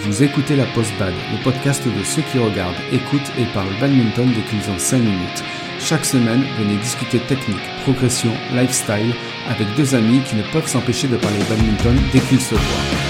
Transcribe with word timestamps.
Vous 0.00 0.22
écoutez 0.22 0.54
la 0.54 0.64
Post 0.66 0.92
Bad, 0.96 1.12
le 1.32 1.42
podcast 1.42 1.84
de 1.84 2.04
ceux 2.04 2.22
qui 2.22 2.38
regardent, 2.38 2.76
écoutent 2.92 3.32
et 3.36 3.44
parlent 3.52 3.78
badminton 3.80 4.28
dès 4.32 4.42
qu'ils 4.42 4.70
ont 4.70 4.78
5 4.78 4.98
minutes. 4.98 5.42
Chaque 5.80 6.04
semaine, 6.04 6.44
venez 6.56 6.76
discuter 6.76 7.18
technique, 7.18 7.58
progression, 7.82 8.30
lifestyle 8.54 9.12
avec 9.48 9.66
deux 9.76 9.96
amis 9.96 10.20
qui 10.22 10.36
ne 10.36 10.42
peuvent 10.52 10.68
s'empêcher 10.68 11.08
de 11.08 11.16
parler 11.16 11.38
badminton 11.48 11.96
dès 12.12 12.20
qu'ils 12.20 12.40
se 12.40 12.54
voient. 12.54 13.08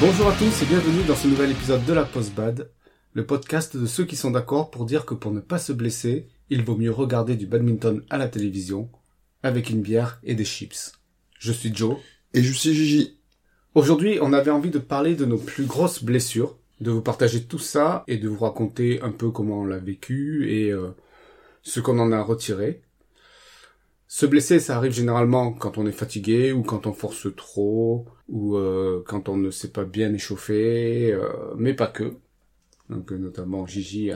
Bonjour 0.00 0.28
à 0.28 0.32
tous 0.32 0.62
et 0.62 0.66
bienvenue 0.66 1.04
dans 1.06 1.14
ce 1.14 1.28
nouvel 1.28 1.52
épisode 1.52 1.84
de 1.84 1.92
la 1.92 2.04
Post 2.04 2.34
Bad, 2.34 2.68
le 3.12 3.26
podcast 3.26 3.76
de 3.76 3.86
ceux 3.86 4.04
qui 4.04 4.16
sont 4.16 4.30
d'accord 4.30 4.70
pour 4.70 4.84
dire 4.84 5.04
que 5.04 5.14
pour 5.14 5.32
ne 5.32 5.40
pas 5.40 5.58
se 5.58 5.72
blesser, 5.72 6.28
il 6.48 6.62
vaut 6.62 6.76
mieux 6.76 6.92
regarder 6.92 7.36
du 7.36 7.46
badminton 7.46 8.02
à 8.08 8.18
la 8.18 8.28
télévision 8.28 8.88
avec 9.42 9.70
une 9.70 9.82
bière 9.82 10.20
et 10.22 10.34
des 10.34 10.44
chips. 10.44 10.92
Je 11.38 11.52
suis 11.52 11.74
Joe. 11.74 11.96
Et 12.34 12.42
je 12.42 12.52
suis 12.52 12.74
Gigi. 12.74 13.18
Aujourd'hui, 13.74 14.18
on 14.20 14.32
avait 14.32 14.50
envie 14.50 14.70
de 14.70 14.78
parler 14.78 15.14
de 15.14 15.24
nos 15.24 15.38
plus 15.38 15.64
grosses 15.64 16.04
blessures, 16.04 16.58
de 16.80 16.90
vous 16.90 17.02
partager 17.02 17.44
tout 17.44 17.58
ça 17.58 18.04
et 18.06 18.18
de 18.18 18.28
vous 18.28 18.44
raconter 18.44 19.00
un 19.02 19.10
peu 19.10 19.30
comment 19.30 19.60
on 19.60 19.64
l'a 19.64 19.78
vécu 19.78 20.48
et 20.50 20.70
euh, 20.70 20.90
ce 21.62 21.80
qu'on 21.80 21.98
en 21.98 22.12
a 22.12 22.22
retiré. 22.22 22.82
Se 24.06 24.26
blesser, 24.26 24.60
ça 24.60 24.76
arrive 24.76 24.92
généralement 24.92 25.52
quand 25.52 25.78
on 25.78 25.86
est 25.86 25.92
fatigué 25.92 26.52
ou 26.52 26.62
quand 26.62 26.86
on 26.86 26.92
force 26.92 27.28
trop 27.36 28.06
ou 28.28 28.56
euh, 28.56 29.02
quand 29.06 29.28
on 29.28 29.36
ne 29.36 29.50
s'est 29.50 29.70
pas 29.70 29.84
bien 29.84 30.12
échauffé, 30.12 31.12
euh, 31.12 31.28
mais 31.56 31.74
pas 31.74 31.86
que. 31.86 32.14
Donc 32.90 33.12
notamment 33.12 33.66
Gigi 33.66 34.10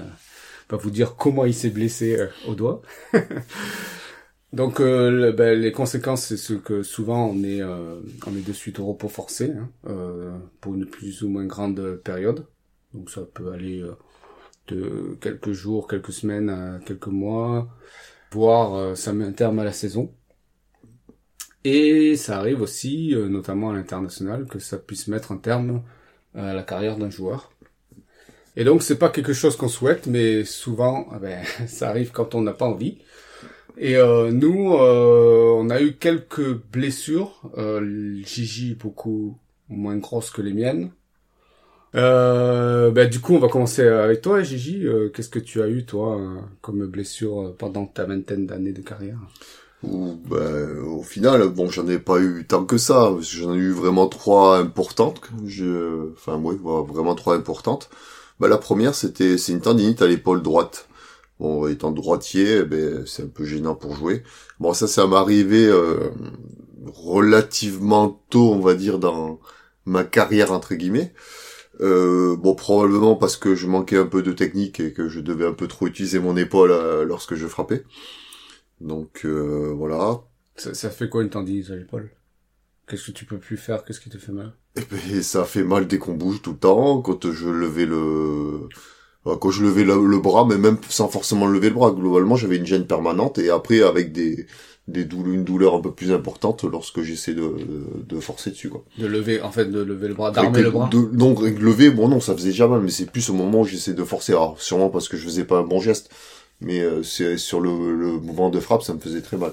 va 0.69 0.77
vous 0.77 0.91
dire 0.91 1.17
comment 1.17 1.45
il 1.45 1.55
s'est 1.55 1.71
blessé 1.71 2.19
au 2.47 2.55
doigt. 2.55 2.83
Donc 4.53 4.79
le, 4.79 5.33
ben, 5.33 5.59
les 5.59 5.73
conséquences, 5.73 6.27
c'est 6.27 6.37
ce 6.37 6.53
que 6.55 6.83
souvent 6.83 7.27
on 7.27 7.43
est 7.43 7.63
on 7.63 8.37
est 8.37 8.47
de 8.47 8.53
suite 8.53 8.79
au 8.79 8.87
repos 8.87 9.09
forcé 9.09 9.53
hein, 9.53 10.41
pour 10.61 10.75
une 10.75 10.87
plus 10.87 11.23
ou 11.23 11.29
moins 11.29 11.47
grande 11.47 12.01
période. 12.05 12.47
Donc 12.93 13.11
ça 13.11 13.23
peut 13.23 13.53
aller 13.53 13.83
de 14.69 15.17
quelques 15.21 15.53
jours, 15.53 15.89
quelques 15.89 16.13
semaines 16.13 16.51
à 16.51 16.79
quelques 16.85 17.09
mois 17.09 17.69
voire 18.35 18.75
euh, 18.75 18.95
ça 18.95 19.13
met 19.13 19.25
un 19.25 19.33
terme 19.33 19.59
à 19.61 19.65
la 19.65 19.73
saison. 19.73 20.13
Et 21.65 22.17
ça 22.17 22.39
arrive 22.39 22.61
aussi, 22.61 23.15
euh, 23.15 23.29
notamment 23.29 23.71
à 23.71 23.75
l'international, 23.75 24.47
que 24.47 24.59
ça 24.59 24.77
puisse 24.77 25.09
mettre 25.09 25.33
un 25.33 25.39
terme 25.39 25.83
à 26.35 26.53
la 26.53 26.63
carrière 26.63 26.99
d'un 26.99 27.11
joueur. 27.11 27.53
Et 28.57 28.65
donc 28.65 28.83
c'est 28.83 28.99
pas 28.99 29.09
quelque 29.11 29.33
chose 29.33 29.57
qu'on 29.57 29.69
souhaite, 29.69 30.07
mais 30.07 30.45
souvent, 30.45 31.09
ben, 31.21 31.45
ça 31.67 31.89
arrive 31.89 32.11
quand 32.13 32.35
on 32.35 32.43
n'a 32.43 32.53
pas 32.53 32.67
envie. 32.67 32.99
Et 33.77 33.97
euh, 33.97 34.31
nous, 34.31 34.73
on 34.73 35.71
a 35.71 35.81
eu 35.81 35.95
quelques 35.95 36.55
blessures. 36.73 37.43
Gigi 38.25 38.75
beaucoup 38.75 39.37
moins 39.69 39.97
grosse 39.97 40.31
que 40.31 40.43
les 40.43 40.53
miennes. 40.53 40.91
Euh, 41.95 42.91
bah, 42.91 43.07
du 43.07 43.21
coup, 43.21 43.35
on 43.35 43.39
va 43.39 43.49
commencer 43.49 43.87
avec 43.87 44.21
toi, 44.21 44.43
Gigi. 44.43 44.87
Euh, 44.87 45.11
Qu'est-ce 45.11 45.29
que 45.29 45.39
tu 45.39 45.63
as 45.63 45.69
eu, 45.69 45.85
toi, 45.85 46.21
euh, 46.21 46.41
comme 46.61 46.87
blessure 46.87 47.41
euh, 47.41 47.57
pendant 47.57 47.87
ta 47.87 48.05
vingtaine 48.05 48.47
d'années 48.47 48.73
de 48.73 48.83
carrière? 48.83 49.19
Bah, 50.29 50.39
Au 50.87 51.03
final, 51.03 51.49
bon, 51.49 51.69
j'en 51.71 51.87
ai 51.89 51.99
pas 51.99 52.21
eu 52.21 52.47
tant 52.47 52.65
que 52.65 52.79
ça. 52.79 53.15
J'en 53.21 53.55
ai 53.55 53.59
eu 53.59 53.73
vraiment 53.73 54.07
trois 54.09 54.59
importantes. 54.59 55.21
Je... 55.47 56.13
Enfin, 56.13 56.41
oui, 56.43 56.57
vraiment 56.63 57.15
trois 57.15 57.37
importantes. 57.37 57.91
Bah, 58.41 58.49
la 58.49 58.59
première, 58.59 58.95
c'était 58.95 59.39
c'est 59.39 59.53
une 59.53 59.61
tendinite 59.61 60.03
à 60.03 60.07
l'épaule 60.07 60.43
droite. 60.43 60.89
Bon, 61.41 61.67
étant 61.67 61.91
droitier, 61.93 62.63
ben, 62.65 63.05
c'est 63.07 63.25
un 63.25 63.29
peu 63.29 63.45
gênant 63.45 63.75
pour 63.75 63.97
jouer. 63.97 64.23
Bon, 64.61 64.73
ça, 64.73 64.87
ça 64.87 65.07
m'est 65.07 65.17
arrivé 65.17 65.71
relativement 66.87 68.23
tôt, 68.31 68.53
on 68.53 68.61
va 68.61 68.75
dire, 68.75 68.99
dans 68.99 69.41
ma 69.87 70.05
carrière, 70.05 70.53
entre 70.53 70.75
guillemets. 70.75 71.13
Euh, 71.81 72.37
bon, 72.37 72.55
probablement 72.55 73.17
parce 73.17 73.37
que 73.37 73.55
je 73.55 73.67
manquais 73.67 73.99
un 73.99 74.07
peu 74.07 74.23
de 74.23 74.33
technique 74.33 74.81
et 74.81 74.93
que 74.93 75.09
je 75.09 75.21
devais 75.21 75.47
un 75.47 75.53
peu 75.53 75.67
trop 75.67 75.87
utiliser 75.87 76.21
mon 76.21 76.37
épaule 76.37 76.71
euh, 76.71 77.05
lorsque 77.05 77.35
je 77.35 77.47
frappais. 77.47 77.85
Donc 78.81 79.23
euh, 79.25 79.73
voilà. 79.77 80.21
Ça, 80.57 80.91
fait 80.91 81.09
quoi 81.09 81.23
une 81.23 81.31
tendinite 81.31 81.71
à 81.71 81.77
l'épaule 81.77 82.11
Qu'est-ce 82.87 83.07
que 83.07 83.13
tu 83.13 83.25
peux 83.25 83.39
plus 83.39 83.57
faire? 83.57 83.85
Qu'est-ce 83.85 84.01
qui 84.01 84.11
te 84.11 84.19
fait 84.19 84.33
mal? 84.33 84.53
Et 84.77 84.81
eh 84.81 84.95
ben, 84.95 85.23
ça 85.23 85.45
fait 85.45 85.65
mal 85.65 85.87
dès 85.87 85.99
qu'on 85.99 86.15
bouge 86.15 86.43
tout 86.43 86.53
le 86.53 86.59
temps. 86.59 87.01
Quand 87.01 87.33
je 87.33 87.49
levais 87.49 87.87
le 87.87 88.69
quand 89.25 89.51
je 89.51 89.63
levais 89.63 89.85
le, 89.85 90.19
bras, 90.19 90.45
mais 90.45 90.59
même 90.59 90.77
sans 90.91 91.09
forcément 91.09 91.47
lever 91.47 91.71
le 91.71 91.75
bras, 91.75 91.93
globalement 91.93 92.37
j'avais 92.37 92.57
une 92.57 92.67
gêne 92.67 92.87
permanente 92.87 93.39
et 93.39 93.49
après 93.51 93.81
avec 93.81 94.13
des 94.13 94.47
des 94.87 95.05
douleurs, 95.07 95.33
une 95.33 95.45
douleur 95.45 95.75
un 95.75 95.81
peu 95.81 95.93
plus 95.93 96.13
importante 96.13 96.63
lorsque 96.65 97.01
j'essaie 97.01 97.33
de, 97.33 97.57
de, 98.07 98.21
forcer 98.21 98.51
dessus 98.51 98.69
quoi. 98.69 98.85
De 98.99 99.07
lever, 99.07 99.41
en 99.41 99.51
fait, 99.51 99.65
de 99.65 99.81
lever 99.81 100.09
le 100.09 100.15
bras, 100.15 100.31
d'armer 100.31 100.61
le 100.61 100.71
bras? 100.71 100.91
donc 100.93 101.41
lever, 101.41 101.89
bon 101.89 102.09
non, 102.09 102.21
ça 102.21 102.35
faisait 102.37 102.51
déjà 102.51 102.69
mal, 102.69 102.83
mais 102.83 102.91
c'est 102.91 103.11
plus 103.11 103.31
au 103.31 103.33
moment 103.33 103.63
où 103.63 103.65
j'essaie 103.65 103.95
de 103.95 104.05
forcer. 104.05 104.33
Alors 104.33 104.61
sûrement 104.61 104.91
parce 104.91 105.09
que 105.09 105.17
je 105.17 105.25
faisais 105.25 105.45
pas 105.45 105.61
un 105.61 105.63
bon 105.63 105.81
geste, 105.81 106.11
mais 106.65 106.81
euh, 106.81 107.03
c'est 107.03 107.39
sur 107.39 107.61
le, 107.61 107.97
le 107.97 108.13
mouvement 108.13 108.51
de 108.51 108.61
frappe, 108.61 108.83
ça 108.83 108.95
me 108.95 109.01
faisait 109.01 109.23
très 109.23 109.37
mal. 109.37 109.53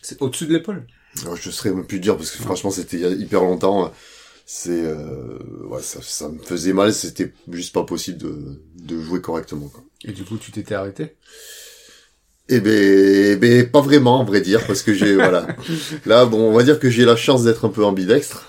C'est 0.00 0.20
au-dessus 0.22 0.46
de 0.46 0.52
l'épaule? 0.52 0.86
Je 1.14 1.50
serais 1.50 1.70
même 1.70 1.86
plus 1.86 2.00
dire 2.00 2.16
parce 2.16 2.30
que 2.30 2.38
franchement 2.42 2.70
c'était 2.70 2.98
hyper 3.12 3.42
longtemps. 3.42 3.92
C'est 4.46 4.84
euh, 4.84 5.38
ouais, 5.66 5.82
ça, 5.82 6.00
ça 6.02 6.28
me 6.28 6.38
faisait 6.38 6.72
mal, 6.72 6.92
c'était 6.92 7.32
juste 7.50 7.72
pas 7.72 7.84
possible 7.84 8.18
de, 8.18 8.60
de 8.76 9.00
jouer 9.00 9.20
correctement. 9.20 9.68
Quoi. 9.68 9.84
Et 10.04 10.12
du 10.12 10.24
coup, 10.24 10.36
tu 10.36 10.50
t'étais 10.50 10.74
arrêté? 10.74 11.16
Eh 12.48 12.60
ben, 12.60 12.72
eh 12.72 13.36
ben, 13.36 13.70
pas 13.70 13.80
vraiment, 13.80 14.20
en 14.20 14.24
vrai 14.24 14.40
dire, 14.40 14.66
parce 14.66 14.82
que 14.82 14.92
j'ai, 14.92 15.14
voilà. 15.16 15.46
Là, 16.06 16.26
bon, 16.26 16.50
on 16.50 16.52
va 16.52 16.64
dire 16.64 16.80
que 16.80 16.90
j'ai 16.90 17.04
la 17.04 17.16
chance 17.16 17.44
d'être 17.44 17.64
un 17.64 17.68
peu 17.70 17.84
ambidextre. 17.84 18.46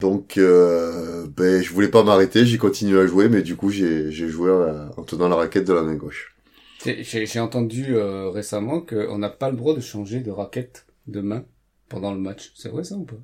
Donc, 0.00 0.36
euh, 0.36 1.26
ben, 1.36 1.62
je 1.62 1.72
voulais 1.72 1.88
pas 1.88 2.02
m'arrêter, 2.02 2.44
j'ai 2.44 2.58
continué 2.58 3.00
à 3.00 3.06
jouer, 3.06 3.28
mais 3.28 3.42
du 3.42 3.56
coup, 3.56 3.70
j'ai, 3.70 4.10
joué 4.10 4.50
euh, 4.50 4.86
en 4.96 5.02
tenant 5.02 5.28
la 5.28 5.36
raquette 5.36 5.66
de 5.66 5.72
la 5.72 5.82
main 5.82 5.94
gauche. 5.94 6.36
J'ai 6.84 7.40
entendu 7.40 7.96
euh, 7.96 8.28
récemment 8.28 8.80
qu'on 8.80 9.18
n'a 9.18 9.30
pas 9.30 9.50
le 9.50 9.56
droit 9.56 9.74
de 9.74 9.80
changer 9.80 10.20
de 10.20 10.30
raquette 10.30 10.86
de 11.06 11.20
main 11.20 11.44
pendant 11.88 12.12
le 12.12 12.20
match. 12.20 12.52
C'est 12.54 12.68
vrai 12.68 12.84
ça 12.84 12.96
ou 12.96 13.04
pas? 13.04 13.16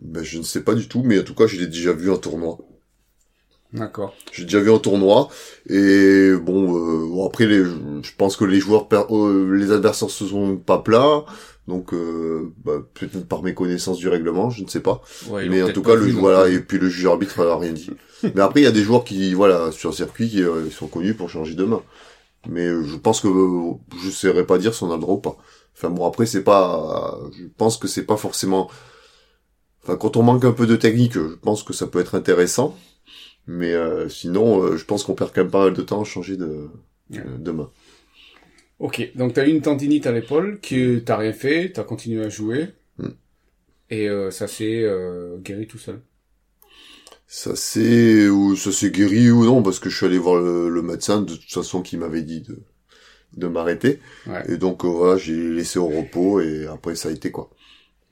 Ben, 0.00 0.22
je 0.22 0.38
ne 0.38 0.44
sais 0.44 0.62
pas 0.62 0.74
du 0.74 0.88
tout, 0.88 1.02
mais 1.02 1.18
en 1.18 1.24
tout 1.24 1.34
cas, 1.34 1.46
je 1.46 1.58
l'ai 1.58 1.66
déjà 1.66 1.92
vu 1.92 2.10
en 2.10 2.16
tournoi. 2.16 2.58
D'accord. 3.72 4.14
J'ai 4.32 4.44
déjà 4.44 4.60
vu 4.60 4.70
en 4.70 4.78
tournoi 4.78 5.28
et 5.66 6.32
bon, 6.34 6.76
euh, 6.76 7.06
bon 7.08 7.26
après 7.26 7.46
les, 7.46 7.64
je 7.64 8.12
pense 8.18 8.36
que 8.36 8.44
les 8.44 8.60
joueurs, 8.60 8.86
euh, 8.92 9.56
les 9.56 9.70
adversaires 9.70 10.10
se 10.10 10.26
sont 10.26 10.58
pas 10.58 10.78
plats, 10.78 11.24
donc 11.68 11.94
euh, 11.94 12.52
bah, 12.64 12.82
peut-être 12.94 13.26
par 13.26 13.42
mes 13.42 13.54
connaissances 13.54 13.98
du 13.98 14.08
règlement, 14.08 14.50
je 14.50 14.62
ne 14.64 14.68
sais 14.68 14.80
pas. 14.80 15.02
mais 15.30 15.62
en 15.62 15.72
tout 15.72 15.82
cas 15.82 15.94
le 15.94 16.10
voilà 16.10 16.48
et 16.48 16.60
puis 16.60 16.78
le 16.78 16.88
juge 16.88 17.06
arbitre 17.06 17.40
a 17.40 17.58
rien 17.58 17.72
dit. 17.72 17.90
mais 18.34 18.40
après 18.40 18.60
il 18.60 18.64
y 18.64 18.66
a 18.68 18.72
des 18.72 18.82
joueurs 18.82 19.04
qui 19.04 19.34
voilà 19.34 19.70
sur 19.72 19.90
le 19.90 19.94
circuit 19.94 20.28
qui 20.28 20.42
euh, 20.42 20.70
sont 20.70 20.88
connus 20.88 21.14
pour 21.14 21.30
changer 21.30 21.54
de 21.54 21.64
main. 21.64 21.82
Mais 22.48 22.66
je 22.66 22.96
pense 22.96 23.20
que 23.20 23.28
je 24.02 24.10
saurais 24.10 24.44
pas 24.44 24.58
dire 24.58 24.74
si 24.74 24.82
on 24.82 24.90
a 24.90 24.96
le 24.96 25.00
droit 25.00 25.14
ou 25.14 25.20
pas. 25.20 25.36
Enfin 25.76 25.90
bon 25.90 26.06
après 26.06 26.26
c'est 26.26 26.42
pas, 26.42 27.18
je 27.38 27.44
pense 27.56 27.76
que 27.76 27.86
c'est 27.86 28.04
pas 28.04 28.16
forcément. 28.16 28.68
Enfin 29.82 29.96
quand 29.96 30.16
on 30.16 30.22
manque 30.22 30.44
un 30.44 30.52
peu 30.52 30.66
de 30.66 30.76
technique, 30.76 31.14
je 31.14 31.34
pense 31.40 31.62
que 31.62 31.72
ça 31.72 31.86
peut 31.86 32.00
être 32.00 32.16
intéressant. 32.16 32.76
Mais 33.46 33.72
euh, 33.72 34.08
sinon, 34.08 34.62
euh, 34.62 34.76
je 34.76 34.84
pense 34.84 35.04
qu'on 35.04 35.14
perd 35.14 35.32
quand 35.34 35.42
même 35.42 35.50
pas 35.50 35.64
mal 35.64 35.74
de 35.74 35.82
temps 35.82 36.00
à 36.00 36.04
changer 36.04 36.36
de, 36.36 36.68
de 37.10 37.50
main. 37.50 37.70
Ok, 38.82 39.12
donc 39.14 39.32
t'as 39.32 39.46
eu 39.46 39.50
une 39.50 39.62
tendinite 39.62 40.06
à 40.06 40.12
l'épaule, 40.12 40.60
que 40.60 40.98
t'as 40.98 41.16
rien 41.16 41.32
fait, 41.32 41.70
t'as 41.72 41.84
continué 41.84 42.24
à 42.24 42.28
jouer, 42.28 42.74
hmm. 42.98 43.10
et 43.90 44.08
euh, 44.08 44.30
ça 44.30 44.46
s'est 44.48 44.84
guéri 45.38 45.66
tout 45.66 45.78
seul. 45.78 46.02
Ça 47.28 47.56
s'est 47.56 48.28
ou 48.28 48.56
ça 48.56 48.72
s'est 48.72 48.90
guéri 48.90 49.30
ou 49.30 49.44
non 49.46 49.62
parce 49.62 49.78
que 49.78 49.88
je 49.88 49.96
suis 49.96 50.04
allé 50.04 50.18
voir 50.18 50.42
le, 50.42 50.82
médecin 50.82 51.22
de 51.22 51.34
toute 51.34 51.50
façon 51.50 51.80
qui 51.80 51.96
m'avait 51.96 52.22
dit 52.22 52.42
de 52.42 52.58
de 53.38 53.46
m'arrêter 53.46 54.00
et 54.46 54.58
donc 54.58 54.84
voilà 54.84 55.16
j'ai 55.16 55.48
laissé 55.48 55.78
au 55.78 55.86
repos 55.86 56.40
et 56.42 56.66
après 56.66 56.94
ça 56.94 57.08
a 57.08 57.12
été 57.12 57.30
quoi. 57.30 57.50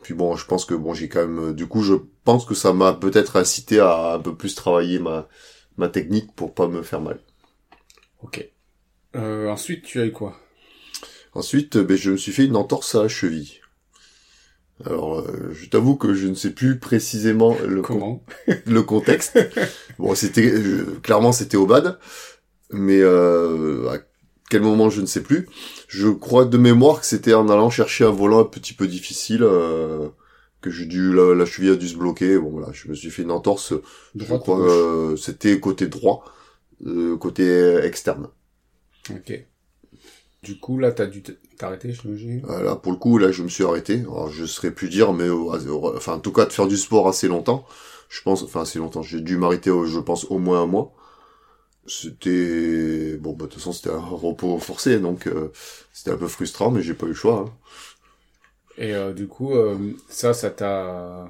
Puis 0.02 0.14
bon, 0.14 0.36
je 0.36 0.46
pense 0.46 0.64
que 0.64 0.74
bon, 0.74 0.94
j'ai 0.94 1.08
quand 1.08 1.26
même, 1.26 1.52
du 1.52 1.66
coup, 1.66 1.82
je 1.82 1.94
pense 2.24 2.46
que 2.46 2.54
ça 2.54 2.72
m'a 2.72 2.94
peut-être 2.94 3.36
incité 3.36 3.80
à 3.80 4.14
un 4.14 4.18
peu 4.18 4.34
plus 4.34 4.54
travailler 4.54 4.98
ma 4.98 5.28
ma 5.76 5.88
technique 5.88 6.34
pour 6.34 6.54
pas 6.54 6.68
me 6.68 6.82
faire 6.82 7.00
mal. 7.00 7.20
Ok. 8.22 8.48
Euh, 9.16 9.48
ensuite, 9.48 9.84
tu 9.84 10.00
as 10.00 10.06
eu 10.06 10.12
quoi? 10.12 10.38
Ensuite, 11.34 11.78
ben, 11.78 11.96
je 11.96 12.12
me 12.12 12.16
suis 12.16 12.32
fait 12.32 12.44
une 12.44 12.56
entorse 12.56 12.94
à 12.94 13.02
la 13.02 13.08
cheville. 13.08 13.60
Alors, 14.84 15.20
euh, 15.20 15.52
je 15.52 15.68
t'avoue 15.68 15.96
que 15.96 16.14
je 16.14 16.26
ne 16.26 16.34
sais 16.34 16.50
plus 16.50 16.78
précisément 16.78 17.56
le 17.66 17.82
comment 17.82 18.24
le 18.66 18.82
contexte. 18.82 19.38
bon, 19.98 20.14
c'était 20.14 20.52
clairement 21.02 21.32
c'était 21.32 21.58
au 21.58 21.66
bad, 21.66 21.98
mais 22.70 23.00
euh, 23.00 23.98
quel 24.50 24.62
moment 24.62 24.90
je 24.90 25.00
ne 25.00 25.06
sais 25.06 25.22
plus. 25.22 25.48
Je 25.88 26.08
crois 26.08 26.44
de 26.44 26.58
mémoire 26.58 27.00
que 27.00 27.06
c'était 27.06 27.32
en 27.32 27.48
allant 27.48 27.70
chercher 27.70 28.04
un 28.04 28.10
volant 28.10 28.40
un 28.40 28.44
petit 28.44 28.74
peu 28.74 28.86
difficile 28.86 29.42
euh, 29.44 30.08
que 30.60 30.70
j'ai 30.70 30.86
dû 30.86 31.14
la, 31.14 31.34
la, 31.34 31.46
cheville 31.46 31.70
a 31.70 31.76
dû 31.76 31.88
se 31.88 31.96
bloquer. 31.96 32.36
Bon 32.36 32.50
voilà, 32.50 32.68
je 32.72 32.88
me 32.88 32.94
suis 32.94 33.10
fait 33.10 33.22
une 33.22 33.30
entorse. 33.30 33.72
je 34.14 34.24
crois 34.24 34.60
euh, 34.60 35.16
c'était 35.16 35.58
côté 35.60 35.86
droit, 35.86 36.24
euh, 36.84 37.16
côté 37.16 37.76
externe. 37.84 38.28
Ok. 39.08 39.46
Du 40.42 40.58
coup, 40.58 40.78
là, 40.78 40.90
t'as 40.92 41.06
dû 41.06 41.22
t'arrêter, 41.58 41.92
j'imagine. 41.92 42.42
Euh, 42.48 42.62
là, 42.62 42.76
pour 42.76 42.92
le 42.92 42.98
coup, 42.98 43.18
là, 43.18 43.30
je 43.30 43.42
me 43.42 43.48
suis 43.48 43.64
arrêté. 43.64 44.00
Alors, 44.00 44.30
je 44.30 44.46
serais 44.46 44.70
plus 44.70 44.88
dire, 44.88 45.12
mais 45.12 45.24
euh, 45.24 45.94
enfin, 45.96 46.14
en 46.14 46.20
tout 46.20 46.32
cas, 46.32 46.46
de 46.46 46.52
faire 46.52 46.66
du 46.66 46.76
sport 46.76 47.08
assez 47.08 47.28
longtemps. 47.28 47.66
Je 48.08 48.22
pense, 48.22 48.42
enfin, 48.42 48.62
assez 48.62 48.78
longtemps. 48.78 49.02
J'ai 49.02 49.20
dû 49.20 49.36
m'arrêter, 49.36 49.70
je 49.86 49.98
pense, 49.98 50.24
au 50.30 50.38
moins 50.38 50.62
un 50.62 50.66
mois. 50.66 50.92
C'était 51.86 53.16
bon, 53.18 53.32
bah, 53.32 53.46
de 53.46 53.50
toute 53.50 53.54
façon, 53.54 53.72
c'était 53.72 53.90
un 53.90 53.98
repos 53.98 54.58
forcé, 54.58 55.00
donc 55.00 55.26
euh, 55.26 55.50
c'était 55.92 56.12
un 56.12 56.16
peu 56.16 56.28
frustrant, 56.28 56.70
mais 56.70 56.82
j'ai 56.82 56.94
pas 56.94 57.06
eu 57.06 57.10
le 57.10 57.14
choix. 57.14 57.46
Hein. 57.46 57.52
Et 58.78 58.94
euh, 58.94 59.12
du 59.12 59.26
coup, 59.26 59.54
euh, 59.54 59.76
ça, 60.08 60.32
ça 60.32 60.50
t'a, 60.50 61.28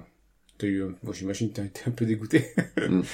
t'as 0.58 0.66
eu, 0.66 0.84
bon, 1.02 1.12
j'imagine, 1.12 1.50
que 1.50 1.56
t'as 1.56 1.64
été 1.64 1.82
un 1.86 1.90
peu 1.90 2.06
dégoûté. 2.06 2.46
mm. 2.88 3.02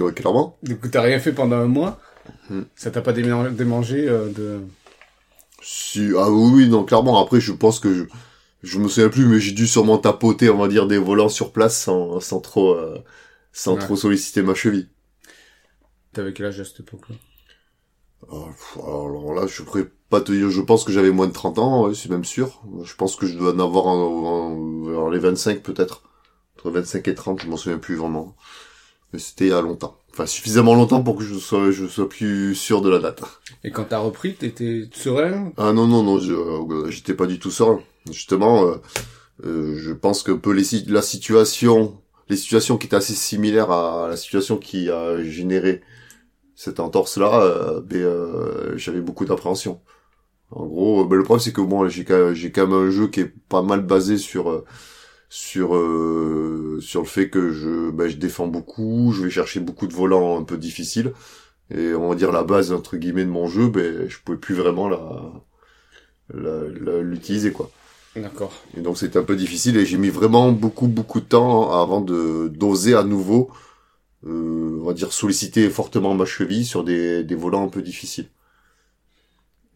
Ouais, 0.00 0.12
clairement. 0.12 0.58
Du 0.62 0.76
coup, 0.76 0.88
t'as 0.88 1.00
rien 1.00 1.20
fait 1.20 1.32
pendant 1.32 1.56
un 1.56 1.66
mois. 1.66 2.00
Mm. 2.50 2.62
Ça 2.74 2.90
t'a 2.90 3.02
pas 3.02 3.12
démangé 3.12 4.08
euh, 4.08 4.28
de. 4.28 4.60
Si, 5.68 6.12
ah 6.16 6.30
oui, 6.30 6.50
oui, 6.64 6.68
non, 6.68 6.84
clairement. 6.84 7.20
Après, 7.22 7.40
je 7.40 7.52
pense 7.52 7.80
que 7.80 7.92
je, 7.94 8.04
je 8.62 8.78
me 8.78 8.88
souviens 8.88 9.08
plus, 9.10 9.26
mais 9.26 9.40
j'ai 9.40 9.52
dû 9.52 9.66
sûrement 9.66 9.98
tapoter, 9.98 10.50
on 10.50 10.58
va 10.58 10.68
dire, 10.68 10.86
des 10.86 10.98
volants 10.98 11.28
sur 11.28 11.52
place 11.52 11.80
sans, 11.80 12.20
sans 12.20 12.40
trop, 12.40 12.74
euh, 12.74 12.98
sans 13.52 13.76
Ouais. 13.76 13.78
trop 13.78 13.96
solliciter 13.96 14.42
ma 14.42 14.54
cheville. 14.54 14.88
T'avais 16.12 16.32
quel 16.32 16.46
âge 16.46 16.58
à 16.58 16.64
cette 16.64 16.80
époque-là? 16.80 17.14
Ah, 18.30 18.48
Alors 18.78 19.34
là, 19.34 19.46
je 19.46 19.62
pourrais 19.62 19.86
pas 20.10 20.20
te 20.20 20.32
dire, 20.32 20.50
je 20.50 20.60
pense 20.60 20.84
que 20.84 20.92
j'avais 20.92 21.10
moins 21.10 21.26
de 21.26 21.32
30 21.32 21.58
ans, 21.58 21.92
c'est 21.94 22.08
même 22.10 22.24
sûr. 22.24 22.62
Je 22.82 22.94
pense 22.94 23.16
que 23.16 23.26
je 23.26 23.36
dois 23.36 23.52
en 23.54 23.58
avoir 23.60 23.86
en, 23.86 25.08
les 25.10 25.18
25 25.18 25.62
peut-être. 25.62 26.02
Entre 26.56 26.70
25 26.70 27.08
et 27.08 27.14
30, 27.14 27.40
je 27.42 27.48
m'en 27.48 27.56
souviens 27.56 27.78
plus 27.78 27.96
vraiment. 27.96 28.36
Mais 29.12 29.18
c'était 29.20 29.46
il 29.46 29.50
y 29.50 29.52
a 29.52 29.62
longtemps. 29.62 29.98
Enfin, 30.16 30.24
suffisamment 30.24 30.74
longtemps 30.74 31.02
pour 31.02 31.16
que 31.16 31.22
je 31.24 31.34
sois, 31.34 31.70
je 31.70 31.86
sois 31.86 32.08
plus 32.08 32.54
sûr 32.54 32.80
de 32.80 32.88
la 32.88 33.00
date. 33.00 33.20
Et 33.62 33.70
quand 33.70 33.84
t'as 33.84 33.98
repris, 33.98 34.32
t'étais 34.34 34.88
serein? 34.90 35.52
Ah 35.58 35.74
non, 35.74 35.86
non, 35.86 36.02
non, 36.02 36.18
je- 36.18 36.32
euh, 36.32 36.90
j'étais 36.90 37.12
pas 37.12 37.26
du 37.26 37.38
tout 37.38 37.50
serein. 37.50 37.80
Justement, 38.10 38.64
euh, 38.64 38.76
euh, 39.44 39.76
je 39.78 39.92
pense 39.92 40.22
que 40.22 40.32
peu 40.32 40.52
les, 40.52 40.64
la 40.86 41.02
situation, 41.02 42.00
les 42.30 42.36
situations 42.36 42.78
qui 42.78 42.86
étaient 42.86 42.96
assez 42.96 43.12
similaires 43.14 43.70
à 43.70 44.08
la 44.08 44.16
situation 44.16 44.56
qui 44.56 44.88
a 44.90 45.22
généré 45.22 45.82
cette 46.54 46.80
entorse-là, 46.80 47.42
euh, 47.42 47.80
ben, 47.82 47.98
euh, 47.98 48.72
j'avais 48.78 49.02
beaucoup 49.02 49.26
d'appréhension. 49.26 49.82
En 50.50 50.64
gros, 50.64 51.02
euh, 51.02 51.06
ben, 51.06 51.16
le 51.16 51.24
problème 51.24 51.44
c'est 51.44 51.52
que 51.52 51.60
bon, 51.60 51.88
j'ai 51.90 52.04
quand, 52.06 52.32
j'ai 52.32 52.50
quand 52.52 52.66
même 52.66 52.88
un 52.88 52.90
jeu 52.90 53.08
qui 53.08 53.20
est 53.20 53.34
pas 53.50 53.60
mal 53.60 53.82
basé 53.82 54.16
sur 54.16 54.48
euh, 54.50 54.64
sur 55.28 55.76
euh, 55.76 56.78
sur 56.80 57.00
le 57.00 57.06
fait 57.06 57.28
que 57.28 57.50
je 57.50 57.90
ben, 57.90 58.08
je 58.08 58.16
défends 58.16 58.46
beaucoup, 58.46 59.12
je 59.12 59.24
vais 59.24 59.30
chercher 59.30 59.60
beaucoup 59.60 59.86
de 59.86 59.94
volants 59.94 60.38
un 60.38 60.44
peu 60.44 60.56
difficiles 60.56 61.12
et 61.70 61.94
on 61.94 62.08
va 62.08 62.14
dire 62.14 62.32
la 62.32 62.44
base 62.44 62.72
entre 62.72 62.96
guillemets 62.96 63.24
de 63.24 63.30
mon 63.30 63.48
jeu, 63.48 63.68
ben 63.68 64.08
je 64.08 64.18
pouvais 64.24 64.38
plus 64.38 64.54
vraiment 64.54 64.88
la 64.88 65.32
l'utiliser 67.02 67.52
quoi. 67.52 67.70
D'accord. 68.14 68.52
Et 68.76 68.80
donc 68.80 68.96
c'était 68.98 69.18
un 69.18 69.24
peu 69.24 69.36
difficile 69.36 69.76
et 69.76 69.84
j'ai 69.84 69.98
mis 69.98 70.08
vraiment 70.08 70.50
beaucoup 70.52 70.88
beaucoup 70.88 71.20
de 71.20 71.26
temps 71.26 71.72
avant 71.80 72.00
de 72.00 72.48
d'oser 72.48 72.94
à 72.94 73.02
nouveau, 73.04 73.50
euh, 74.26 74.78
on 74.80 74.86
va 74.86 74.94
dire 74.94 75.12
solliciter 75.12 75.68
fortement 75.70 76.14
ma 76.14 76.24
cheville 76.24 76.64
sur 76.64 76.84
des 76.84 77.24
des 77.24 77.34
volants 77.34 77.64
un 77.64 77.68
peu 77.68 77.82
difficiles. 77.82 78.28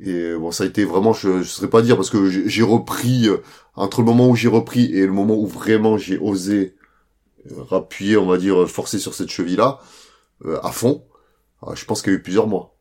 Et 0.02 0.34
bon 0.34 0.50
ça 0.50 0.64
a 0.64 0.66
été 0.66 0.84
vraiment, 0.84 1.12
je, 1.12 1.42
je 1.42 1.48
saurais 1.48 1.68
pas 1.68 1.82
dire 1.82 1.96
parce 1.96 2.08
que 2.08 2.30
j'ai 2.30 2.48
j'ai 2.48 2.62
repris 2.62 3.28
euh, 3.28 3.38
entre 3.80 4.00
le 4.00 4.06
moment 4.06 4.28
où 4.28 4.36
j'ai 4.36 4.48
repris 4.48 4.84
et 4.94 5.06
le 5.06 5.12
moment 5.12 5.36
où 5.36 5.46
vraiment 5.46 5.98
j'ai 5.98 6.18
osé 6.18 6.74
euh, 7.50 7.62
rappuyer, 7.62 8.16
on 8.16 8.26
va 8.26 8.38
dire 8.38 8.68
forcer 8.68 8.98
sur 8.98 9.14
cette 9.14 9.30
cheville 9.30 9.56
là 9.56 9.80
à 10.62 10.72
fond. 10.72 11.04
ah, 11.62 11.74
je 11.74 11.84
pense 11.84 12.00
qu'il 12.02 12.12
y 12.12 12.16
a 12.16 12.18
eu 12.18 12.22
plusieurs 12.22 12.46
mois. 12.46 12.74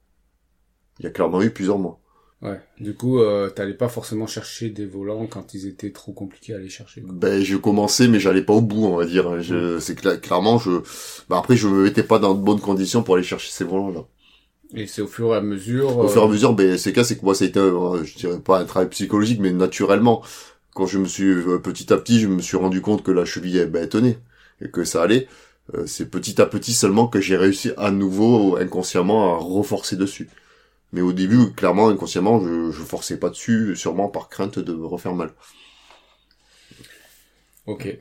Il 1.00 1.06
y 1.06 1.07
a 1.07 1.12
clairement 1.12 1.42
eu 1.42 1.51
plusieurs 1.51 1.78
mois. 1.78 2.00
Ouais. 2.42 2.62
Du 2.80 2.94
coup, 2.94 3.19
euh, 3.19 3.50
t'allais 3.50 3.74
pas 3.74 3.90
forcément 3.90 4.25
chercher 4.28 4.69
des 4.69 4.86
volants 4.86 5.28
quand 5.28 5.54
ils 5.54 5.68
étaient 5.68 5.92
trop 5.92 6.13
compliqués 6.13 6.54
à 6.54 6.57
aller 6.57 6.69
chercher. 6.69 7.01
quoi. 7.01 7.12
Ben, 7.13 7.44
je 7.44 7.57
commençais, 7.57 8.07
mais 8.07 8.19
j'allais 8.19 8.44
pas 8.44 8.54
au 8.54 8.62
bout, 8.62 8.86
on 8.86 8.96
va 8.96 9.06
dire. 9.06 9.42
Je, 9.42 9.80
c'est 9.80 10.00
cla- 10.00 10.18
clairement, 10.19 10.57
je, 10.57 10.72
ben 11.30 11.38
après, 11.38 11.57
je 11.57 11.68
me 11.68 11.84
mettais 11.84 12.04
pas 12.04 12.19
dans 12.19 12.34
de 12.34 12.42
bonnes 12.42 12.62
conditions 12.62 13.04
pour 13.04 13.16
aller 13.16 13.25
chercher 13.25 13.51
ces 13.51 13.66
volants-là. 13.66 14.06
Et 14.74 14.88
c'est 14.88 15.01
au 15.01 15.07
fur 15.07 15.34
et 15.34 15.38
à 15.38 15.42
mesure. 15.42 15.98
Au 15.98 16.06
euh, 16.06 16.07
fur 16.07 16.22
et 16.22 16.25
à 16.25 16.28
mesure, 16.30 16.54
ben, 16.54 16.78
c'est 16.78 16.94
cas, 16.94 17.04
c'est 17.04 17.18
que 17.18 17.25
moi, 17.25 17.36
ça 17.36 17.44
a 17.44 17.48
été, 17.48 17.60
je 17.60 18.18
dirais 18.18 18.40
pas 18.40 18.60
un 18.60 18.66
travail 18.66 18.90
psychologique, 18.90 19.40
mais 19.42 19.51
naturellement, 19.51 20.24
quand 20.74 20.86
je 20.86 21.00
me 21.00 21.06
suis, 21.06 21.30
euh, 21.30 21.60
petit 21.60 21.92
à 21.94 21.98
petit, 21.98 22.19
je 22.19 22.27
me 22.27 22.42
suis 22.42 22.57
rendu 22.57 22.81
compte 22.81 23.04
que 23.04 23.12
la 23.12 23.25
cheville, 23.25 23.57
elle, 23.57 23.69
ben, 23.71 23.83
elle 23.83 23.89
tenait. 23.89 24.19
Et 24.62 24.69
que 24.69 24.83
ça 24.83 25.04
allait. 25.04 25.27
Euh, 25.75 25.86
c'est 25.86 26.10
petit 26.10 26.42
à 26.42 26.45
petit 26.45 26.74
seulement 26.74 27.07
que 27.07 27.21
j'ai 27.21 27.38
réussi 27.38 27.71
à 27.77 27.92
nouveau, 27.92 28.57
inconsciemment, 28.57 29.36
à 29.36 29.38
renforcer 29.38 29.95
dessus. 29.95 30.30
Mais 30.94 31.01
au 31.01 31.13
début, 31.13 31.51
clairement, 31.54 31.89
inconsciemment, 31.89 32.39
je, 32.42 32.71
je 32.71 32.83
forçais 32.83 33.18
pas 33.18 33.30
dessus, 33.30 33.75
sûrement 33.75 34.10
par 34.10 34.30
crainte 34.30 34.60
de 34.60 34.74
me 34.74 34.86
refaire 34.86 35.13
mal. 35.13 35.31
Ok. 37.65 38.00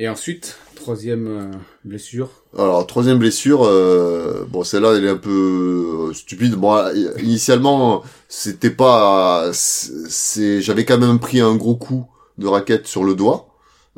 Et 0.00 0.08
ensuite, 0.08 0.56
troisième 0.76 1.26
euh, 1.26 1.50
blessure. 1.84 2.30
Alors 2.56 2.86
troisième 2.86 3.18
blessure, 3.18 3.64
euh, 3.64 4.46
bon 4.48 4.62
celle-là 4.62 4.94
elle 4.96 5.04
est 5.04 5.10
un 5.10 5.16
peu 5.16 6.10
euh, 6.10 6.14
stupide. 6.14 6.54
Bon 6.54 6.76
initialement 7.20 8.04
c'était 8.28 8.70
pas, 8.70 9.50
c'est, 9.52 10.62
j'avais 10.62 10.84
quand 10.84 10.98
même 10.98 11.18
pris 11.18 11.40
un 11.40 11.56
gros 11.56 11.74
coup 11.74 12.06
de 12.38 12.46
raquette 12.46 12.86
sur 12.86 13.02
le 13.02 13.16
doigt 13.16 13.48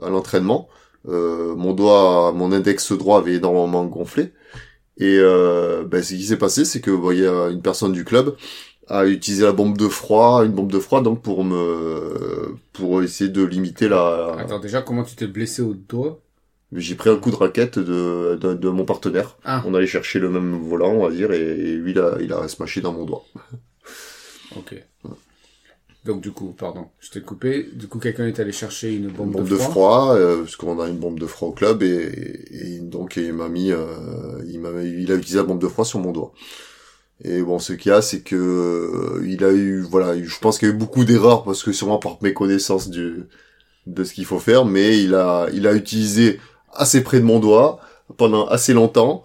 à 0.01 0.09
l'entraînement. 0.09 0.71
Euh, 1.07 1.55
mon 1.55 1.75
doigt, 1.75 2.33
mon 2.35 2.51
index 2.51 2.93
droit 2.93 3.19
avait 3.19 3.35
énormément 3.35 3.85
gonflé. 3.85 4.33
Et 4.97 5.19
euh, 5.19 5.85
ben, 5.85 6.03
ce 6.03 6.15
qui 6.15 6.25
s'est 6.25 6.37
passé, 6.37 6.65
c'est 6.65 6.81
que 6.81 6.91
il 7.13 7.25
une 7.53 7.63
personne 7.63 7.93
du 7.93 8.05
club 8.05 8.37
a 8.91 9.07
utilisé 9.07 9.45
la 9.45 9.53
bombe 9.53 9.79
de 9.79 9.89
froid, 9.89 10.45
une 10.45 10.53
bombe 10.53 10.71
de 10.73 10.79
froid 10.81 11.03
donc 11.03 11.23
pour 11.23 11.45
me, 11.45 12.55
pour 12.73 13.03
essayer 13.03 13.31
de 13.31 13.43
limiter 13.45 13.89
la. 13.89 14.35
Attends, 14.39 14.59
déjà, 14.59 14.83
comment 14.83 15.05
tu 15.05 15.15
t'es 15.17 15.27
blessé 15.29 15.63
au 15.63 15.75
doigt? 15.75 16.21
J'ai 16.73 16.95
pris 16.97 17.11
un 17.11 17.17
coup 17.17 17.31
de 17.31 17.37
raquette 17.37 17.79
de, 17.79 18.37
de, 18.41 18.55
de 18.55 18.69
mon 18.69 18.85
partenaire. 18.85 19.37
Ah, 19.45 19.63
On 19.67 19.75
allait 19.75 19.87
chercher 19.89 20.19
le 20.21 20.31
même 20.31 20.57
volant, 20.63 20.93
on 20.93 21.03
va 21.09 21.11
dire, 21.15 21.33
et, 21.33 21.41
et 21.41 21.75
lui, 21.77 21.91
il 21.93 21.99
a, 21.99 22.17
il 22.21 22.33
a 22.33 22.47
smashé 22.49 22.81
dans 22.81 22.93
mon 22.93 23.05
doigt. 23.05 23.25
ok. 24.57 24.75
Donc 26.05 26.23
du 26.23 26.33
coup, 26.33 26.53
pardon, 26.53 26.89
je 26.99 27.11
t'ai 27.11 27.21
coupé. 27.21 27.69
Du 27.75 27.87
coup, 27.89 27.99
quelqu'un 27.99 28.27
est 28.27 28.41
allé 28.41 28.53
chercher 28.53 28.95
une 28.95 29.09
bombe, 29.09 29.31
Une 29.33 29.33
bombe 29.33 29.49
de 29.49 29.49
de 29.49 29.57
froid? 29.57 29.71
froid, 29.71 30.15
euh, 30.15 30.39
parce 30.43 30.57
qu'on 30.57 30.81
a 30.81 30.89
une 30.89 30.99
bombe 30.99 31.21
de 31.21 31.27
froid 31.27 31.49
au 31.49 31.53
club, 31.53 31.83
et, 31.83 31.87
et, 32.51 32.77
et 32.77 32.81
donc 32.81 33.17
il 33.17 33.33
m'a 33.35 33.49
mis, 33.51 33.71
euh, 33.71 34.43
il 34.49 34.61
m'a, 34.61 34.71
il 34.83 35.13
a 35.13 35.15
utilisé 35.17 35.37
la 35.39 35.45
bombe 35.45 35.61
de 35.61 35.69
froid 35.69 35.85
sur 35.85 35.99
mon 35.99 36.13
doigt. 36.13 36.33
Et 37.23 37.43
bon, 37.43 37.59
ce 37.59 37.73
qu'il 37.75 37.91
y 37.91 37.95
a, 37.95 38.03
c'est 38.03 38.23
que 38.23 38.37
euh, 38.37 39.27
il 39.27 39.45
a 39.45 39.53
eu, 39.53 39.81
voilà, 39.83 40.21
je 40.23 40.39
pense 40.39 40.59
qu'il 40.59 40.69
y 40.69 40.71
a 40.71 40.75
eu 40.75 40.79
beaucoup 40.79 41.05
d'erreurs 41.05 41.45
parce 41.45 41.63
que 41.63 41.73
sûrement 41.73 41.99
par 41.99 42.19
méconnaissance 42.23 42.89
du 42.89 43.25
de 43.87 44.05
ce 44.05 44.13
qu'il 44.15 44.25
faut 44.27 44.39
faire, 44.39 44.65
mais 44.65 45.03
il 45.03 45.15
a, 45.15 45.49
il 45.53 45.67
a 45.67 45.75
utilisé 45.75 46.39
assez 46.73 47.03
près 47.03 47.21
de 47.21 47.25
mon 47.25 47.41
doigt 47.41 47.81
pendant 48.17 48.47
assez 48.47 48.73
longtemps. 48.73 49.23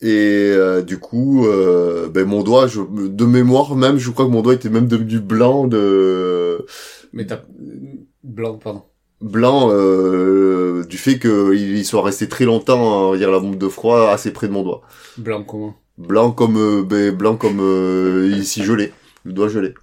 Et 0.00 0.52
euh, 0.52 0.82
du 0.82 0.98
coup, 0.98 1.46
euh, 1.46 2.08
ben 2.08 2.24
mon 2.26 2.42
doigt, 2.42 2.68
je, 2.68 2.80
de 2.80 3.24
mémoire 3.24 3.74
même, 3.74 3.98
je 3.98 4.10
crois 4.10 4.26
que 4.26 4.30
mon 4.30 4.42
doigt 4.42 4.54
était 4.54 4.68
même 4.70 4.86
devenu 4.86 5.18
blanc 5.18 5.66
de 5.66 6.64
Mais 7.12 7.26
t'as 7.26 7.42
blanc, 8.22 8.58
pardon. 8.58 8.84
blanc 9.20 9.68
euh, 9.72 10.84
du 10.84 10.96
fait 10.98 11.18
qu'il 11.18 11.84
soit 11.84 12.02
resté 12.02 12.28
très 12.28 12.44
longtemps, 12.44 13.08
on 13.08 13.10
va 13.12 13.16
dire 13.16 13.30
la 13.30 13.40
bombe 13.40 13.58
de 13.58 13.68
froid, 13.68 14.10
assez 14.10 14.32
près 14.32 14.46
de 14.48 14.52
mon 14.52 14.62
doigt. 14.62 14.82
Blanc 15.16 15.44
comment? 15.44 15.74
Blanc 15.98 16.30
comme 16.30 16.56
euh, 16.56 16.82
ben, 16.82 17.10
blanc 17.10 17.36
comme 17.36 17.60
euh, 17.60 18.32
ici 18.38 18.62
gelé, 18.64 18.92
le 19.24 19.32
doigt 19.32 19.48
gelé. 19.48 19.74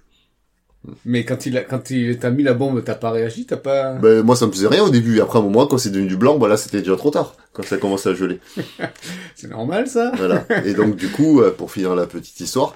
Mais 1.04 1.24
quand 1.24 1.46
il 1.46 1.58
a, 1.58 1.62
quand 1.62 1.90
il 1.90 2.18
t'a 2.18 2.30
mis 2.30 2.42
la 2.42 2.54
bombe, 2.54 2.82
t'as 2.84 2.94
pas 2.94 3.10
réagi, 3.10 3.46
t'as 3.46 3.56
pas. 3.56 3.94
Ben 3.94 4.22
moi 4.22 4.36
ça 4.36 4.46
me 4.46 4.52
faisait 4.52 4.68
rien 4.68 4.82
au 4.82 4.90
début, 4.90 5.20
après 5.20 5.38
un 5.38 5.42
moment 5.42 5.66
quand 5.66 5.78
c'est 5.78 5.90
devenu 5.90 6.08
du 6.08 6.16
blanc, 6.16 6.38
voilà 6.38 6.56
c'était 6.56 6.78
déjà 6.78 6.96
trop 6.96 7.10
tard 7.10 7.34
quand 7.52 7.62
ça 7.64 7.76
a 7.76 7.78
commencé 7.78 8.08
à 8.08 8.14
geler. 8.14 8.40
C'est 9.34 9.50
normal 9.50 9.88
ça. 9.88 10.12
Voilà. 10.16 10.46
Et 10.64 10.74
donc 10.74 10.96
du 10.96 11.08
coup, 11.08 11.40
euh, 11.40 11.50
pour 11.50 11.70
finir 11.70 11.94
la 11.94 12.06
petite 12.06 12.38
histoire, 12.40 12.74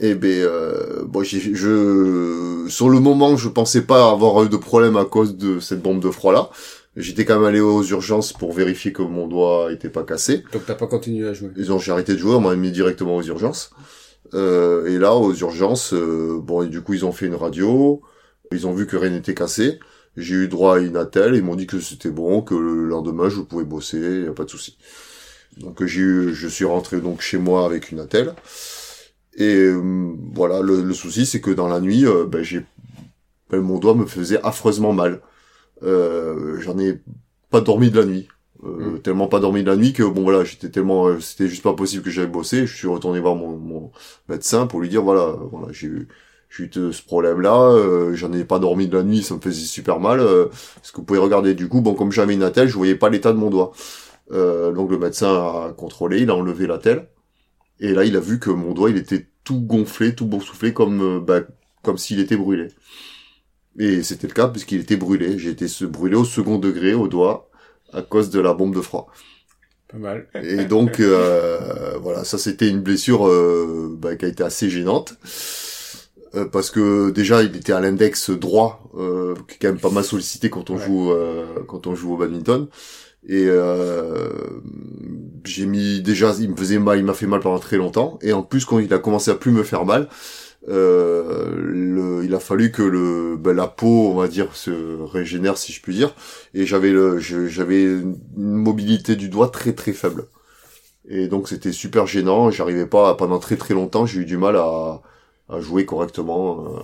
eh 0.00 0.14
ben 0.14 0.28
euh, 0.30 1.04
bon, 1.06 1.22
j'ai, 1.22 1.40
je 1.40 2.66
sur 2.68 2.88
le 2.88 3.00
moment, 3.00 3.36
je 3.36 3.48
pensais 3.48 3.82
pas 3.82 4.10
avoir 4.10 4.44
eu 4.44 4.48
de 4.48 4.56
problème 4.56 4.96
à 4.96 5.04
cause 5.04 5.36
de 5.36 5.60
cette 5.60 5.82
bombe 5.82 6.00
de 6.00 6.10
froid 6.10 6.32
là. 6.32 6.50
J'étais 6.96 7.24
quand 7.24 7.36
même 7.36 7.48
allé 7.48 7.60
aux 7.60 7.82
urgences 7.82 8.32
pour 8.32 8.52
vérifier 8.52 8.92
que 8.92 9.02
mon 9.02 9.26
doigt 9.26 9.72
était 9.72 9.88
pas 9.88 10.02
cassé. 10.04 10.44
Donc 10.52 10.66
t'as 10.66 10.74
pas 10.74 10.86
continué 10.86 11.26
à 11.26 11.32
jouer. 11.32 11.50
Ils 11.56 11.72
ont 11.72 11.78
j'ai 11.78 11.90
arrêté 11.92 12.12
de 12.12 12.18
jouer, 12.18 12.34
on 12.34 12.40
m'a 12.40 12.54
mis 12.54 12.70
directement 12.70 13.16
aux 13.16 13.22
urgences. 13.22 13.70
Euh, 14.34 14.86
et 14.86 14.98
là, 14.98 15.14
aux 15.14 15.34
urgences, 15.34 15.94
euh, 15.94 16.38
bon, 16.42 16.62
et 16.62 16.68
du 16.68 16.80
coup, 16.82 16.94
ils 16.94 17.04
ont 17.04 17.12
fait 17.12 17.26
une 17.26 17.34
radio. 17.34 18.02
Ils 18.50 18.66
ont 18.66 18.72
vu 18.72 18.86
que 18.86 18.96
rien 18.96 19.10
n'était 19.10 19.34
cassé. 19.34 19.78
J'ai 20.16 20.34
eu 20.34 20.48
droit 20.48 20.76
à 20.76 20.80
une 20.80 20.96
attelle. 20.96 21.34
Ils 21.34 21.42
m'ont 21.42 21.56
dit 21.56 21.66
que 21.66 21.80
c'était 21.80 22.10
bon, 22.10 22.42
que 22.42 22.54
le 22.54 22.86
lendemain, 22.86 23.28
je 23.28 23.40
pouvais 23.40 23.64
bosser, 23.64 24.24
y 24.24 24.28
a 24.28 24.32
pas 24.32 24.44
de 24.44 24.50
souci. 24.50 24.76
Donc, 25.58 25.84
j'ai 25.84 26.00
eu, 26.00 26.34
je 26.34 26.48
suis 26.48 26.64
rentré 26.64 27.00
donc 27.00 27.20
chez 27.20 27.38
moi 27.38 27.64
avec 27.64 27.90
une 27.90 28.00
attelle. 28.00 28.34
Et 29.36 29.54
euh, 29.54 30.12
voilà, 30.34 30.60
le, 30.60 30.82
le 30.82 30.94
souci, 30.94 31.24
c'est 31.24 31.40
que 31.40 31.50
dans 31.50 31.68
la 31.68 31.80
nuit, 31.80 32.06
euh, 32.06 32.26
ben, 32.26 32.42
j'ai, 32.42 32.64
ben, 33.50 33.60
mon 33.60 33.78
doigt 33.78 33.94
me 33.94 34.06
faisait 34.06 34.40
affreusement 34.42 34.92
mal. 34.92 35.20
Euh, 35.84 36.60
j'en 36.60 36.78
ai 36.78 37.00
pas 37.50 37.60
dormi 37.60 37.90
de 37.90 38.00
la 38.00 38.06
nuit. 38.06 38.28
Euh, 38.64 38.98
tellement 38.98 39.26
pas 39.26 39.40
dormi 39.40 39.64
de 39.64 39.68
la 39.68 39.76
nuit 39.76 39.92
que 39.92 40.04
bon 40.04 40.22
voilà 40.22 40.44
j'étais 40.44 40.68
tellement 40.68 41.08
euh, 41.08 41.18
c'était 41.18 41.48
juste 41.48 41.64
pas 41.64 41.74
possible 41.74 42.04
que 42.04 42.10
j'aille 42.10 42.28
bosser. 42.28 42.64
Je 42.66 42.76
suis 42.76 42.86
retourné 42.86 43.18
voir 43.18 43.34
mon, 43.34 43.56
mon 43.56 43.90
médecin 44.28 44.68
pour 44.68 44.80
lui 44.80 44.88
dire 44.88 45.02
voilà 45.02 45.34
voilà 45.50 45.72
j'ai 45.72 45.88
eu 45.88 46.08
j'ai 46.48 46.64
eu 46.64 46.92
ce 46.92 47.02
problème 47.02 47.40
là 47.40 47.74
j'en 48.14 48.32
ai 48.32 48.44
pas 48.44 48.60
dormi 48.60 48.86
de 48.86 48.96
la 48.96 49.02
nuit 49.02 49.24
ça 49.24 49.34
me 49.34 49.40
faisait 49.40 49.66
super 49.66 49.98
mal 49.98 50.20
ce 50.82 50.92
que 50.92 50.98
vous 50.98 51.02
pouvez 51.02 51.18
regarder 51.18 51.54
du 51.54 51.68
coup? 51.68 51.80
Bon 51.80 51.94
comme 51.94 52.12
j'avais 52.12 52.34
une 52.34 52.44
attelle 52.44 52.68
je 52.68 52.76
voyais 52.76 52.94
pas 52.94 53.08
l'état 53.10 53.32
de 53.32 53.38
mon 53.38 53.50
doigt. 53.50 53.72
Donc 54.30 54.90
le 54.90 54.98
médecin 54.98 55.34
a 55.34 55.72
contrôlé 55.76 56.20
il 56.22 56.30
a 56.30 56.36
enlevé 56.36 56.68
l'attelle. 56.68 57.08
Et 57.80 57.92
là 57.94 58.04
il 58.04 58.16
a 58.16 58.20
vu 58.20 58.38
que 58.38 58.50
mon 58.50 58.74
doigt 58.74 58.90
il 58.90 58.96
était 58.96 59.26
tout 59.42 59.60
gonflé 59.60 60.14
tout 60.14 60.26
boursouflé 60.26 60.72
comme 60.72 61.18
bah, 61.24 61.40
comme 61.82 61.98
s'il 61.98 62.20
était 62.20 62.36
brûlé 62.36 62.68
et 63.78 64.02
c'était 64.02 64.26
le 64.26 64.34
cas 64.34 64.48
puisqu'il 64.48 64.80
était 64.80 64.96
brûlé 64.96 65.38
j'ai 65.38 65.50
été 65.50 65.66
brûlé 65.86 66.16
au 66.16 66.24
second 66.24 66.58
degré 66.58 66.94
au 66.94 67.08
doigt 67.08 67.50
à 67.92 68.02
cause 68.02 68.30
de 68.30 68.40
la 68.40 68.54
bombe 68.54 68.74
de 68.74 68.80
froid. 68.80 69.08
Pas 69.88 69.98
mal. 69.98 70.26
Et 70.42 70.64
donc 70.64 71.00
euh, 71.00 71.98
voilà, 72.00 72.24
ça 72.24 72.38
c'était 72.38 72.68
une 72.68 72.80
blessure 72.80 73.26
euh, 73.28 73.94
bah, 73.98 74.16
qui 74.16 74.24
a 74.24 74.28
été 74.28 74.42
assez 74.42 74.70
gênante. 74.70 75.14
Euh, 76.34 76.46
parce 76.46 76.70
que 76.70 77.10
déjà 77.10 77.42
il 77.42 77.54
était 77.56 77.72
à 77.72 77.80
l'index 77.80 78.30
droit, 78.30 78.90
euh, 78.96 79.34
qui 79.48 79.56
est 79.56 79.58
quand 79.60 79.68
même 79.68 79.80
pas 79.80 79.90
mal 79.90 80.04
sollicité 80.04 80.48
quand 80.48 80.70
on 80.70 80.78
joue 80.78 81.12
euh, 81.12 81.44
quand 81.68 81.86
on 81.86 81.94
joue 81.94 82.14
au 82.14 82.16
badminton. 82.16 82.68
Et 83.28 83.46
j'ai 85.44 85.66
mis 85.66 86.00
déjà, 86.00 86.34
il 86.40 86.50
me 86.50 86.56
faisait 86.56 86.78
mal, 86.78 86.98
il 86.98 87.04
m'a 87.04 87.14
fait 87.14 87.26
mal 87.26 87.40
pendant 87.40 87.60
très 87.60 87.76
longtemps. 87.76 88.18
Et 88.22 88.32
en 88.32 88.42
plus 88.42 88.64
quand 88.64 88.78
il 88.80 88.92
a 88.92 88.98
commencé 88.98 89.30
à 89.30 89.34
plus 89.34 89.52
me 89.52 89.62
faire 89.62 89.84
mal, 89.84 90.02
euh, 90.02 90.06
le, 90.66 92.22
il 92.24 92.34
a 92.34 92.40
fallu 92.40 92.70
que 92.70 92.82
le 92.82 93.36
ben, 93.36 93.54
la 93.54 93.66
peau, 93.66 94.10
on 94.10 94.14
va 94.14 94.28
dire, 94.28 94.54
se 94.54 95.02
régénère 95.02 95.58
si 95.58 95.72
je 95.72 95.82
puis 95.82 95.94
dire. 95.94 96.14
Et 96.54 96.66
j'avais 96.66 96.92
j'avais 97.20 97.82
une 97.84 98.16
mobilité 98.36 99.16
du 99.16 99.28
doigt 99.28 99.48
très 99.48 99.72
très 99.72 99.92
faible. 99.92 100.26
Et 101.08 101.28
donc 101.28 101.48
c'était 101.48 101.72
super 101.72 102.06
gênant. 102.06 102.50
J'arrivais 102.50 102.86
pas 102.86 103.14
pendant 103.16 103.38
très 103.38 103.56
très 103.56 103.74
longtemps. 103.74 104.06
J'ai 104.06 104.20
eu 104.20 104.24
du 104.24 104.36
mal 104.36 104.56
à, 104.56 105.02
à 105.48 105.60
jouer 105.60 105.84
correctement. 105.86 106.66
Euh. 106.66 106.80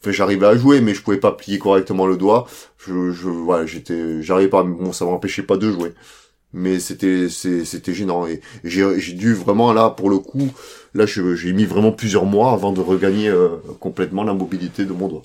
Enfin, 0.00 0.12
j'arrivais 0.12 0.46
à 0.46 0.56
jouer, 0.56 0.80
mais 0.82 0.94
je 0.94 1.02
pouvais 1.02 1.18
pas 1.18 1.32
plier 1.32 1.58
correctement 1.58 2.06
le 2.06 2.16
doigt. 2.18 2.46
Je, 2.78 3.10
je, 3.10 3.28
voilà, 3.28 3.64
j'étais, 3.66 4.22
j'arrivais 4.22 4.50
pas. 4.50 4.62
Bon, 4.62 4.92
ça 4.92 5.04
m'empêchait 5.06 5.42
pas 5.42 5.56
de 5.56 5.70
jouer 5.70 5.94
mais 6.54 6.78
c'était 6.78 7.28
c'était 7.28 7.92
gênant 7.92 8.26
et 8.26 8.40
j'ai 8.62 9.12
dû 9.12 9.34
vraiment 9.34 9.72
là 9.72 9.90
pour 9.90 10.08
le 10.08 10.18
coup 10.18 10.50
là 10.94 11.06
j'ai 11.06 11.52
mis 11.52 11.64
vraiment 11.64 11.92
plusieurs 11.92 12.24
mois 12.24 12.52
avant 12.52 12.72
de 12.72 12.80
regagner 12.80 13.28
euh, 13.28 13.56
complètement 13.80 14.24
la 14.24 14.32
mobilité 14.32 14.84
de 14.84 14.92
mon 14.92 15.08
doigt. 15.08 15.22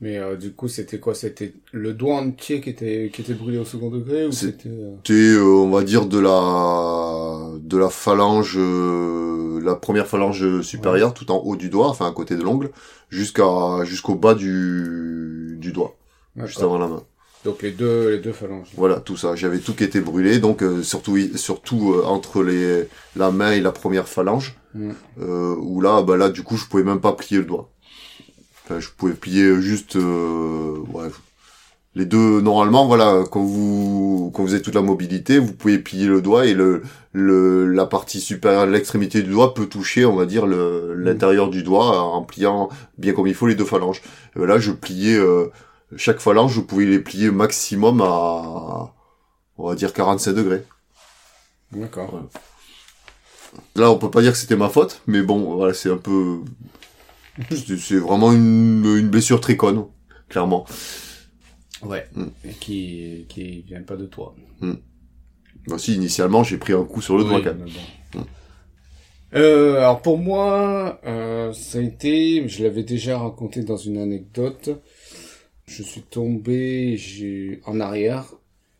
Mais 0.00 0.18
euh, 0.18 0.36
du 0.36 0.52
coup, 0.52 0.68
c'était 0.68 0.98
quoi? 0.98 1.14
C'était 1.14 1.54
le 1.72 1.94
doigt 1.94 2.16
entier 2.16 2.60
qui 2.60 2.68
était 2.68 3.10
qui 3.12 3.22
était 3.22 3.32
brûlé 3.32 3.56
au 3.56 3.64
second 3.64 3.88
degré 3.88 4.26
ou 4.26 4.32
c'était 4.32 4.68
euh... 4.68 5.42
on 5.42 5.70
va 5.70 5.82
dire 5.84 6.04
de 6.06 6.18
la 6.18 7.50
de 7.58 7.78
la 7.78 7.88
phalange 7.88 8.58
la 8.58 9.74
première 9.74 10.06
phalange 10.06 10.60
supérieure 10.60 11.14
tout 11.14 11.30
en 11.30 11.38
haut 11.38 11.56
du 11.56 11.70
doigt, 11.70 11.88
enfin 11.88 12.06
à 12.06 12.12
côté 12.12 12.36
de 12.36 12.42
l'ongle, 12.42 12.70
jusqu'à 13.08 13.84
jusqu'au 13.84 14.16
bas 14.16 14.34
du 14.34 15.56
du 15.58 15.72
doigt, 15.72 15.96
juste 16.36 16.62
avant 16.62 16.78
la 16.78 16.88
main. 16.88 17.02
Donc 17.44 17.62
les 17.62 17.70
deux, 17.70 18.10
les 18.10 18.18
deux 18.18 18.32
phalanges. 18.32 18.68
Voilà, 18.76 19.00
tout 19.00 19.16
ça. 19.16 19.36
J'avais 19.36 19.58
tout 19.58 19.74
qui 19.74 19.84
était 19.84 20.00
brûlé, 20.00 20.38
donc 20.38 20.62
euh, 20.62 20.82
surtout, 20.82 21.16
surtout 21.36 21.92
euh, 21.92 22.04
entre 22.04 22.42
les 22.42 22.88
la 23.14 23.30
main 23.30 23.52
et 23.52 23.60
la 23.60 23.72
première 23.72 24.08
phalange, 24.08 24.56
mm. 24.74 24.90
euh, 25.20 25.54
où 25.60 25.80
là, 25.80 26.02
bah 26.02 26.16
là, 26.16 26.28
du 26.28 26.42
coup, 26.42 26.56
je 26.56 26.66
pouvais 26.66 26.82
même 26.82 27.00
pas 27.00 27.12
plier 27.12 27.38
le 27.38 27.44
doigt. 27.44 27.70
Enfin, 28.64 28.80
je 28.80 28.88
pouvais 28.96 29.12
plier 29.12 29.60
juste, 29.60 29.94
ouais, 29.94 31.08
les 31.94 32.04
deux 32.04 32.40
normalement, 32.40 32.86
voilà, 32.86 33.22
quand 33.30 33.44
vous 33.44 34.32
quand 34.34 34.42
vous 34.42 34.54
avez 34.54 34.62
toute 34.62 34.74
la 34.74 34.82
mobilité, 34.82 35.38
vous 35.38 35.52
pouvez 35.52 35.78
plier 35.78 36.06
le 36.08 36.20
doigt 36.20 36.46
et 36.46 36.52
le 36.52 36.82
le 37.12 37.68
la 37.68 37.86
partie 37.86 38.20
supérieure, 38.20 38.66
l'extrémité 38.66 39.22
du 39.22 39.30
doigt 39.30 39.54
peut 39.54 39.66
toucher, 39.66 40.04
on 40.04 40.16
va 40.16 40.26
dire, 40.26 40.46
le 40.46 40.94
l'intérieur 40.94 41.48
du 41.48 41.62
doigt 41.62 42.02
en 42.02 42.22
pliant 42.22 42.70
bien 42.98 43.12
comme 43.12 43.28
il 43.28 43.34
faut 43.34 43.46
les 43.46 43.54
deux 43.54 43.64
phalanges. 43.64 44.02
Et 44.34 44.44
là, 44.44 44.58
je 44.58 44.72
pliais 44.72 45.16
chaque 45.96 46.20
phalange, 46.20 46.54
je 46.54 46.60
pouvais 46.60 46.86
les 46.86 46.98
plier 46.98 47.30
maximum 47.30 48.00
à, 48.00 48.92
on 49.58 49.68
va 49.68 49.74
dire 49.74 49.92
45 49.92 50.32
degrés. 50.32 50.64
D'accord. 51.72 52.28
Là, 53.76 53.90
on 53.90 53.98
peut 53.98 54.10
pas 54.10 54.22
dire 54.22 54.32
que 54.32 54.38
c'était 54.38 54.56
ma 54.56 54.68
faute, 54.68 55.02
mais 55.06 55.22
bon, 55.22 55.56
voilà, 55.56 55.72
c'est 55.72 55.90
un 55.90 55.96
peu, 55.96 56.40
c'est 57.50 57.96
vraiment 57.96 58.32
une, 58.32 58.84
une 58.84 59.08
blessure 59.08 59.40
très 59.40 59.56
conne, 59.56 59.86
clairement. 60.28 60.66
Ouais. 61.82 62.06
Mm. 62.14 62.24
Et 62.44 62.52
qui, 62.52 63.26
qui 63.28 63.62
vient 63.62 63.82
pas 63.82 63.96
de 63.96 64.06
toi. 64.06 64.34
Mm. 64.60 64.72
Bah, 65.68 65.78
si, 65.78 65.94
initialement, 65.94 66.42
j'ai 66.44 66.58
pris 66.58 66.72
un 66.72 66.84
coup 66.84 67.00
sur 67.00 67.16
le 67.16 67.24
doigt 67.24 67.40
quand 67.40 67.54
même. 67.54 67.68
Mm. 68.14 68.20
Euh, 69.34 69.78
alors 69.78 70.00
pour 70.02 70.18
moi, 70.18 71.00
euh, 71.04 71.52
ça 71.52 71.78
a 71.78 71.82
été, 71.82 72.48
je 72.48 72.62
l'avais 72.62 72.84
déjà 72.84 73.18
raconté 73.18 73.62
dans 73.62 73.76
une 73.76 73.98
anecdote, 73.98 74.70
je 75.66 75.82
suis 75.82 76.02
tombé 76.02 76.96
j'ai 76.96 77.60
en 77.66 77.80
arrière. 77.80 78.34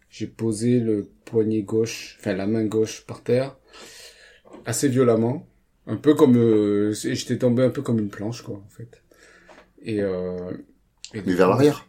J'ai 0.08 0.26
posé 0.26 0.80
le 0.80 1.10
poignet 1.26 1.62
gauche, 1.62 2.16
enfin 2.18 2.32
la 2.32 2.46
main 2.46 2.64
gauche 2.64 3.04
par 3.06 3.22
terre, 3.22 3.56
assez 4.64 4.88
violemment. 4.88 5.46
Un 5.86 5.96
peu 5.96 6.14
comme... 6.14 6.36
Euh, 6.36 6.92
J'étais 6.92 7.38
tombé 7.38 7.62
un 7.62 7.70
peu 7.70 7.82
comme 7.82 7.98
une 7.98 8.08
planche, 8.08 8.42
quoi, 8.42 8.56
en 8.56 8.68
fait. 8.70 9.02
Et... 9.82 10.00
Euh, 10.00 10.52
Mais 11.12 11.34
vers 11.34 11.48
l'arrière 11.48 11.86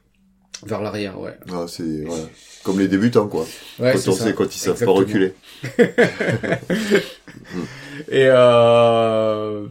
vers 0.65 0.81
l'arrière, 0.81 1.19
ouais. 1.19 1.37
Ah, 1.51 1.65
c'est 1.67 1.83
ouais. 1.83 2.25
comme 2.63 2.79
les 2.79 2.87
débutants, 2.87 3.27
quoi. 3.27 3.45
Ouais, 3.79 3.93
quand 3.93 4.07
on 4.11 4.15
sait 4.15 4.33
quand 4.33 4.55
ils 4.55 4.59
savent 4.59 4.83
pas 4.83 4.91
reculer. 4.91 5.33
et 8.09 8.25
euh, 8.25 9.67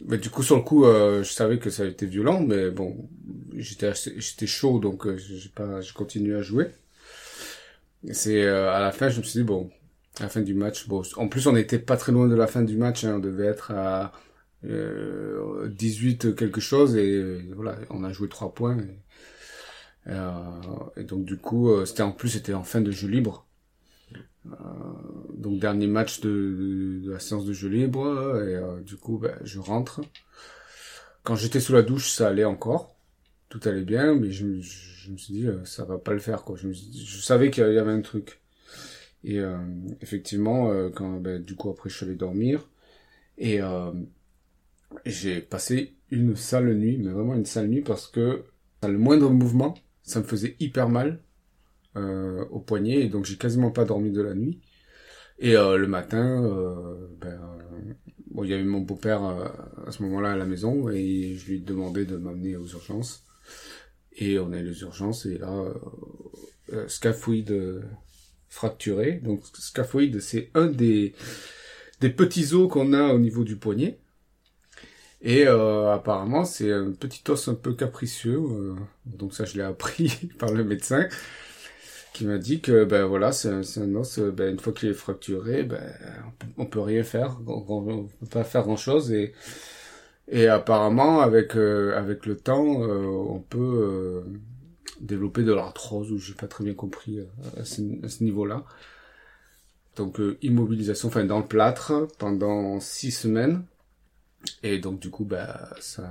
du 0.00 0.30
coup, 0.30 0.42
sur 0.42 0.56
le 0.56 0.62
coup, 0.62 0.84
euh, 0.84 1.22
je 1.22 1.32
savais 1.32 1.58
que 1.58 1.70
ça 1.70 1.84
a 1.84 1.86
été 1.86 2.06
violent, 2.06 2.40
mais 2.40 2.70
bon, 2.70 3.08
j'étais 3.54 3.92
j'étais 4.18 4.46
chaud 4.46 4.78
donc 4.78 5.06
euh, 5.06 5.16
j'ai 5.16 5.48
pas 5.48 5.80
j'ai 5.80 5.92
continué 5.92 6.34
à 6.36 6.42
jouer. 6.42 6.72
C'est 8.12 8.42
euh, 8.44 8.72
à 8.72 8.80
la 8.80 8.92
fin 8.92 9.08
je 9.08 9.18
me 9.18 9.24
suis 9.24 9.40
dit 9.40 9.44
bon 9.44 9.70
à 10.20 10.24
la 10.24 10.28
fin 10.28 10.40
du 10.40 10.54
match 10.54 10.86
bon 10.88 11.02
en 11.16 11.28
plus 11.28 11.46
on 11.46 11.52
n'était 11.52 11.78
pas 11.78 11.96
très 11.96 12.12
loin 12.12 12.28
de 12.28 12.34
la 12.34 12.46
fin 12.46 12.62
du 12.62 12.76
match 12.76 13.04
hein, 13.04 13.14
on 13.16 13.18
devait 13.18 13.46
être 13.46 13.72
à 13.72 14.12
euh, 14.64 15.68
18 15.68 16.34
quelque 16.36 16.60
chose 16.60 16.96
et 16.96 17.42
voilà 17.54 17.78
on 17.90 18.04
a 18.04 18.12
joué 18.12 18.28
trois 18.28 18.54
points 18.54 18.78
et, 18.78 19.00
euh, 20.08 20.30
et 20.96 21.04
donc 21.04 21.24
du 21.24 21.36
coup 21.36 21.84
c'était 21.84 22.02
en 22.02 22.12
plus 22.12 22.30
c'était 22.30 22.54
en 22.54 22.64
fin 22.64 22.80
de 22.80 22.90
jeu 22.90 23.08
libre 23.08 23.45
donc 25.34 25.60
dernier 25.60 25.86
match 25.86 26.20
de, 26.20 27.02
la 27.06 27.18
séance 27.18 27.44
de 27.44 27.52
jeu 27.52 27.68
libre 27.68 28.42
et 28.46 28.82
du 28.84 28.96
coup 28.96 29.18
ben, 29.18 29.36
je 29.44 29.58
rentre 29.58 30.00
quand 31.22 31.34
j'étais 31.34 31.60
sous 31.60 31.72
la 31.72 31.82
douche 31.82 32.10
ça 32.10 32.28
allait 32.28 32.44
encore 32.44 32.96
tout 33.48 33.60
allait 33.68 33.84
bien, 33.84 34.14
mais 34.14 34.30
je, 34.30 34.46
me 34.46 35.16
suis 35.16 35.34
dit, 35.34 35.46
euh, 35.46 35.64
ça 35.64 35.84
va 35.84 35.98
pas 35.98 36.12
le 36.12 36.18
faire, 36.18 36.44
quoi. 36.44 36.56
Je, 36.56 36.72
savais 37.20 37.50
qu'il 37.50 37.64
y 37.64 37.78
avait 37.78 37.92
un 37.92 38.00
truc. 38.00 38.40
Et 39.24 39.38
euh, 39.38 39.58
effectivement, 40.00 40.70
euh, 40.70 40.90
quand 40.90 41.18
ben, 41.20 41.42
du 41.42 41.56
coup 41.56 41.70
après 41.70 41.90
je 41.90 41.96
suis 41.96 42.06
allé 42.06 42.14
dormir 42.14 42.68
et 43.38 43.60
j'ai 45.04 45.40
passé 45.40 45.94
une 46.10 46.36
sale 46.36 46.74
nuit, 46.74 46.96
mais 46.98 47.10
vraiment 47.10 47.34
une 47.34 47.44
sale 47.44 47.68
nuit 47.68 47.82
parce 47.82 48.06
que 48.06 48.44
le 48.82 48.98
moindre 48.98 49.30
mouvement, 49.30 49.74
ça 50.02 50.20
me 50.20 50.24
faisait 50.24 50.56
hyper 50.60 50.88
mal 50.88 51.20
au 51.96 52.60
poignet 52.60 53.00
et 53.00 53.08
donc 53.08 53.24
j'ai 53.24 53.36
quasiment 53.36 53.70
pas 53.70 53.84
dormi 53.84 54.10
de 54.10 54.22
la 54.22 54.34
nuit. 54.34 54.60
Et 55.38 55.52
le 55.52 55.86
matin, 55.86 56.40
ben, 57.20 57.40
bon, 58.30 58.44
il 58.44 58.50
y 58.50 58.54
avait 58.54 58.64
mon 58.64 58.80
beau-père 58.80 59.22
à 59.22 59.90
ce 59.90 60.02
moment-là 60.02 60.32
à 60.32 60.36
la 60.36 60.46
maison 60.46 60.88
et 60.88 61.34
je 61.36 61.46
lui 61.46 61.56
ai 61.56 61.60
demandé 61.60 62.04
de 62.04 62.16
m'amener 62.16 62.56
aux 62.56 62.66
urgences. 62.66 63.26
Et 64.16 64.38
on 64.38 64.52
a 64.52 64.60
les 64.60 64.80
urgences 64.80 65.26
et 65.26 65.38
là, 65.38 65.52
euh, 65.52 65.74
euh 66.72 66.88
scaphoïde 66.88 67.82
fracturé. 68.48 69.20
Donc 69.22 69.42
scaphoïde, 69.54 70.20
c'est 70.20 70.50
un 70.54 70.66
des, 70.66 71.14
des 72.00 72.10
petits 72.10 72.54
os 72.54 72.70
qu'on 72.70 72.92
a 72.92 73.12
au 73.12 73.18
niveau 73.18 73.44
du 73.44 73.56
poignet. 73.56 73.98
Et 75.20 75.46
euh, 75.46 75.92
apparemment, 75.92 76.44
c'est 76.44 76.72
un 76.72 76.92
petit 76.92 77.22
os 77.30 77.48
un 77.48 77.54
peu 77.54 77.74
capricieux. 77.74 78.38
Euh, 78.38 78.74
donc 79.04 79.34
ça, 79.34 79.44
je 79.44 79.56
l'ai 79.56 79.62
appris 79.62 80.30
par 80.38 80.52
le 80.52 80.64
médecin 80.64 81.06
qui 82.16 82.24
m'a 82.24 82.38
dit 82.38 82.62
que 82.62 82.84
ben 82.84 83.04
voilà, 83.04 83.30
c'est 83.30 83.50
un, 83.50 83.94
os. 83.94 84.18
Ben, 84.20 84.50
une 84.50 84.58
fois 84.58 84.72
qu'il 84.72 84.88
est 84.88 84.94
fracturé, 84.94 85.64
ben 85.64 85.82
on 86.56 86.64
peut, 86.64 86.80
rien 86.80 87.02
faire. 87.02 87.38
On, 87.46 88.06
peut 88.06 88.26
pas 88.30 88.42
faire 88.42 88.62
grand 88.62 88.76
chose 88.76 89.12
et 89.12 89.34
et 90.28 90.48
apparemment, 90.48 91.20
avec 91.20 91.56
euh, 91.56 91.96
avec 91.96 92.24
le 92.24 92.36
temps, 92.36 92.82
euh, 92.82 93.04
on 93.04 93.38
peut 93.38 93.58
euh, 93.60 94.22
développer 95.00 95.42
de 95.42 95.52
l'arthrose, 95.52 96.10
ou 96.10 96.18
j'ai 96.18 96.32
pas 96.34 96.48
très 96.48 96.64
bien 96.64 96.74
compris 96.74 97.20
à 97.58 97.64
ce, 97.64 97.82
ce 98.08 98.24
niveau-là. 98.24 98.64
Donc 99.96 100.18
immobilisation, 100.42 101.08
enfin 101.08 101.24
dans 101.24 101.38
le 101.38 101.46
plâtre 101.46 102.08
pendant 102.18 102.80
six 102.80 103.12
semaines. 103.12 103.62
Et 104.62 104.78
donc 104.78 105.00
du 105.00 105.10
coup, 105.10 105.24
bah 105.24 105.70
ça, 105.80 106.08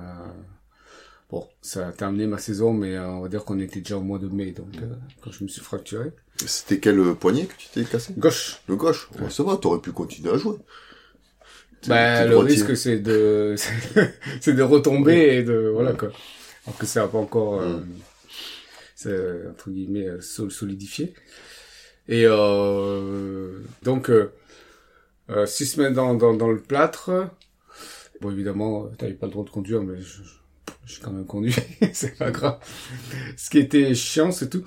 Bon, 1.29 1.47
ça 1.61 1.87
a 1.87 1.91
terminé 1.91 2.27
ma 2.27 2.37
saison, 2.37 2.71
mais 2.71 2.95
euh, 2.95 3.07
on 3.07 3.21
va 3.21 3.29
dire 3.29 3.43
qu'on 3.45 3.59
était 3.59 3.79
déjà 3.79 3.97
au 3.97 4.01
mois 4.01 4.19
de 4.19 4.27
mai, 4.27 4.51
donc 4.51 4.67
euh, 4.81 4.93
quand 5.21 5.31
je 5.31 5.43
me 5.43 5.49
suis 5.49 5.61
fracturé. 5.61 6.11
C'était 6.45 6.79
quel 6.79 7.15
poignet 7.15 7.45
que 7.45 7.53
tu 7.57 7.67
t'es 7.73 7.83
cassé? 7.83 8.13
Gauche. 8.17 8.59
Le 8.67 8.75
gauche? 8.75 9.09
Ouais, 9.19 9.29
ça 9.29 9.43
va, 9.43 9.57
t'aurais 9.57 9.79
pu 9.79 9.91
continuer 9.91 10.31
à 10.31 10.37
jouer. 10.37 10.57
Bah, 11.87 12.25
le 12.25 12.37
risque, 12.37 12.75
c'est 12.77 12.99
de, 12.99 13.55
c'est 14.41 14.53
de 14.53 14.63
retomber 14.63 15.37
et 15.37 15.43
de, 15.43 15.69
voilà, 15.73 15.93
quoi. 15.93 16.09
Alors 16.65 16.77
que 16.77 16.85
ça 16.85 17.01
n'a 17.01 17.07
pas 17.07 17.17
encore, 17.19 17.59
euh, 17.61 17.79
c'est, 18.95 19.47
entre 19.49 19.69
guillemets, 19.71 20.07
euh, 20.07 20.21
sol- 20.21 20.51
solidifié. 20.51 21.13
Et, 22.07 22.23
euh, 22.25 23.59
donc, 23.83 24.09
euh, 24.09 24.31
six 25.45 25.65
semaines 25.65 25.93
dans, 25.93 26.13
dans, 26.15 26.33
dans 26.33 26.51
le 26.51 26.59
plâtre. 26.61 27.11
Bon, 28.21 28.31
évidemment, 28.31 28.87
t'avais 28.97 29.13
pas 29.13 29.25
le 29.27 29.31
droit 29.31 29.45
de 29.45 29.49
conduire, 29.49 29.81
mais 29.83 29.97
je, 30.01 30.23
je- 30.23 30.39
j'ai 30.85 31.01
quand 31.01 31.11
même 31.11 31.25
conduit. 31.25 31.55
c'est 31.93 32.17
pas 32.17 32.31
grave. 32.31 32.59
Ce 33.37 33.49
qui 33.49 33.59
était 33.59 33.93
chiant, 33.95 34.31
c'est 34.31 34.49
tout. 34.49 34.63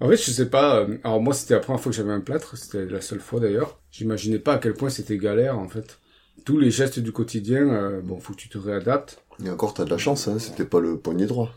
En 0.00 0.08
fait, 0.08 0.16
je 0.16 0.30
sais 0.30 0.48
pas. 0.50 0.80
euh, 0.80 0.98
Alors 1.04 1.20
moi, 1.20 1.34
c'était 1.34 1.54
la 1.54 1.60
première 1.60 1.80
fois 1.80 1.90
que 1.92 1.96
j'avais 1.96 2.12
un 2.12 2.20
plâtre. 2.20 2.56
C'était 2.56 2.86
la 2.86 3.00
seule 3.00 3.20
fois 3.20 3.40
d'ailleurs. 3.40 3.80
J'imaginais 3.90 4.38
pas 4.38 4.54
à 4.54 4.58
quel 4.58 4.74
point 4.74 4.90
c'était 4.90 5.18
galère 5.18 5.58
en 5.58 5.68
fait. 5.68 5.98
Tous 6.44 6.58
les 6.58 6.70
gestes 6.70 6.98
du 7.00 7.12
quotidien, 7.12 7.68
euh, 7.68 8.00
bon, 8.02 8.20
faut 8.20 8.32
que 8.34 8.38
tu 8.38 8.48
te 8.48 8.58
réadaptes. 8.58 9.22
Et 9.44 9.50
encore, 9.50 9.74
t'as 9.74 9.84
de 9.84 9.90
la 9.90 9.98
chance, 9.98 10.28
hein, 10.28 10.38
c'était 10.38 10.64
pas 10.64 10.80
le 10.80 10.98
poignet 10.98 11.26
droit. 11.26 11.52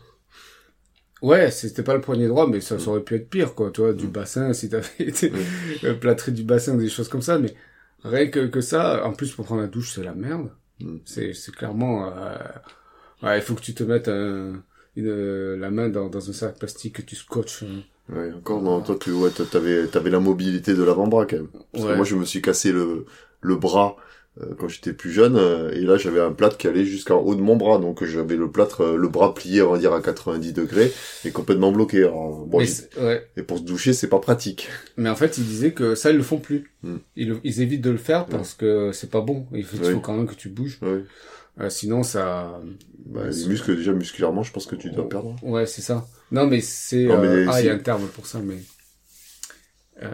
Ouais, 1.22 1.50
c'était 1.52 1.84
pas 1.84 1.94
le 1.94 2.00
poignet 2.00 2.26
droit, 2.26 2.48
mais 2.48 2.60
ça, 2.60 2.78
ça 2.80 2.90
aurait 2.90 3.02
pu 3.04 3.14
être 3.14 3.30
pire, 3.30 3.54
quoi. 3.54 3.70
Tu 3.70 3.80
vois, 3.80 3.92
du 3.92 4.08
bassin, 4.08 4.52
si 4.52 4.68
t'avais 4.68 4.88
été 4.98 5.32
plâtré 6.00 6.32
du 6.32 6.42
bassin, 6.42 6.74
des 6.76 6.88
choses 6.88 7.08
comme 7.08 7.22
ça. 7.22 7.38
Mais 7.38 7.54
rien 8.02 8.26
que, 8.28 8.46
que 8.48 8.60
ça, 8.60 9.04
en 9.06 9.12
plus 9.12 9.32
pour 9.32 9.44
prendre 9.44 9.62
la 9.62 9.68
douche, 9.68 9.92
c'est 9.94 10.02
la 10.02 10.14
merde. 10.14 10.50
Mm. 10.80 10.96
C'est, 11.04 11.32
c'est 11.32 11.54
clairement. 11.54 12.08
euh, 12.12 12.36
Ouais, 13.22 13.38
il 13.38 13.42
faut 13.42 13.54
que 13.54 13.60
tu 13.60 13.74
te 13.74 13.82
mettes 13.84 14.08
un- 14.08 14.62
une, 14.96 15.54
la 15.54 15.70
main 15.70 15.88
dans, 15.88 16.08
dans 16.08 16.28
un 16.28 16.32
sac 16.32 16.58
plastique 16.58 16.96
que 16.96 17.02
tu 17.02 17.16
scotches. 17.16 17.62
hein. 17.62 17.82
Ouais, 18.14 18.32
encore, 18.32 18.60
non, 18.62 18.80
toi, 18.82 18.96
tu, 19.00 19.12
ouais, 19.12 19.30
toi, 19.30 19.46
t'avais, 19.50 19.86
t'avais 19.86 20.10
la 20.10 20.20
mobilité 20.20 20.74
de 20.74 20.82
l'avant-bras, 20.82 21.24
quand 21.26 21.36
même. 21.36 21.48
Parce 21.72 21.84
que 21.84 21.88
moi, 21.96 22.04
je 22.04 22.16
me 22.16 22.24
suis 22.24 22.42
cassé 22.42 22.72
le, 22.72 23.06
le 23.40 23.56
bras, 23.56 23.96
euh, 24.40 24.54
quand 24.58 24.66
j'étais 24.68 24.92
plus 24.92 25.12
jeune, 25.12 25.36
euh, 25.36 25.70
et 25.72 25.80
là, 25.82 25.96
j'avais 25.98 26.20
un 26.20 26.32
plâtre 26.32 26.56
qui 26.58 26.66
allait 26.66 26.84
jusqu'en 26.84 27.18
haut 27.20 27.34
de 27.36 27.40
mon 27.40 27.54
bras, 27.56 27.78
donc 27.78 28.02
j'avais 28.04 28.36
le 28.36 28.50
plâtre, 28.50 28.80
euh, 28.82 28.96
le 28.96 29.08
bras 29.08 29.34
plié, 29.34 29.62
on 29.62 29.70
va 29.72 29.78
dire, 29.78 29.92
à 29.92 30.02
90 30.02 30.52
degrés, 30.52 30.92
et 31.24 31.30
complètement 31.30 31.70
bloqué. 31.70 31.98
Alors, 32.02 32.44
bon, 32.44 32.58
ouais. 33.00 33.28
et 33.36 33.42
pour 33.42 33.58
se 33.58 33.62
doucher, 33.62 33.92
c'est 33.92 34.08
pas 34.08 34.18
pratique. 34.18 34.68
Mais 34.96 35.08
en 35.08 35.16
fait, 35.16 35.38
ils 35.38 35.44
disaient 35.44 35.72
que 35.72 35.94
ça, 35.94 36.10
ils 36.10 36.16
le 36.16 36.22
font 36.24 36.38
plus. 36.38 36.70
Mm. 36.82 36.96
Ils, 37.16 37.36
ils 37.44 37.60
évitent 37.62 37.82
de 37.82 37.90
le 37.90 37.98
faire 37.98 38.26
parce 38.26 38.54
que 38.54 38.90
c'est 38.92 39.10
pas 39.10 39.20
bon. 39.20 39.46
Il 39.54 39.64
faut, 39.64 39.76
il 39.76 39.84
faut 39.92 40.00
quand 40.00 40.16
même 40.16 40.26
que 40.26 40.34
tu 40.34 40.48
bouges. 40.48 40.80
Euh, 41.60 41.68
sinon, 41.70 42.02
ça... 42.02 42.60
Bah, 43.06 43.28
les 43.28 43.46
muscles, 43.46 43.76
déjà, 43.76 43.92
musculairement, 43.92 44.42
je 44.42 44.52
pense 44.52 44.66
que 44.66 44.74
tu 44.76 44.90
dois 44.90 45.08
perdre. 45.08 45.36
Ouais, 45.42 45.66
c'est 45.66 45.82
ça. 45.82 46.06
Non, 46.30 46.46
mais 46.46 46.60
c'est... 46.60 47.04
Non, 47.04 47.20
mais 47.20 47.28
euh, 47.28 47.46
Ah, 47.50 47.60
il 47.60 47.66
y 47.66 47.70
a 47.70 47.74
un 47.74 47.78
terme 47.78 48.06
pour 48.06 48.26
ça, 48.26 48.38
mais... 48.40 48.58
Euh... 50.02 50.08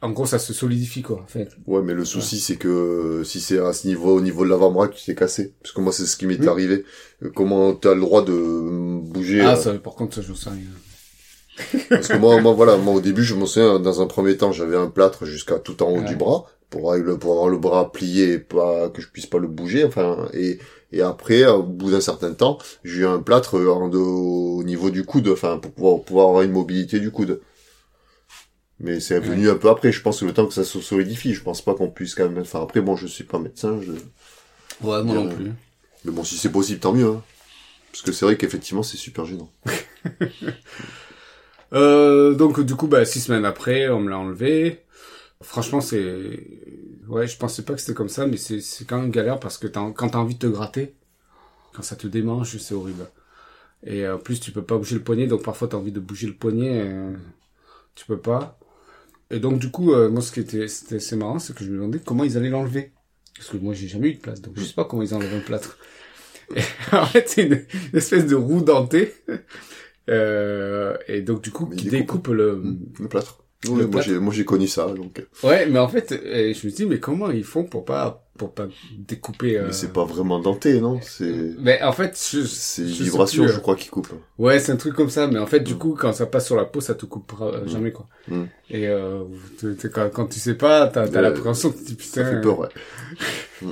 En 0.00 0.10
gros, 0.10 0.26
ça 0.26 0.40
se 0.40 0.52
solidifie, 0.52 1.02
quoi, 1.02 1.20
en 1.22 1.26
fait. 1.26 1.50
Ouais, 1.66 1.80
mais 1.80 1.94
le 1.94 2.04
souci, 2.04 2.40
c'est 2.40 2.56
que 2.56 2.66
euh, 2.68 3.24
si 3.24 3.40
c'est 3.40 3.60
à 3.60 3.72
ce 3.72 3.86
niveau, 3.86 4.16
au 4.16 4.20
niveau 4.20 4.44
de 4.44 4.50
l'avant-bras 4.50 4.88
que 4.88 4.96
tu 4.96 5.04
t'es 5.04 5.14
cassé, 5.14 5.54
parce 5.62 5.72
que 5.72 5.80
moi, 5.80 5.92
c'est 5.92 6.06
ce 6.06 6.16
qui 6.16 6.26
m'est 6.26 6.44
arrivé. 6.48 6.84
Euh, 7.22 7.30
Comment 7.32 7.72
t'as 7.74 7.94
le 7.94 8.00
droit 8.00 8.24
de 8.24 8.98
bouger 9.00 9.42
Ah, 9.42 9.54
ça, 9.54 9.72
par 9.74 9.94
contre, 9.94 10.16
ça, 10.16 10.22
j'en 10.22 10.34
sais 10.34 10.50
rien. 10.50 10.58
Parce 11.88 12.08
que 12.08 12.16
moi, 12.16 12.40
moi, 12.40 12.52
voilà, 12.52 12.76
moi, 12.76 12.94
au 12.94 13.00
début, 13.00 13.22
je 13.24 13.34
me 13.34 13.46
souviens, 13.46 13.78
dans 13.78 14.00
un 14.00 14.06
premier 14.06 14.36
temps, 14.36 14.52
j'avais 14.52 14.76
un 14.76 14.88
plâtre 14.88 15.26
jusqu'à 15.26 15.58
tout 15.58 15.82
en 15.82 15.90
haut 15.90 15.98
Ouais. 15.98 16.04
du 16.04 16.16
bras, 16.16 16.46
pour, 16.70 16.92
avoir 16.92 17.06
le- 17.06 17.18
pour 17.18 17.32
avoir 17.32 17.48
le 17.48 17.58
bras 17.58 17.92
plié 17.92 18.32
et 18.34 18.38
pas, 18.38 18.88
que 18.88 19.02
je 19.02 19.08
puisse 19.08 19.26
pas 19.26 19.38
le 19.38 19.48
bouger, 19.48 19.84
enfin, 19.84 20.28
et, 20.32 20.58
et 20.92 21.02
après, 21.02 21.44
au 21.46 21.62
bout 21.62 21.90
d'un 21.90 22.00
certain 22.00 22.32
temps, 22.32 22.58
j'ai 22.84 23.00
eu 23.02 23.06
un 23.06 23.18
plâtre 23.20 23.58
euh, 23.58 23.70
en 23.70 23.88
de- 23.88 23.98
au 23.98 24.62
niveau 24.64 24.90
du 24.90 25.04
coude, 25.04 25.28
enfin, 25.28 25.58
pour 25.58 25.72
pouvoir, 25.72 26.00
pouvoir 26.02 26.28
avoir 26.28 26.42
une 26.42 26.52
mobilité 26.52 26.98
du 27.00 27.10
coude. 27.10 27.40
Mais 28.80 28.98
c'est 28.98 29.20
venu 29.20 29.48
un 29.48 29.54
peu 29.54 29.68
après, 29.68 29.92
je 29.92 30.00
pense 30.02 30.20
que 30.20 30.24
le 30.24 30.32
temps 30.32 30.46
que 30.46 30.54
ça 30.54 30.64
se 30.64 30.80
solidifie, 30.80 31.34
je 31.34 31.42
pense 31.42 31.62
pas 31.62 31.74
qu'on 31.74 31.88
puisse 31.90 32.14
quand 32.14 32.28
même, 32.28 32.38
enfin, 32.40 32.62
après, 32.62 32.80
bon, 32.80 32.96
je 32.96 33.06
suis 33.06 33.24
pas 33.24 33.38
médecin, 33.38 33.78
je... 33.80 33.92
Ouais, 34.84 35.02
moi 35.04 35.14
non 35.14 35.26
Euh, 35.26 35.34
plus. 35.36 35.52
mais 36.04 36.10
bon, 36.12 36.24
si 36.24 36.36
c'est 36.36 36.50
possible, 36.50 36.80
tant 36.80 36.92
mieux, 36.92 37.06
hein. 37.06 37.22
Parce 37.92 38.02
que 38.02 38.10
c'est 38.12 38.24
vrai 38.24 38.36
qu'effectivement, 38.38 38.82
c'est 38.82 38.96
super 38.96 39.26
gênant. 39.26 39.50
Euh, 41.72 42.34
donc, 42.34 42.60
du 42.60 42.74
coup, 42.74 42.86
bah, 42.86 43.04
six 43.04 43.20
semaines 43.20 43.44
après, 43.44 43.88
on 43.88 44.00
me 44.00 44.10
l'a 44.10 44.18
enlevé. 44.18 44.82
Franchement, 45.42 45.80
c'est... 45.80 46.40
Ouais, 47.08 47.26
je 47.26 47.36
pensais 47.36 47.62
pas 47.62 47.74
que 47.74 47.80
c'était 47.80 47.94
comme 47.94 48.08
ça, 48.08 48.26
mais 48.26 48.36
c'est, 48.36 48.60
c'est 48.60 48.84
quand 48.84 49.00
même 49.00 49.10
galère 49.10 49.40
parce 49.40 49.58
que 49.58 49.66
t'as, 49.66 49.90
quand 49.92 50.10
t'as 50.10 50.18
envie 50.18 50.34
de 50.34 50.38
te 50.40 50.46
gratter, 50.46 50.94
quand 51.74 51.82
ça 51.82 51.96
te 51.96 52.06
démange, 52.06 52.56
c'est 52.58 52.74
horrible. 52.74 53.06
Et 53.84 54.04
euh, 54.04 54.16
en 54.16 54.18
plus, 54.18 54.40
tu 54.40 54.52
peux 54.52 54.62
pas 54.62 54.78
bouger 54.78 54.96
le 54.96 55.02
poignet, 55.02 55.26
donc 55.26 55.42
parfois 55.42 55.68
t'as 55.68 55.76
envie 55.76 55.92
de 55.92 56.00
bouger 56.00 56.26
le 56.28 56.34
poignet, 56.34 56.80
euh, 56.82 57.12
tu 57.94 58.06
peux 58.06 58.18
pas. 58.18 58.58
Et 59.30 59.40
donc, 59.40 59.58
du 59.58 59.70
coup, 59.70 59.92
euh, 59.92 60.10
moi, 60.10 60.22
ce 60.22 60.32
qui 60.32 60.40
était, 60.40 60.68
c'était 60.68 60.96
assez 60.96 61.16
marrant, 61.16 61.38
c'est 61.38 61.54
que 61.54 61.64
je 61.64 61.70
me 61.70 61.76
demandais 61.76 62.00
comment 62.04 62.24
ils 62.24 62.36
allaient 62.36 62.50
l'enlever. 62.50 62.92
Parce 63.36 63.48
que 63.48 63.56
moi, 63.56 63.74
j'ai 63.74 63.88
jamais 63.88 64.10
eu 64.10 64.14
de 64.14 64.20
plâtre, 64.20 64.42
donc 64.42 64.54
je 64.56 64.64
sais 64.64 64.74
pas 64.74 64.84
comment 64.84 65.02
ils 65.02 65.14
enlèvent 65.14 65.34
un 65.34 65.40
plâtre. 65.40 65.78
Et, 66.54 66.60
en 66.92 67.06
fait, 67.06 67.28
c'est 67.28 67.44
une 67.44 67.64
espèce 67.94 68.26
de 68.26 68.36
roue 68.36 68.62
dentée. 68.62 69.14
Euh, 70.10 70.96
et 71.08 71.22
donc, 71.22 71.42
du 71.42 71.50
coup, 71.50 71.66
qui 71.66 71.88
découpe, 71.88 72.22
découpe. 72.24 72.28
le... 72.28 72.62
Le 73.00 73.08
plâtre. 73.08 73.38
Ouais, 73.68 73.86
moi, 73.86 74.00
j'ai, 74.00 74.18
moi, 74.18 74.34
j'ai 74.34 74.44
connu 74.44 74.66
ça, 74.66 74.86
donc... 74.86 75.24
Ouais, 75.44 75.66
mais 75.66 75.78
en 75.78 75.86
fait, 75.86 76.10
euh, 76.10 76.52
je 76.52 76.66
me 76.66 76.72
dis, 76.72 76.84
mais 76.84 76.98
comment 76.98 77.30
ils 77.30 77.44
font 77.44 77.62
pour 77.62 77.84
pas, 77.84 78.26
pour 78.36 78.52
pas 78.52 78.66
découper, 78.98 79.56
euh... 79.56 79.66
Mais 79.68 79.72
c'est 79.72 79.92
pas 79.92 80.04
vraiment 80.04 80.40
denté, 80.40 80.80
non? 80.80 80.98
C'est 81.00 81.54
Mais 81.60 81.80
en 81.80 81.92
fait, 81.92 82.18
je, 82.32 82.40
c'est 82.44 82.82
vibration, 82.82 83.44
euh. 83.44 83.48
je 83.48 83.60
crois, 83.60 83.76
qui 83.76 83.88
coupe. 83.88 84.08
Ouais, 84.36 84.58
c'est 84.58 84.72
un 84.72 84.76
truc 84.76 84.94
comme 84.94 85.10
ça, 85.10 85.28
mais 85.28 85.38
en 85.38 85.46
fait, 85.46 85.60
du 85.60 85.74
Mm. 85.74 85.78
coup, 85.78 85.94
quand 85.96 86.12
ça 86.12 86.26
passe 86.26 86.46
sur 86.46 86.56
la 86.56 86.64
peau, 86.64 86.80
ça 86.80 86.96
te 86.96 87.06
coupera 87.06 87.52
euh, 87.54 87.66
jamais, 87.68 87.92
quoi. 87.92 88.08
Mm. 88.26 88.42
Et 88.70 88.88
euh, 88.88 89.22
quand, 89.94 90.10
quand 90.12 90.26
tu 90.26 90.40
sais 90.40 90.54
pas, 90.54 90.88
t'as 90.88 91.06
t'as 91.06 91.18
Euh, 91.18 91.22
l'appréhension 91.22 91.70
que 91.70 91.78
tu 91.78 91.84
dis, 91.84 91.94
putain... 91.94 92.24
Ça 92.24 92.30
fait 92.32 92.40
peur, 92.40 92.58
ouais. 92.58 92.68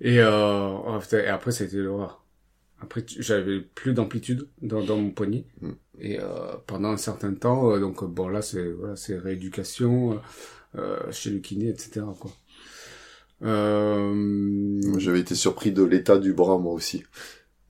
Et, 0.00 0.18
euh, 0.18 0.98
et 1.12 1.26
après, 1.28 1.62
été 1.62 1.76
l'horreur. 1.76 2.21
Après, 2.82 3.04
j'avais 3.06 3.60
plus 3.60 3.94
d'amplitude 3.94 4.48
dans, 4.60 4.82
dans 4.82 4.96
mon 4.96 5.10
poignet. 5.10 5.44
Mm. 5.60 5.70
Et 6.00 6.18
euh, 6.18 6.24
pendant 6.66 6.90
un 6.90 6.96
certain 6.96 7.32
temps, 7.32 7.70
euh, 7.70 7.78
donc 7.78 8.04
bon, 8.04 8.28
là, 8.28 8.42
c'est 8.42 8.72
voilà, 8.72 8.96
c'est 8.96 9.16
rééducation 9.16 10.20
euh, 10.76 10.98
chez 11.10 11.30
le 11.30 11.38
kiné, 11.38 11.68
etc. 11.68 12.02
Quoi. 12.18 12.32
Euh... 13.44 14.80
J'avais 14.98 15.20
été 15.20 15.34
surpris 15.34 15.72
de 15.72 15.82
l'état 15.82 16.18
du 16.18 16.32
bras, 16.32 16.58
moi 16.58 16.72
aussi. 16.72 17.04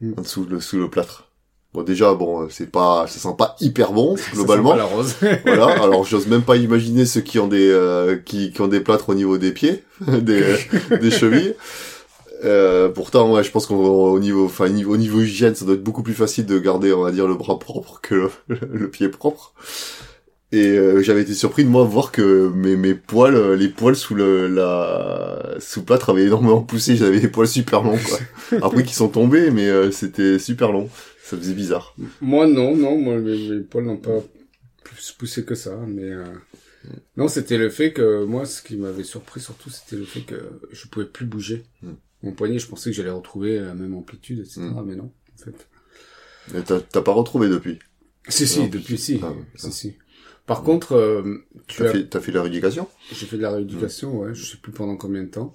Mm. 0.00 0.14
En 0.16 0.22
dessous, 0.22 0.46
le, 0.48 0.60
sous 0.60 0.78
le 0.78 0.88
plâtre. 0.88 1.28
Bon, 1.74 1.82
déjà, 1.82 2.12
bon, 2.12 2.48
c'est 2.50 2.70
pas, 2.70 3.06
ça 3.06 3.18
sent 3.18 3.34
pas 3.36 3.56
hyper 3.60 3.92
bon, 3.92 4.16
ça 4.18 4.30
sent 4.30 4.36
globalement. 4.36 4.70
pas 4.70 4.76
la 4.76 4.84
rose. 4.84 5.16
voilà. 5.44 5.66
Alors, 5.82 6.04
j'ose 6.04 6.26
même 6.26 6.42
pas 6.42 6.56
imaginer 6.56 7.04
ceux 7.04 7.20
qui 7.20 7.38
ont 7.38 7.48
des, 7.48 7.70
euh, 7.70 8.16
qui, 8.16 8.52
qui 8.52 8.60
ont 8.62 8.68
des 8.68 8.80
plâtres 8.80 9.10
au 9.10 9.14
niveau 9.14 9.36
des 9.36 9.52
pieds, 9.52 9.84
des, 10.06 10.56
des 11.00 11.10
chevilles. 11.10 11.54
Euh, 12.44 12.88
pourtant, 12.88 13.32
ouais, 13.32 13.44
je 13.44 13.50
pense 13.50 13.66
qu'au 13.66 14.18
niveau, 14.18 14.46
enfin, 14.46 14.66
au 14.66 14.96
niveau 14.96 15.20
hygiène, 15.20 15.54
ça 15.54 15.64
doit 15.64 15.74
être 15.74 15.82
beaucoup 15.82 16.02
plus 16.02 16.14
facile 16.14 16.46
de 16.46 16.58
garder, 16.58 16.92
on 16.92 17.02
va 17.02 17.12
dire, 17.12 17.26
le 17.26 17.34
bras 17.34 17.58
propre 17.58 18.00
que 18.00 18.14
le, 18.14 18.30
le 18.72 18.90
pied 18.90 19.08
propre. 19.08 19.54
Et 20.52 20.76
euh, 20.76 21.00
j'avais 21.00 21.22
été 21.22 21.32
surpris 21.32 21.64
de 21.64 21.70
moi 21.70 21.82
voir 21.84 22.12
que 22.12 22.50
mes, 22.54 22.76
mes 22.76 22.94
poils, 22.94 23.34
euh, 23.34 23.56
les 23.56 23.68
poils 23.68 23.96
sous 23.96 24.14
le 24.14 24.48
la 24.48 25.56
sous 25.58 25.82
plâtre 25.82 26.10
avaient 26.10 26.24
énormément 26.24 26.60
poussé. 26.60 26.94
J'avais 26.94 27.20
des 27.20 27.28
poils 27.28 27.48
super 27.48 27.82
longs, 27.82 27.98
quoi. 27.98 28.58
Après 28.62 28.82
qu'ils 28.82 28.92
sont 28.92 29.08
tombés, 29.08 29.50
mais 29.50 29.68
euh, 29.68 29.90
c'était 29.90 30.38
super 30.38 30.70
long. 30.70 30.90
Ça 31.24 31.38
faisait 31.38 31.54
bizarre. 31.54 31.96
moi, 32.20 32.46
non, 32.46 32.76
non, 32.76 32.98
moi, 32.98 33.16
mes, 33.16 33.48
mes 33.48 33.60
poils 33.60 33.84
n'ont 33.84 33.96
pas 33.96 34.22
plus 34.84 35.12
poussé 35.18 35.44
que 35.44 35.54
ça, 35.54 35.74
mais... 35.88 36.10
Euh... 36.10 36.24
Non, 37.16 37.28
c'était 37.28 37.56
le 37.56 37.70
fait 37.70 37.92
que, 37.92 38.24
moi, 38.24 38.44
ce 38.44 38.60
qui 38.60 38.76
m'avait 38.76 39.04
surpris 39.04 39.40
surtout, 39.40 39.70
c'était 39.70 39.96
le 39.96 40.04
fait 40.04 40.20
que 40.20 40.34
je 40.72 40.86
pouvais 40.88 41.06
plus 41.06 41.24
bouger. 41.24 41.64
Mm. 41.82 41.92
Mon 42.22 42.32
poignet, 42.32 42.58
je 42.58 42.66
pensais 42.68 42.90
que 42.90 42.96
j'allais 42.96 43.10
retrouver 43.10 43.58
la 43.60 43.74
même 43.74 43.94
amplitude, 43.94 44.40
etc., 44.40 44.60
Mm. 44.60 44.84
mais 44.86 44.96
non, 44.96 45.12
en 45.34 45.42
fait. 45.44 45.68
Mais 46.52 46.62
t'as 46.62 46.80
t'as 46.80 47.02
pas 47.02 47.12
retrouvé 47.12 47.48
depuis? 47.48 47.78
Si, 48.28 48.46
si, 48.46 48.60
Non, 48.60 48.66
depuis 48.68 48.98
si. 48.98 49.20
Ah 49.22 49.32
si, 49.56 49.66
ah. 49.66 49.70
si. 49.70 49.96
Par 50.46 50.62
contre, 50.62 50.92
euh, 50.92 51.44
tu 51.68 51.78
T'as 51.78 51.88
as... 51.88 51.92
fait 51.92 52.08
t'as 52.08 52.20
fait 52.20 52.32
la 52.32 52.42
rééducation? 52.42 52.88
j'ai 53.12 53.26
fait 53.26 53.36
de 53.36 53.42
la 53.42 53.50
rééducation, 53.52 54.18
ouais, 54.18 54.34
je 54.34 54.44
sais 54.44 54.56
plus 54.56 54.72
pendant 54.72 54.96
combien 54.96 55.22
de 55.22 55.28
temps. 55.28 55.54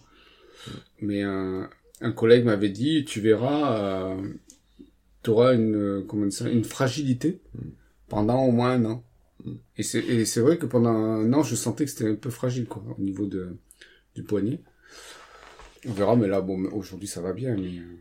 Mais 1.01 1.23
un, 1.23 1.69
un 2.01 2.11
collègue 2.11 2.45
m'avait 2.45 2.69
dit, 2.69 3.05
tu 3.05 3.21
verras, 3.21 4.11
euh, 4.13 4.33
tu 5.23 5.29
auras 5.29 5.53
une, 5.55 5.75
euh, 5.75 6.03
comment 6.07 6.25
dire 6.25 6.33
ça, 6.37 6.49
une 6.49 6.63
fragilité 6.63 7.41
pendant 8.07 8.43
au 8.45 8.51
moins 8.51 8.71
un 8.71 8.85
an. 8.85 9.03
Et 9.77 9.83
c'est, 9.83 9.99
et 9.99 10.25
c'est 10.25 10.41
vrai 10.41 10.57
que 10.57 10.65
pendant 10.65 10.89
un 10.89 11.31
an, 11.33 11.43
je 11.43 11.55
sentais 11.55 11.85
que 11.85 11.91
c'était 11.91 12.09
un 12.09 12.15
peu 12.15 12.29
fragile, 12.29 12.65
quoi, 12.65 12.83
au 12.97 13.01
niveau 13.01 13.25
de, 13.25 13.55
du 14.15 14.23
poignet. 14.23 14.61
On 15.87 15.93
verra, 15.93 16.15
mais 16.15 16.27
là, 16.27 16.41
bon, 16.41 16.65
aujourd'hui, 16.71 17.07
ça 17.07 17.21
va 17.21 17.33
bien, 17.33 17.55
mais, 17.55 17.79
euh, 17.79 17.97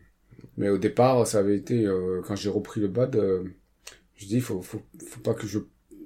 mais 0.57 0.69
au 0.69 0.77
départ, 0.77 1.25
ça 1.25 1.39
avait 1.39 1.55
été, 1.55 1.85
euh, 1.85 2.21
quand 2.25 2.35
j'ai 2.35 2.49
repris 2.49 2.81
le 2.81 2.87
bad, 2.87 3.15
euh, 3.15 3.43
je 4.15 4.25
dis, 4.25 4.41
faut, 4.41 4.61
faut, 4.61 4.81
faut 5.07 5.19
pas 5.21 5.33
que 5.33 5.47
je, 5.47 5.59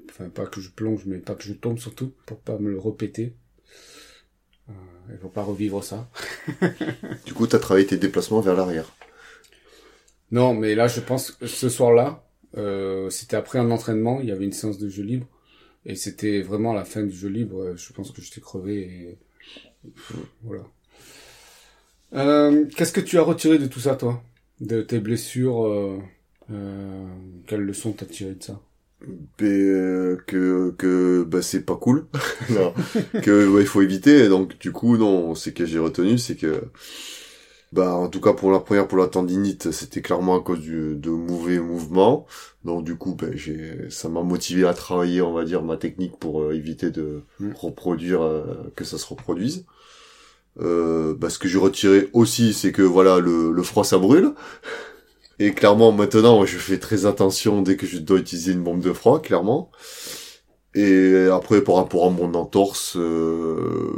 enfin, 0.09 0.29
pas 0.29 0.45
que 0.45 0.61
je 0.61 0.69
plonge, 0.69 1.05
mais 1.05 1.17
pas 1.17 1.35
que 1.35 1.43
je 1.43 1.53
tombe 1.53 1.79
surtout, 1.79 2.13
pour 2.25 2.39
pas 2.39 2.57
me 2.59 2.69
le 2.69 2.79
répéter. 2.79 3.35
Euh, 4.69 4.73
il 5.11 5.17
faut 5.17 5.29
pas 5.29 5.43
revivre 5.43 5.83
ça. 5.83 6.09
Du 7.25 7.33
coup, 7.33 7.47
t'as 7.47 7.59
travaillé 7.59 7.87
tes 7.87 7.97
déplacements 7.97 8.41
vers 8.41 8.55
l'arrière. 8.55 8.93
Non, 10.31 10.53
mais 10.53 10.75
là, 10.75 10.87
je 10.87 11.01
pense 11.01 11.31
que 11.31 11.47
ce 11.47 11.69
soir-là, 11.69 12.27
euh, 12.57 13.09
c'était 13.09 13.37
après 13.37 13.59
un 13.59 13.71
entraînement, 13.71 14.19
il 14.21 14.27
y 14.27 14.31
avait 14.31 14.45
une 14.45 14.53
séance 14.53 14.77
de 14.77 14.87
jeu 14.89 15.03
libre, 15.03 15.27
et 15.85 15.95
c'était 15.95 16.41
vraiment 16.41 16.73
la 16.73 16.85
fin 16.85 17.03
du 17.03 17.11
jeu 17.11 17.29
libre. 17.29 17.75
Je 17.75 17.93
pense 17.93 18.11
que 18.11 18.21
j'étais 18.21 18.41
crevé 18.41 18.79
et 18.81 19.19
voilà. 20.43 20.63
Euh, 22.13 22.65
Qu'est-ce 22.75 22.91
que 22.93 23.01
tu 23.01 23.17
as 23.17 23.21
retiré 23.23 23.57
de 23.57 23.65
tout 23.67 23.79
ça, 23.79 23.95
toi, 23.95 24.21
de 24.59 24.81
tes 24.81 24.99
blessures 24.99 25.65
euh, 25.65 25.97
euh, 26.51 27.07
Quelle 27.47 27.61
leçon 27.61 27.93
t'as 27.93 28.05
tiré 28.05 28.35
de 28.35 28.43
ça? 28.43 28.59
Euh, 29.41 30.17
que 30.27 30.71
que 30.77 31.23
bah 31.23 31.41
c'est 31.41 31.61
pas 31.65 31.75
cool. 31.75 32.05
Non, 32.51 32.73
que 33.23 33.47
ouais, 33.47 33.61
il 33.61 33.67
faut 33.67 33.81
éviter. 33.81 34.29
Donc 34.29 34.57
du 34.59 34.71
coup 34.71 34.97
non 34.97 35.33
c'est 35.35 35.53
que 35.53 35.65
j'ai 35.65 35.79
retenu 35.79 36.17
c'est 36.19 36.35
que 36.35 36.65
bah 37.71 37.93
en 37.95 38.09
tout 38.09 38.19
cas 38.19 38.33
pour 38.33 38.51
la 38.51 38.59
première 38.59 38.87
pour 38.87 38.97
la 38.97 39.07
tendinite 39.07 39.71
c'était 39.71 40.01
clairement 40.01 40.35
à 40.37 40.41
cause 40.41 40.59
du 40.59 40.95
de 40.95 41.09
mauvais 41.09 41.59
mouvements. 41.59 42.25
Donc 42.65 42.83
du 42.83 42.95
coup 42.95 43.15
bah, 43.15 43.27
j'ai 43.33 43.89
ça 43.89 44.09
m'a 44.09 44.21
motivé 44.23 44.65
à 44.67 44.73
travailler 44.73 45.21
on 45.21 45.33
va 45.33 45.45
dire 45.45 45.63
ma 45.63 45.77
technique 45.77 46.17
pour 46.17 46.41
euh, 46.41 46.53
éviter 46.53 46.91
de 46.91 47.23
Mm. 47.39 47.53
reproduire 47.55 48.21
euh, 48.21 48.71
que 48.75 48.83
ça 48.83 48.97
se 48.97 49.05
reproduise 49.07 49.65
euh, 50.59 51.15
bah, 51.15 51.29
ce 51.29 51.39
que 51.39 51.47
j'ai 51.47 51.57
retiré 51.57 52.09
aussi 52.13 52.53
c'est 52.53 52.71
que 52.71 52.81
voilà 52.81 53.19
le, 53.19 53.51
le 53.51 53.63
froid 53.63 53.83
ça 53.83 53.97
brûle. 53.97 54.33
Et 55.39 55.53
clairement 55.53 55.91
maintenant 55.91 56.45
je 56.45 56.57
fais 56.57 56.77
très 56.79 57.05
attention 57.05 57.61
dès 57.61 57.75
que 57.77 57.87
je 57.87 57.97
dois 57.97 58.19
utiliser 58.19 58.51
une 58.53 58.63
bombe 58.63 58.81
de 58.81 58.93
froid 58.93 59.21
clairement. 59.21 59.71
Et 60.75 61.27
après 61.31 61.61
par 61.63 61.75
rapport 61.75 62.07
à 62.07 62.09
mon 62.09 62.33
entorse 62.33 62.95
euh, 62.97 63.91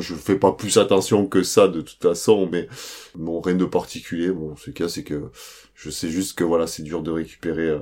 je 0.00 0.14
fais 0.14 0.36
pas 0.36 0.52
plus 0.52 0.78
attention 0.78 1.26
que 1.26 1.42
ça 1.42 1.68
de 1.68 1.80
toute 1.82 2.02
façon 2.02 2.48
mais 2.50 2.68
bon 3.14 3.40
rien 3.40 3.54
de 3.54 3.66
particulier 3.66 4.30
bon 4.30 4.56
ce 4.56 4.70
cas 4.70 4.88
c'est 4.88 5.04
que 5.04 5.30
je 5.74 5.90
sais 5.90 6.08
juste 6.08 6.38
que 6.38 6.44
voilà 6.44 6.66
c'est 6.66 6.82
dur 6.82 7.02
de 7.02 7.10
récupérer 7.10 7.68
euh, 7.68 7.78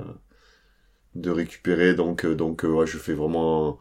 de 1.15 1.31
récupérer. 1.31 1.93
Donc 1.95 2.25
euh, 2.25 2.35
donc 2.35 2.65
euh, 2.65 2.69
ouais, 2.69 2.87
je 2.87 2.97
fais 2.97 3.13
vraiment 3.13 3.77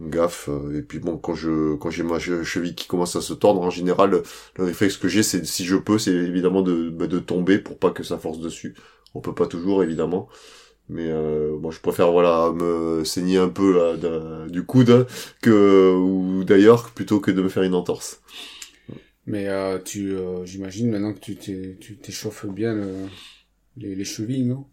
gaffe. 0.00 0.48
Euh, 0.48 0.78
et 0.78 0.82
puis 0.82 0.98
bon 0.98 1.16
quand 1.18 1.34
je 1.34 1.74
quand 1.76 1.90
j'ai 1.90 2.02
ma 2.02 2.18
che- 2.18 2.42
cheville 2.42 2.74
qui 2.74 2.86
commence 2.86 3.16
à 3.16 3.20
se 3.22 3.32
tordre 3.34 3.62
en 3.62 3.70
général 3.70 4.10
le, 4.10 4.22
le 4.58 4.64
réflexe 4.64 4.96
que 4.98 5.08
j'ai 5.08 5.22
c'est 5.22 5.44
si 5.46 5.64
je 5.64 5.76
peux 5.76 5.98
c'est 5.98 6.12
évidemment 6.12 6.62
de 6.62 6.90
bah, 6.90 7.06
de 7.06 7.18
tomber 7.18 7.58
pour 7.58 7.78
pas 7.78 7.90
que 7.90 8.02
ça 8.02 8.18
force 8.18 8.38
dessus. 8.40 8.74
On 9.14 9.20
peut 9.20 9.34
pas 9.34 9.46
toujours 9.46 9.82
évidemment. 9.82 10.28
Mais 10.88 11.08
euh, 11.10 11.56
moi 11.58 11.72
je 11.72 11.80
préfère 11.80 12.12
voilà 12.12 12.52
me 12.54 13.04
saigner 13.04 13.38
un 13.38 13.48
peu 13.48 13.74
là 13.74 14.48
du 14.48 14.64
coude 14.64 15.06
que 15.42 15.92
ou 15.94 16.44
d'ailleurs 16.44 16.90
plutôt 16.90 17.20
que 17.20 17.30
de 17.32 17.42
me 17.42 17.48
faire 17.48 17.64
une 17.64 17.74
entorse. 17.74 18.20
Mais 19.26 19.48
euh, 19.48 19.78
tu, 19.82 20.12
euh, 20.14 20.44
j'imagine 20.44 20.90
maintenant 20.90 21.12
que 21.12 21.20
tu 21.20 21.98
t'échauffes 22.02 22.46
bien 22.46 22.74
le- 22.74 23.08
les, 23.76 23.94
les 23.94 24.04
chevilles, 24.04 24.44
non? 24.44 24.66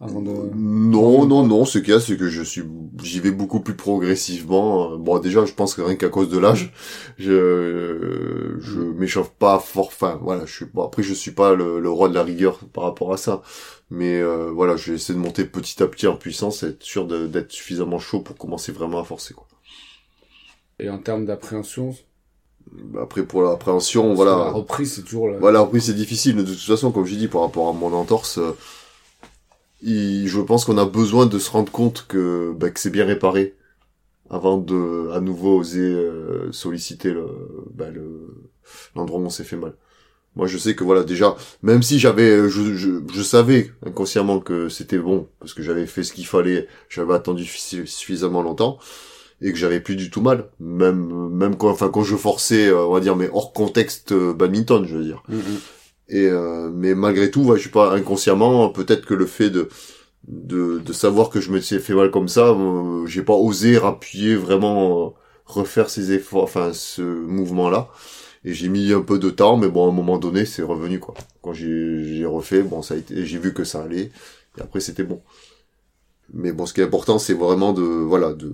Avant 0.00 0.20
de. 0.22 0.30
Non, 0.30 1.26
non, 1.26 1.46
non, 1.46 1.64
ce 1.64 1.78
qu'il 1.78 1.90
y 1.90 1.96
a, 1.96 2.00
c'est 2.00 2.16
que 2.16 2.28
je 2.28 2.42
suis, 2.42 2.62
j'y 3.02 3.20
vais 3.20 3.30
beaucoup 3.30 3.60
plus 3.60 3.74
progressivement. 3.76 4.96
Bon, 4.98 5.18
déjà, 5.18 5.44
je 5.46 5.52
pense 5.54 5.74
que 5.74 5.80
rien 5.82 5.96
qu'à 5.96 6.08
cause 6.10 6.28
de 6.28 6.38
l'âge, 6.38 6.72
je, 7.18 8.56
je 8.60 8.80
m'échauffe 8.80 9.30
pas 9.32 9.58
fort, 9.58 9.86
enfin, 9.88 10.18
voilà, 10.22 10.44
je 10.46 10.52
suis, 10.54 10.64
bon, 10.66 10.84
après, 10.84 11.02
je 11.02 11.14
suis 11.14 11.30
pas 11.32 11.54
le, 11.54 11.80
le 11.80 11.90
roi 11.90 12.08
de 12.08 12.14
la 12.14 12.22
rigueur 12.22 12.58
par 12.72 12.84
rapport 12.84 13.12
à 13.12 13.16
ça. 13.16 13.42
Mais, 13.90 14.20
euh, 14.20 14.50
voilà, 14.52 14.76
je 14.76 14.90
vais 14.90 14.96
essayer 14.96 15.14
de 15.14 15.22
monter 15.24 15.44
petit 15.44 15.82
à 15.82 15.86
petit 15.88 16.06
en 16.06 16.16
puissance 16.16 16.62
et 16.62 16.68
être 16.68 16.82
sûr 16.82 17.06
d'être 17.06 17.52
suffisamment 17.52 17.98
chaud 17.98 18.20
pour 18.20 18.36
commencer 18.36 18.72
vraiment 18.72 19.00
à 19.00 19.04
forcer, 19.04 19.34
quoi. 19.34 19.46
Et 20.78 20.88
en 20.88 20.98
termes 20.98 21.24
d'appréhension, 21.26 21.96
Après, 23.00 23.24
pour 23.26 23.42
l'appréhension, 23.42 24.08
la 24.08 24.14
voilà. 24.14 24.50
reprise, 24.50 24.94
c'est 24.94 25.02
toujours 25.02 25.28
la. 25.28 25.38
Voilà, 25.38 25.60
après 25.60 25.80
c'est 25.80 25.94
difficile, 25.94 26.36
de 26.36 26.42
toute 26.44 26.58
façon, 26.60 26.92
comme 26.92 27.04
j'ai 27.06 27.16
dit, 27.16 27.28
par 27.28 27.42
rapport 27.42 27.68
à 27.68 27.72
mon 27.72 27.92
entorse, 27.92 28.38
euh, 28.38 28.56
je 29.84 30.40
pense 30.40 30.64
qu'on 30.64 30.78
a 30.78 30.84
besoin 30.86 31.26
de 31.26 31.38
se 31.38 31.50
rendre 31.50 31.70
compte 31.70 32.06
que, 32.08 32.52
bah, 32.56 32.70
que 32.70 32.80
c'est 32.80 32.90
bien 32.90 33.04
réparé 33.04 33.54
avant 34.30 34.58
de 34.58 35.10
à 35.12 35.20
nouveau 35.20 35.58
oser 35.58 35.80
euh, 35.80 36.50
solliciter 36.52 37.12
le 37.12 37.26
bah, 37.74 37.90
le 37.90 38.28
l'endroit 38.96 39.20
où 39.20 39.24
on 39.24 39.30
s'est 39.30 39.44
fait 39.44 39.56
mal. 39.56 39.74
Moi, 40.36 40.48
je 40.48 40.58
sais 40.58 40.74
que 40.74 40.82
voilà, 40.82 41.04
déjà, 41.04 41.36
même 41.62 41.82
si 41.82 42.00
j'avais, 42.00 42.48
je, 42.48 42.74
je, 42.74 42.90
je 43.12 43.22
savais 43.22 43.70
inconsciemment 43.86 44.40
que 44.40 44.68
c'était 44.68 44.98
bon 44.98 45.28
parce 45.38 45.54
que 45.54 45.62
j'avais 45.62 45.86
fait 45.86 46.02
ce 46.02 46.12
qu'il 46.12 46.26
fallait, 46.26 46.66
j'avais 46.88 47.14
attendu 47.14 47.44
suffi- 47.44 47.86
suffisamment 47.86 48.42
longtemps 48.42 48.78
et 49.40 49.52
que 49.52 49.58
j'avais 49.58 49.80
plus 49.80 49.94
du 49.96 50.10
tout 50.10 50.22
mal, 50.22 50.48
même 50.58 51.28
même 51.30 51.56
quand, 51.56 51.68
enfin 51.68 51.88
quand 51.90 52.02
je 52.02 52.16
forçais, 52.16 52.68
euh, 52.68 52.86
on 52.86 52.92
va 52.94 53.00
dire, 53.00 53.14
mais 53.16 53.28
hors 53.32 53.52
contexte 53.52 54.12
euh, 54.12 54.32
badminton, 54.32 54.86
je 54.86 54.96
veux 54.96 55.04
dire. 55.04 55.22
Mm, 55.28 55.36
mm. 55.36 55.58
Et 56.08 56.26
euh, 56.28 56.70
mais 56.72 56.94
malgré 56.94 57.30
tout, 57.30 57.42
ouais, 57.42 57.58
je 57.58 57.64
sais 57.64 57.70
pas 57.70 57.92
inconsciemment, 57.94 58.68
peut-être 58.70 59.06
que 59.06 59.14
le 59.14 59.26
fait 59.26 59.50
de 59.50 59.68
de, 60.28 60.80
de 60.80 60.92
savoir 60.92 61.30
que 61.30 61.40
je 61.40 61.50
me 61.52 61.60
suis 61.60 61.78
fait 61.80 61.94
mal 61.94 62.10
comme 62.10 62.28
ça, 62.28 62.48
euh, 62.50 63.06
j'ai 63.06 63.22
pas 63.22 63.34
osé 63.34 63.78
rappuyer 63.78 64.36
vraiment 64.36 65.06
euh, 65.08 65.10
refaire 65.46 65.90
ces 65.90 66.12
efforts, 66.12 66.44
enfin 66.44 66.72
ce 66.74 67.02
mouvement-là. 67.02 67.90
Et 68.44 68.54
j'ai 68.54 68.68
mis 68.68 68.92
un 68.92 69.02
peu 69.02 69.18
de 69.18 69.30
temps, 69.30 69.56
mais 69.56 69.68
bon, 69.68 69.86
à 69.86 69.90
un 69.90 69.92
moment 69.92 70.18
donné, 70.18 70.46
c'est 70.46 70.62
revenu 70.62 71.00
quoi. 71.00 71.14
Quand 71.42 71.54
j'ai 71.54 72.24
refait, 72.26 72.62
bon, 72.62 72.82
ça 72.82 72.94
a 72.94 72.96
été, 72.98 73.24
j'ai 73.26 73.38
vu 73.38 73.54
que 73.54 73.64
ça 73.64 73.82
allait, 73.82 74.12
et 74.58 74.62
après 74.62 74.80
c'était 74.80 75.04
bon. 75.04 75.22
Mais 76.32 76.52
bon, 76.52 76.64
ce 76.66 76.72
qui 76.72 76.80
est 76.80 76.84
important, 76.84 77.18
c'est 77.18 77.34
vraiment 77.34 77.72
de 77.72 77.82
voilà 77.82 78.32
de 78.32 78.50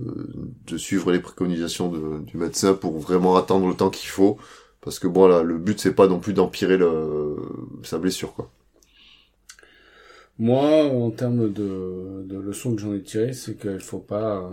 de 0.67 0.77
suivre 0.77 1.11
les 1.11 1.19
préconisations 1.19 1.89
du 1.89 2.37
médecin 2.37 2.73
pour 2.73 2.99
vraiment 2.99 3.35
attendre 3.37 3.67
le 3.67 3.73
temps 3.75 3.89
qu'il 3.89 4.09
faut, 4.09 4.37
parce 4.81 4.99
que 4.99 5.07
bon 5.07 5.27
là, 5.27 5.43
le 5.43 5.57
but 5.57 5.79
c'est 5.79 5.93
pas 5.95 6.07
non 6.07 6.19
plus 6.19 6.33
d'empirer 6.33 6.77
le 6.77 7.37
sa 7.83 7.97
blessure 7.99 8.33
quoi. 8.33 8.51
Moi, 10.39 10.85
en 10.85 11.11
termes 11.11 11.51
de, 11.53 12.23
de 12.25 12.37
leçons 12.39 12.75
que 12.75 12.81
j'en 12.81 12.93
ai 12.93 13.01
tirées, 13.01 13.33
c'est 13.33 13.55
qu'il 13.59 13.79
faut 13.79 13.99
pas, 13.99 14.37
euh, 14.39 14.49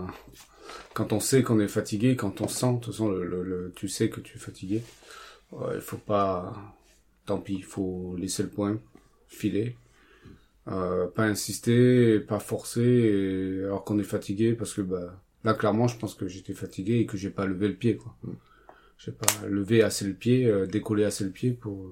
quand 0.93 1.13
on 1.13 1.19
sait 1.19 1.43
qu'on 1.43 1.59
est 1.59 1.67
fatigué, 1.69 2.15
quand 2.15 2.41
on 2.41 2.47
sent, 2.47 2.73
de 2.75 2.79
toute 2.79 2.93
façon, 2.93 3.09
le, 3.09 3.25
le, 3.25 3.43
le- 3.43 3.73
tu 3.75 3.89
sais 3.89 4.09
que 4.09 4.21
tu 4.21 4.37
es 4.37 4.39
fatigué, 4.39 4.83
euh, 5.53 5.73
il 5.75 5.81
faut 5.81 5.97
pas, 5.97 6.53
tant 7.25 7.39
pis, 7.39 7.55
il 7.55 7.63
faut 7.65 8.15
laisser 8.17 8.43
le 8.43 8.49
point, 8.49 8.79
filer, 9.29 9.75
euh, 10.69 11.07
pas 11.07 11.25
insister, 11.25 12.19
pas 12.19 12.39
forcer, 12.39 12.81
et- 12.83 13.63
alors 13.65 13.83
qu'on 13.85 13.99
est 13.99 14.03
fatigué, 14.03 14.53
parce 14.53 14.73
que 14.73 14.81
bah, 14.81 15.21
là, 15.45 15.53
clairement, 15.55 15.87
je 15.87 15.97
pense 15.97 16.15
que 16.15 16.27
j'étais 16.27 16.53
fatigué 16.53 16.99
et 16.99 17.05
que 17.07 17.17
j'ai 17.17 17.31
pas 17.31 17.45
levé 17.47 17.67
le 17.69 17.75
pied, 17.75 17.97
quoi. 17.97 18.15
J'ai 18.99 19.13
pas 19.13 19.47
levé 19.47 19.81
assez 19.81 20.05
le 20.05 20.13
pied, 20.13 20.45
euh, 20.45 20.67
décollé 20.67 21.05
assez 21.05 21.23
le 21.23 21.31
pied 21.31 21.51
pour, 21.53 21.89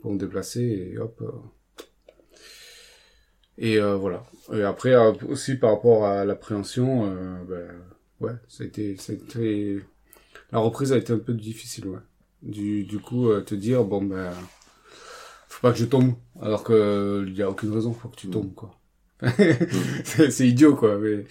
pour 0.00 0.12
me 0.12 0.18
déplacer, 0.18 0.62
et 0.92 0.98
hop. 0.98 1.20
euh, 1.20 1.32
et 3.58 3.78
euh, 3.80 3.96
voilà. 3.96 4.24
Et 4.52 4.62
après 4.62 4.94
euh, 4.94 5.12
aussi 5.28 5.56
par 5.56 5.70
rapport 5.72 6.06
à 6.06 6.24
l'appréhension, 6.24 7.06
euh, 7.10 7.42
ben, 7.44 7.68
ouais, 8.20 8.34
ça 8.48 8.64
a 8.64 8.66
été, 8.66 8.96
ça 8.96 9.12
a 9.12 9.16
été, 9.16 9.80
la 10.52 10.58
reprise 10.60 10.92
a 10.92 10.98
été 10.98 11.12
un 11.12 11.18
peu 11.18 11.34
difficile, 11.34 11.88
ouais. 11.88 11.98
Du, 12.42 12.84
du 12.84 13.00
coup, 13.00 13.28
euh, 13.30 13.40
te 13.40 13.54
dire 13.56 13.82
bon 13.84 14.02
ben, 14.04 14.32
faut 15.48 15.62
pas 15.62 15.72
que 15.72 15.78
je 15.78 15.86
tombe, 15.86 16.14
alors 16.40 16.62
que 16.62 17.24
il 17.26 17.34
y 17.36 17.42
a 17.42 17.50
aucune 17.50 17.72
raison 17.72 17.92
pour 17.92 18.10
que 18.12 18.16
tu 18.16 18.28
tombes 18.28 18.54
quoi. 18.54 18.78
C'est 20.04 20.46
idiot 20.48 20.76
quoi, 20.76 20.98
mais 20.98 21.24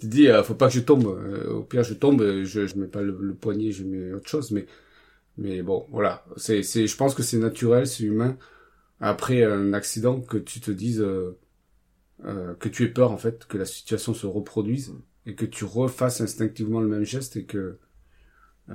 tu 0.00 0.06
dis 0.06 0.28
euh, 0.28 0.42
faut 0.44 0.54
pas 0.54 0.68
que 0.68 0.74
je 0.74 0.80
tombe. 0.80 1.06
Euh, 1.06 1.50
au 1.52 1.62
pire 1.64 1.82
je 1.82 1.94
tombe, 1.94 2.22
je 2.44 2.66
je 2.66 2.76
mets 2.78 2.86
pas 2.86 3.02
le, 3.02 3.16
le 3.20 3.34
poignet, 3.34 3.72
je 3.72 3.84
mets 3.84 4.12
autre 4.12 4.28
chose, 4.28 4.50
mais 4.52 4.66
mais 5.38 5.62
bon 5.62 5.86
voilà, 5.90 6.24
c'est 6.36 6.62
c'est, 6.62 6.86
je 6.88 6.96
pense 6.96 7.14
que 7.14 7.22
c'est 7.24 7.38
naturel, 7.38 7.86
c'est 7.86 8.04
humain. 8.04 8.38
Après 9.00 9.44
un 9.44 9.72
accident 9.74 10.20
que 10.22 10.38
tu 10.38 10.60
te 10.60 10.70
dises 10.72 11.00
euh, 11.02 11.38
euh, 12.24 12.54
que 12.54 12.68
tu 12.68 12.84
aies 12.84 12.88
peur 12.88 13.12
en 13.12 13.18
fait 13.18 13.46
que 13.46 13.58
la 13.58 13.64
situation 13.64 14.14
se 14.14 14.26
reproduise 14.26 14.94
et 15.26 15.34
que 15.34 15.44
tu 15.46 15.64
refasses 15.64 16.20
instinctivement 16.20 16.80
le 16.80 16.88
même 16.88 17.04
geste 17.04 17.36
et 17.36 17.44
que 17.44 17.78
euh, 18.70 18.74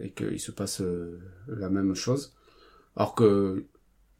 et 0.00 0.12
qu'il 0.12 0.40
se 0.40 0.50
passe 0.52 0.80
euh, 0.80 1.20
la 1.48 1.70
même 1.70 1.94
chose 1.94 2.34
alors 2.96 3.14
que 3.14 3.66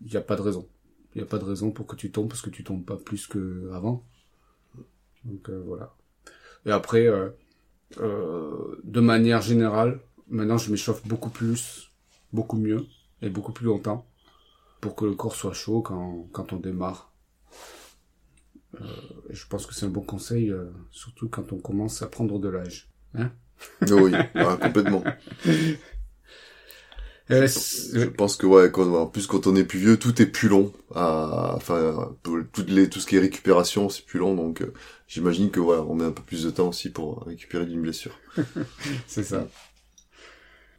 il 0.03 0.11
n'y 0.11 0.17
a 0.17 0.23
pas 0.23 0.37
de 0.37 0.43
raison 0.43 0.69
il 1.15 1.19
n'y 1.19 1.23
a 1.23 1.27
pas 1.27 1.39
de 1.39 1.45
raison 1.45 1.71
pour 1.71 1.87
que 1.87 1.97
tu 1.97 2.11
tombes 2.11 2.29
parce 2.29 2.43
que 2.43 2.51
tu 2.51 2.65
tombes 2.65 2.85
pas 2.85 2.97
plus 2.97 3.27
que 3.27 3.71
avant 3.73 4.05
donc 5.25 5.49
euh, 5.49 5.63
voilà 5.67 5.95
et 6.67 6.71
après 6.71 7.07
euh, 7.07 7.31
euh, 7.99 8.81
de 8.85 9.01
manière 9.01 9.43
générale 9.43 10.01
maintenant 10.29 10.59
je 10.59 10.71
m'échauffe 10.71 11.07
beaucoup 11.07 11.31
plus 11.31 11.91
beaucoup 12.33 12.57
mieux 12.57 12.87
et 13.23 13.29
beaucoup 13.29 13.53
plus 13.53 13.67
longtemps 13.67 14.07
pour 14.81 14.95
que 14.95 15.05
le 15.05 15.15
corps 15.15 15.35
soit 15.35 15.53
chaud 15.53 15.83
quand 15.83 16.29
quand 16.33 16.53
on 16.53 16.57
démarre 16.57 17.11
euh, 18.81 18.87
je 19.31 19.47
pense 19.47 19.67
que 19.67 19.75
c'est 19.75 19.87
un 19.87 19.91
bon 19.91 20.03
conseil, 20.03 20.51
euh, 20.51 20.71
surtout 20.91 21.29
quand 21.29 21.53
on 21.53 21.59
commence 21.59 22.03
à 22.03 22.07
prendre 22.07 22.39
de 22.39 22.49
l'âge. 22.49 22.89
Hein? 23.15 23.31
Oui, 23.83 24.13
ouais, 24.13 24.59
complètement. 24.61 25.03
Euh, 27.31 27.43
Je 27.43 27.47
c'est- 27.47 28.07
pense 28.17 28.37
que 28.37 28.47
ouais, 28.47 28.71
quand, 28.73 28.93
en 28.95 29.07
plus 29.07 29.27
quand 29.27 29.47
on 29.47 29.55
est 29.57 29.65
plus 29.65 29.79
vieux, 29.79 29.97
tout 29.99 30.21
est 30.21 30.27
plus 30.27 30.49
long. 30.49 30.73
À, 30.95 31.55
enfin, 31.57 32.13
toutes 32.53 32.71
les, 32.71 32.89
tout 32.89 32.99
ce 33.01 33.07
qui 33.07 33.17
est 33.17 33.21
récupération, 33.21 33.89
c'est 33.89 34.05
plus 34.05 34.19
long. 34.19 34.35
Donc, 34.35 34.63
euh, 34.63 34.73
j'imagine 35.07 35.51
que 35.51 35.61
voilà, 35.61 35.83
on 35.83 35.95
met 35.95 36.05
un 36.05 36.11
peu 36.13 36.23
plus 36.23 36.45
de 36.45 36.51
temps 36.51 36.69
aussi 36.69 36.91
pour 36.91 37.25
récupérer 37.27 37.67
d'une 37.67 37.83
blessure. 37.83 38.19
c'est 39.07 39.23
ça. 39.25 39.47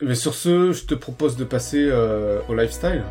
Mais 0.02 0.16
sur 0.16 0.34
ce, 0.34 0.72
je 0.72 0.86
te 0.86 0.96
propose 0.96 1.36
de 1.38 1.44
passer 1.44 1.86
euh, 1.90 2.42
au 2.50 2.56
lifestyle. 2.56 3.04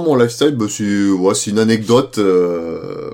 Mon 0.00 0.16
lifestyle, 0.16 0.56
bah, 0.56 0.66
c'est 0.68 1.08
ouais, 1.10 1.34
une 1.46 1.58
anecdote. 1.58 2.18
euh, 2.18 3.10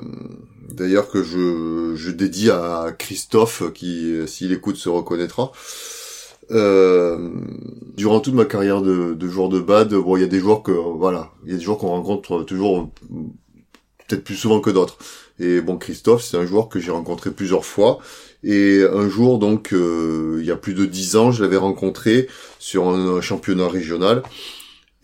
D'ailleurs 0.72 1.08
que 1.08 1.24
je, 1.24 1.94
je 1.96 2.10
dédie 2.10 2.50
à 2.50 2.94
Christophe 2.96 3.64
qui, 3.74 4.14
s'il 4.26 4.52
écoute, 4.52 4.76
se 4.76 4.88
reconnaîtra. 4.88 5.50
Euh, 6.50 7.30
durant 7.96 8.20
toute 8.20 8.34
ma 8.34 8.44
carrière 8.44 8.80
de, 8.80 9.12
de 9.14 9.28
joueur 9.28 9.48
de 9.48 9.60
bad, 9.60 9.92
bon, 9.92 10.16
il 10.16 10.20
y 10.20 10.24
a 10.24 10.28
des 10.28 10.38
joueurs 10.38 10.62
que 10.62 10.70
voilà, 10.70 11.32
il 11.44 11.50
y 11.50 11.54
a 11.54 11.58
des 11.58 11.64
joueurs 11.64 11.78
qu'on 11.78 11.88
rencontre 11.88 12.42
toujours 12.44 12.88
peut-être 14.06 14.24
plus 14.24 14.36
souvent 14.36 14.60
que 14.60 14.70
d'autres. 14.70 14.98
Et 15.40 15.60
bon, 15.60 15.76
Christophe, 15.76 16.22
c'est 16.22 16.36
un 16.36 16.46
joueur 16.46 16.68
que 16.68 16.80
j'ai 16.80 16.90
rencontré 16.90 17.30
plusieurs 17.30 17.64
fois. 17.64 17.98
Et 18.42 18.82
un 18.92 19.08
jour, 19.08 19.38
donc, 19.38 19.72
euh, 19.72 20.38
il 20.40 20.46
y 20.46 20.50
a 20.50 20.56
plus 20.56 20.74
de 20.74 20.84
dix 20.84 21.16
ans, 21.16 21.32
je 21.32 21.42
l'avais 21.42 21.56
rencontré 21.56 22.28
sur 22.58 22.88
un, 22.88 23.20
championnat 23.20 23.68
régional. 23.68 24.22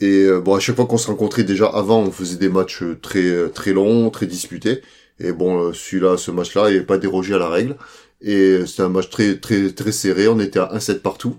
Et 0.01 0.25
euh, 0.25 0.41
bon, 0.41 0.55
à 0.55 0.61
chaque 0.61 0.77
fois 0.77 0.87
qu'on 0.87 0.99
se 0.99 1.07
rencontrait, 1.07 1.45
déjà 1.45 1.67
avant, 1.67 2.01
on 2.01 2.11
faisait 2.11 2.37
des 2.37 2.49
matchs 2.49 2.83
très 3.03 3.49
très 3.51 3.73
longs, 3.73 4.11
très 4.11 4.27
disputés. 4.27 4.83
Et 5.21 5.33
bon, 5.33 5.69
euh, 5.69 5.73
celui-là, 5.73 6.17
ce 6.17 6.31
match-là, 6.31 6.71
il 6.71 6.79
n'est 6.79 6.85
pas 6.85 6.99
dérogé 6.99 7.35
à 7.35 7.39
la 7.39 7.49
règle. 7.49 7.77
Et 8.21 8.67
c'était 8.67 8.83
un 8.83 8.89
match 8.89 9.11
très 9.11 9.39
très 9.39 9.71
très 9.73 9.93
serré. 9.93 10.29
On 10.29 10.41
était 10.41 10.59
à 10.59 10.71
1-7 10.75 11.01
partout. 11.01 11.37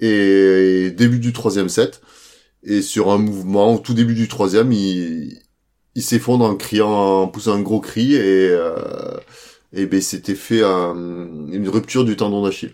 Et, 0.00 0.90
début 0.90 1.18
du 1.18 1.32
troisième 1.32 1.68
set. 1.68 2.00
Et 2.64 2.82
sur 2.82 3.10
un 3.10 3.18
mouvement, 3.18 3.74
au 3.74 3.78
tout 3.78 3.94
début 3.94 4.14
du 4.14 4.28
troisième, 4.28 4.72
il, 4.72 5.40
il 5.94 6.02
s'effondre 6.02 6.44
en 6.44 6.56
criant, 6.56 7.22
en 7.22 7.28
poussant 7.28 7.54
un 7.54 7.62
gros 7.62 7.80
cri 7.80 8.14
et 8.14 8.48
euh, 8.50 8.74
et 9.72 9.86
ben 9.86 10.00
c'était 10.00 10.34
fait 10.34 10.62
une 10.62 11.68
rupture 11.68 12.04
du 12.04 12.16
tendon 12.16 12.42
d'Achille. 12.42 12.72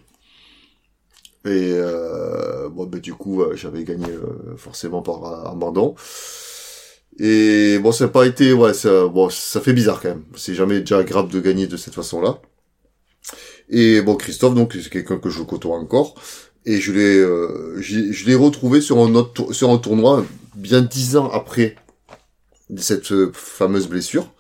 Et 1.45 1.73
euh, 1.75 2.69
bon 2.69 2.87
ben 2.87 3.01
du 3.01 3.15
coup 3.15 3.43
euh, 3.43 3.57
j'avais 3.57 3.83
gagné 3.83 4.07
euh, 4.11 4.57
forcément 4.57 5.03
par 5.03 5.49
abandon. 5.49 5.97
Et 7.19 7.79
bon, 7.79 7.93
ça 7.93 8.05
n'a 8.05 8.11
pas 8.11 8.27
été, 8.27 8.53
ouais, 8.53 8.73
ça, 8.75 9.07
bon, 9.07 9.29
ça 9.29 9.61
fait 9.61 9.73
bizarre 9.73 10.01
quand 10.01 10.09
même. 10.09 10.25
C'est 10.35 10.55
jamais 10.55 10.81
déjà 10.81 10.99
agréable 10.99 11.31
de 11.31 11.41
gagner 11.41 11.67
de 11.67 11.77
cette 11.77 11.95
façon-là. 11.95 12.41
Et 13.69 14.01
bon, 14.03 14.17
Christophe, 14.17 14.55
donc, 14.55 14.73
c'est 14.75 14.91
quelqu'un 14.91 15.19
que 15.19 15.31
je 15.31 15.43
côtoie 15.43 15.77
encore. 15.77 16.15
Et 16.65 16.81
je 16.81 16.93
l'ai, 16.93 17.19
euh, 17.19 17.81
je 17.81 18.27
l'ai 18.27 18.35
retrouvé 18.35 18.81
sur 18.81 18.99
un 18.99 19.15
autre, 19.15 19.53
sur 19.53 19.71
un 19.71 19.79
tournoi, 19.79 20.25
bien 20.55 20.81
dix 20.81 21.17
ans 21.17 21.29
après 21.31 21.77
cette 22.77 23.13
euh, 23.13 23.31
fameuse 23.35 23.89
blessure. 23.89 24.33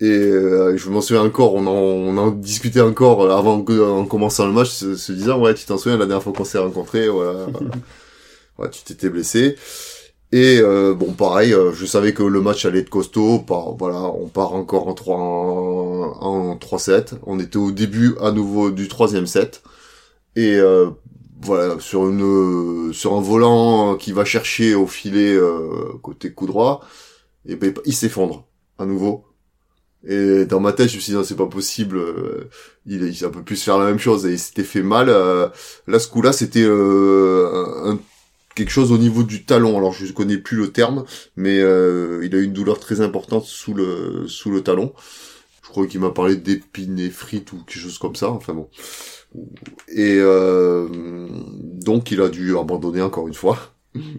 Et 0.00 0.08
euh, 0.08 0.76
je 0.76 0.88
m'en 0.88 1.00
souviens 1.02 1.22
encore, 1.22 1.54
on 1.54 1.66
en, 1.66 1.72
on 1.72 2.16
en 2.16 2.30
discutait 2.30 2.80
encore 2.80 3.30
avant 3.30 3.62
que, 3.62 3.80
en 3.82 4.06
commençant 4.06 4.46
le 4.46 4.52
match, 4.52 4.70
se, 4.70 4.96
se 4.96 5.12
disant, 5.12 5.38
ouais, 5.38 5.54
tu 5.54 5.66
t'en 5.66 5.76
souviens 5.76 5.98
la 5.98 6.06
dernière 6.06 6.22
fois 6.22 6.32
qu'on 6.32 6.44
s'est 6.44 6.58
rencontrés, 6.58 7.08
voilà. 7.08 7.46
ouais, 8.58 8.70
tu 8.70 8.82
t'étais 8.82 9.10
blessé. 9.10 9.56
Et 10.32 10.60
euh, 10.60 10.94
bon, 10.94 11.12
pareil, 11.12 11.52
euh, 11.52 11.72
je 11.72 11.84
savais 11.86 12.14
que 12.14 12.22
le 12.22 12.40
match 12.40 12.64
allait 12.64 12.80
être 12.80 12.90
costaud. 12.90 13.40
Par, 13.40 13.74
voilà, 13.76 14.00
on 14.00 14.28
part 14.28 14.54
encore 14.54 14.86
en 14.88 14.94
3 14.94 15.16
en, 15.18 16.56
3-7. 16.56 17.14
On 17.26 17.40
était 17.40 17.56
au 17.56 17.72
début 17.72 18.14
à 18.20 18.30
nouveau 18.30 18.70
du 18.70 18.86
troisième 18.88 19.26
set. 19.26 19.62
Et 20.36 20.56
euh, 20.56 20.90
voilà, 21.42 21.80
sur 21.80 22.08
une 22.08 22.92
sur 22.92 23.14
un 23.14 23.20
volant 23.20 23.96
qui 23.96 24.12
va 24.12 24.24
chercher 24.24 24.74
au 24.74 24.86
filet 24.86 25.36
côté 26.02 26.32
coup 26.32 26.46
droit, 26.46 26.82
et 27.46 27.56
ben 27.56 27.72
il 27.86 27.94
s'effondre 27.94 28.46
à 28.78 28.86
nouveau. 28.86 29.24
Et 30.06 30.46
dans 30.46 30.60
ma 30.60 30.72
tête, 30.72 30.88
je 30.88 30.96
me 30.96 31.00
suis 31.00 31.12
dit, 31.12 31.16
non, 31.16 31.24
c'est 31.24 31.36
pas 31.36 31.46
possible, 31.46 32.02
il, 32.86 33.02
il, 33.02 33.24
un 33.24 33.30
peu 33.30 33.42
plus 33.42 33.62
faire 33.62 33.78
la 33.78 33.84
même 33.84 33.98
chose, 33.98 34.24
et 34.24 34.32
il 34.32 34.38
s'était 34.38 34.64
fait 34.64 34.82
mal. 34.82 35.08
là, 35.08 35.98
ce 35.98 36.08
coup-là, 36.08 36.32
c'était 36.32 36.64
un 36.64 37.98
quelque 38.54 38.70
chose 38.70 38.92
au 38.92 38.98
niveau 38.98 39.22
du 39.22 39.44
talon. 39.44 39.76
Alors 39.76 39.92
je 39.92 40.12
connais 40.12 40.38
plus 40.38 40.56
le 40.56 40.70
terme, 40.72 41.04
mais 41.36 41.60
euh, 41.60 42.20
il 42.24 42.34
a 42.34 42.38
eu 42.38 42.44
une 42.44 42.52
douleur 42.52 42.78
très 42.78 43.00
importante 43.00 43.44
sous 43.44 43.74
le 43.74 44.26
sous 44.28 44.50
le 44.50 44.62
talon. 44.62 44.92
Je 45.62 45.68
crois 45.68 45.86
qu'il 45.86 46.00
m'a 46.00 46.10
parlé 46.10 46.36
d'épinéphrite 46.36 47.52
ou 47.52 47.58
quelque 47.58 47.78
chose 47.80 47.98
comme 47.98 48.16
ça. 48.16 48.30
Enfin 48.30 48.54
bon. 48.54 48.68
Et 49.88 50.16
euh, 50.18 50.88
donc 51.82 52.10
il 52.10 52.20
a 52.20 52.28
dû 52.28 52.56
abandonner 52.58 53.02
encore 53.02 53.28
une 53.28 53.34
fois. 53.34 53.58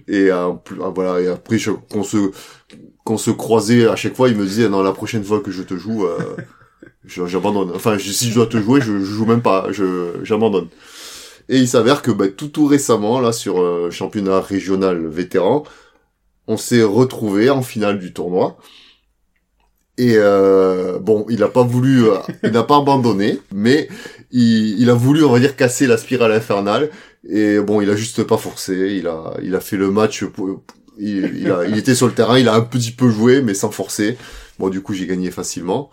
Et 0.07 0.31
euh, 0.31 0.53
voilà. 0.95 1.21
Et 1.21 1.27
après 1.27 1.57
qu'on 1.89 2.03
se 2.03 2.31
qu'on 3.03 3.17
se 3.17 3.31
croisait 3.31 3.87
à 3.87 3.95
chaque 3.95 4.15
fois, 4.15 4.29
il 4.29 4.35
me 4.35 4.45
disait 4.45 4.69
non 4.69 4.83
la 4.83 4.93
prochaine 4.93 5.23
fois 5.23 5.39
que 5.39 5.51
je 5.51 5.63
te 5.63 5.75
joue, 5.75 6.05
euh, 6.05 6.17
j'abandonne. 7.05 7.71
Enfin 7.75 7.97
si 7.99 8.29
je 8.29 8.35
dois 8.35 8.47
te 8.47 8.57
jouer, 8.57 8.81
je, 8.81 8.99
je 8.99 9.05
joue 9.05 9.25
même 9.25 9.41
pas. 9.41 9.67
Je 9.71 10.19
j'abandonne. 10.23 10.67
Et 11.49 11.57
il 11.57 11.67
s'avère 11.67 12.01
que 12.01 12.11
bah, 12.11 12.29
tout 12.29 12.47
tout 12.47 12.65
récemment, 12.65 13.19
là, 13.19 13.33
sur 13.33 13.61
euh, 13.61 13.91
championnat 13.91 14.39
régional 14.39 15.05
vétéran, 15.07 15.63
on 16.47 16.57
s'est 16.57 16.83
retrouvé 16.83 17.49
en 17.49 17.61
finale 17.61 17.99
du 17.99 18.13
tournoi. 18.13 18.57
Et 19.97 20.13
euh, 20.15 20.97
bon, 20.99 21.25
il 21.29 21.39
n'a 21.39 21.49
pas 21.49 21.63
voulu, 21.63 22.05
euh, 22.07 22.17
il 22.43 22.51
n'a 22.51 22.63
pas 22.63 22.77
abandonné, 22.77 23.39
mais 23.53 23.89
il, 24.31 24.79
il, 24.79 24.89
a 24.89 24.93
voulu, 24.93 25.23
on 25.25 25.31
va 25.31 25.39
dire, 25.39 25.55
casser 25.57 25.87
la 25.87 25.97
spirale 25.97 26.31
infernale. 26.31 26.89
Et 27.27 27.59
bon, 27.59 27.81
il 27.81 27.89
a 27.89 27.95
juste 27.95 28.23
pas 28.23 28.37
forcé. 28.37 28.95
Il 28.97 29.07
a, 29.07 29.33
il 29.43 29.53
a 29.53 29.59
fait 29.59 29.77
le 29.77 29.91
match. 29.91 30.23
Il, 30.97 31.39
il, 31.41 31.51
a, 31.51 31.65
il 31.65 31.77
était 31.77 31.95
sur 31.95 32.07
le 32.07 32.13
terrain, 32.13 32.37
il 32.37 32.47
a 32.47 32.53
un 32.55 32.61
petit 32.61 32.91
peu 32.91 33.09
joué, 33.09 33.41
mais 33.41 33.53
sans 33.53 33.71
forcer. 33.71 34.17
Bon, 34.59 34.69
du 34.69 34.81
coup, 34.81 34.93
j'ai 34.93 35.07
gagné 35.07 35.31
facilement. 35.31 35.89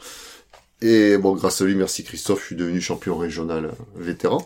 Et 0.81 1.17
bon, 1.17 1.35
grâce 1.35 1.61
à 1.61 1.65
lui, 1.65 1.75
merci 1.75 2.05
Christophe, 2.05 2.41
je 2.41 2.47
suis 2.47 2.57
devenu 2.57 2.81
champion 2.81 3.17
régional 3.17 3.73
vétéran. 3.97 4.45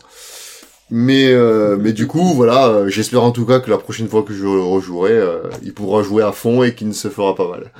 Mais 0.89 1.31
euh, 1.31 1.77
mais 1.79 1.93
du 1.93 2.07
coup 2.07 2.33
voilà, 2.33 2.67
euh, 2.67 2.87
j'espère 2.89 3.23
en 3.23 3.31
tout 3.31 3.45
cas 3.45 3.59
que 3.59 3.69
la 3.71 3.77
prochaine 3.77 4.07
fois 4.07 4.21
que 4.21 4.33
je 4.33 4.45
rejouerai, 4.45 5.13
euh, 5.13 5.49
il 5.63 5.73
pourra 5.73 6.03
jouer 6.03 6.23
à 6.23 6.31
fond 6.31 6.61
et 6.61 6.75
qu'il 6.75 6.87
ne 6.87 6.93
se 6.93 7.07
fera 7.07 7.35
pas 7.35 7.49
mal. 7.49 7.71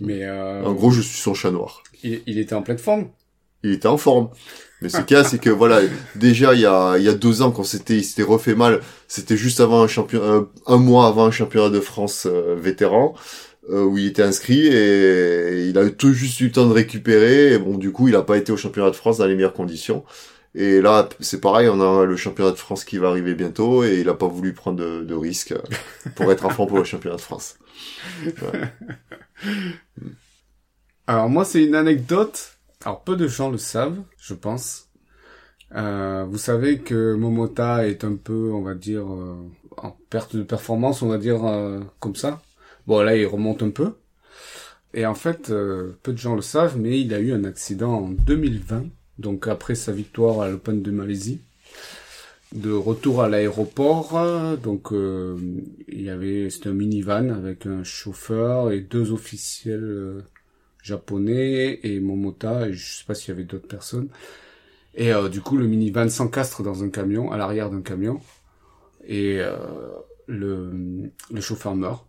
Mais 0.00 0.28
en 0.28 0.72
gros, 0.72 0.90
je 0.90 1.00
suis 1.00 1.20
son 1.20 1.34
chat 1.34 1.50
noir. 1.50 1.82
Il, 2.02 2.22
il 2.26 2.38
était 2.38 2.54
en 2.54 2.62
pleine 2.62 2.78
forme. 2.78 3.08
Il 3.62 3.72
était 3.72 3.86
en 3.86 3.96
forme. 3.96 4.30
Mais 4.82 4.88
ce 4.88 5.00
qu'il 5.00 5.16
y 5.16 5.20
a, 5.20 5.24
c'est 5.24 5.38
que 5.38 5.50
voilà, 5.50 5.80
déjà 6.14 6.54
il 6.54 6.60
y 6.60 6.66
a 6.66 6.96
il 6.98 7.04
y 7.04 7.08
a 7.08 7.14
deux 7.14 7.42
ans 7.42 7.50
quand 7.50 7.64
c'était 7.64 7.96
il 7.96 8.04
s'était 8.04 8.22
refait 8.22 8.54
mal, 8.54 8.80
c'était 9.08 9.36
juste 9.36 9.60
avant 9.60 9.82
un 9.82 9.88
champion 9.88 10.48
un, 10.66 10.76
mois 10.76 11.06
avant 11.06 11.24
un 11.24 11.30
championnat 11.30 11.70
de 11.70 11.80
France 11.80 12.26
vétéran 12.26 13.14
où 13.68 13.98
il 13.98 14.06
était 14.06 14.22
inscrit 14.22 14.66
et 14.68 15.68
il 15.68 15.78
a 15.78 15.90
tout 15.90 16.12
juste 16.12 16.40
eu 16.40 16.44
le 16.44 16.52
temps 16.52 16.66
de 16.66 16.72
récupérer. 16.72 17.54
Et 17.54 17.58
bon, 17.58 17.78
du 17.78 17.90
coup, 17.90 18.06
il 18.08 18.14
a 18.14 18.22
pas 18.22 18.36
été 18.36 18.52
au 18.52 18.56
championnat 18.56 18.90
de 18.90 18.96
France 18.96 19.18
dans 19.18 19.26
les 19.26 19.34
meilleures 19.34 19.54
conditions. 19.54 20.04
Et 20.58 20.80
là, 20.80 21.08
c'est 21.20 21.40
pareil, 21.40 21.68
on 21.68 21.80
a 21.82 22.06
le 22.06 22.16
championnat 22.16 22.50
de 22.50 22.56
France 22.56 22.84
qui 22.84 22.96
va 22.96 23.08
arriver 23.08 23.34
bientôt 23.34 23.84
et 23.84 24.00
il 24.00 24.08
a 24.08 24.14
pas 24.14 24.26
voulu 24.26 24.54
prendre 24.54 24.78
de, 24.78 25.02
de 25.02 25.14
risques 25.14 25.54
pour 26.14 26.32
être 26.32 26.46
à 26.46 26.50
fond 26.50 26.66
pour 26.66 26.78
le 26.78 26.84
championnat 26.84 27.16
de 27.16 27.20
France. 27.20 27.58
Alors 31.06 31.28
moi, 31.28 31.44
c'est 31.44 31.62
une 31.62 31.74
anecdote. 31.74 32.55
Alors 32.84 33.02
peu 33.02 33.16
de 33.16 33.26
gens 33.26 33.50
le 33.50 33.58
savent, 33.58 34.02
je 34.18 34.34
pense. 34.34 34.86
Euh, 35.74 36.24
vous 36.28 36.38
savez 36.38 36.78
que 36.78 37.14
Momota 37.14 37.86
est 37.88 38.04
un 38.04 38.14
peu, 38.16 38.52
on 38.52 38.62
va 38.62 38.74
dire, 38.74 39.12
euh, 39.12 39.36
en 39.76 39.90
perte 40.10 40.36
de 40.36 40.42
performance, 40.42 41.02
on 41.02 41.08
va 41.08 41.18
dire 41.18 41.44
euh, 41.44 41.80
comme 42.00 42.16
ça. 42.16 42.42
Bon 42.86 43.00
là, 43.00 43.16
il 43.16 43.26
remonte 43.26 43.62
un 43.62 43.70
peu. 43.70 43.94
Et 44.94 45.04
en 45.06 45.14
fait, 45.14 45.48
peu 45.48 46.12
de 46.12 46.16
gens 46.16 46.36
le 46.36 46.42
savent, 46.42 46.78
mais 46.78 47.00
il 47.00 47.12
a 47.12 47.18
eu 47.18 47.32
un 47.32 47.44
accident 47.44 47.92
en 47.92 48.08
2020 48.08 48.84
donc 49.18 49.48
après 49.48 49.74
sa 49.74 49.92
victoire 49.92 50.40
à 50.40 50.48
l'Open 50.48 50.82
de 50.82 50.90
Malaisie. 50.90 51.40
De 52.54 52.72
retour 52.72 53.22
à 53.22 53.28
l'aéroport, 53.28 54.56
donc 54.62 54.88
il 54.92 56.00
y 56.00 56.08
avait 56.08 56.48
c'était 56.48 56.68
un 56.68 56.74
minivan 56.74 57.30
avec 57.30 57.66
un 57.66 57.82
chauffeur 57.84 58.70
et 58.70 58.80
deux 58.80 59.12
officiels 59.12 60.22
japonais 60.86 61.80
et 61.82 62.00
Momota 62.00 62.68
et 62.68 62.72
je 62.72 62.98
sais 62.98 63.04
pas 63.04 63.14
s'il 63.14 63.30
y 63.30 63.32
avait 63.32 63.44
d'autres 63.44 63.68
personnes. 63.68 64.08
Et 64.94 65.12
euh, 65.12 65.28
du 65.28 65.40
coup 65.40 65.56
le 65.56 65.66
minivan 65.66 66.08
s'encastre 66.08 66.62
dans 66.62 66.82
un 66.84 66.90
camion, 66.90 67.30
à 67.32 67.36
l'arrière 67.36 67.70
d'un 67.70 67.82
camion 67.82 68.20
et 69.06 69.40
le, 70.26 71.12
le 71.30 71.40
chauffeur 71.40 71.76
meurt. 71.76 72.06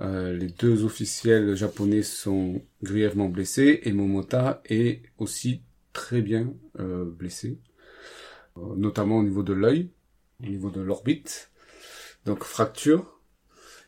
les 0.00 0.48
deux 0.48 0.84
officiels 0.84 1.54
japonais 1.54 2.02
sont 2.02 2.60
grièvement 2.82 3.28
blessés 3.28 3.80
et 3.84 3.92
Momota 3.92 4.62
est 4.68 5.02
aussi 5.18 5.62
très 5.92 6.22
bien 6.22 6.52
euh, 6.80 7.04
blessé, 7.04 7.58
euh, 8.56 8.74
notamment 8.76 9.18
au 9.18 9.22
niveau 9.22 9.42
de 9.42 9.52
l'œil, 9.52 9.90
au 10.42 10.46
niveau 10.46 10.70
de 10.70 10.80
l'orbite, 10.80 11.50
donc 12.24 12.44
fracture. 12.44 13.20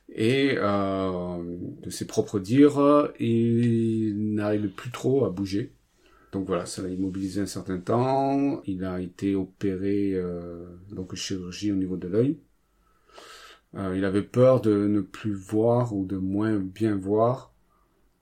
Et 0.08 0.54
euh, 0.58 1.42
de 1.82 1.90
ses 1.90 2.06
propres 2.06 2.38
dires, 2.38 3.10
il 3.18 4.34
n'arrive 4.34 4.68
plus 4.68 4.90
trop 4.90 5.24
à 5.24 5.30
bouger. 5.30 5.72
Donc 6.32 6.46
voilà, 6.46 6.66
ça 6.66 6.82
l'a 6.82 6.88
immobilisé 6.88 7.40
un 7.40 7.46
certain 7.46 7.78
temps. 7.78 8.60
Il 8.66 8.84
a 8.84 9.00
été 9.00 9.34
opéré, 9.34 10.12
euh, 10.14 10.66
donc 10.90 11.14
chirurgie 11.14 11.72
au 11.72 11.76
niveau 11.76 11.96
de 11.96 12.08
l'œil. 12.08 12.38
Euh, 13.76 13.94
il 13.96 14.04
avait 14.04 14.22
peur 14.22 14.60
de 14.60 14.86
ne 14.86 15.00
plus 15.00 15.32
voir 15.32 15.94
ou 15.94 16.04
de 16.04 16.16
moins 16.16 16.58
bien 16.58 16.96
voir. 16.96 17.52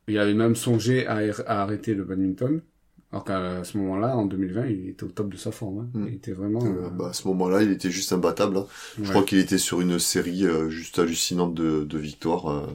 Il 0.08 0.18
avait 0.18 0.34
même 0.34 0.56
songé 0.56 1.06
à, 1.06 1.20
à 1.46 1.62
arrêter 1.62 1.94
le 1.94 2.04
badminton 2.04 2.62
Alors 3.12 3.24
qu'à 3.24 3.62
ce 3.62 3.76
moment-là, 3.78 4.16
en 4.16 4.24
2020, 4.24 4.66
il 4.66 4.88
était 4.88 5.04
au 5.04 5.08
top 5.08 5.28
de 5.28 5.36
sa 5.36 5.52
forme. 5.52 5.80
Hein. 5.80 5.90
Mm. 5.92 6.06
Il 6.08 6.14
était 6.14 6.32
vraiment... 6.32 6.64
Euh, 6.64 6.86
euh, 6.86 6.90
bah, 6.90 7.08
à 7.08 7.12
ce 7.12 7.28
moment-là, 7.28 7.62
il 7.62 7.70
était 7.70 7.90
juste 7.90 8.12
imbattable. 8.12 8.56
hein. 8.56 8.66
Je 8.96 9.02
ouais. 9.02 9.08
crois 9.10 9.22
qu'il 9.22 9.38
était 9.38 9.58
sur 9.58 9.80
une 9.82 9.98
série 9.98 10.46
euh, 10.46 10.70
juste 10.70 10.98
hallucinante 10.98 11.54
de, 11.54 11.84
de 11.84 11.98
victoires 11.98 12.50
euh, 12.50 12.66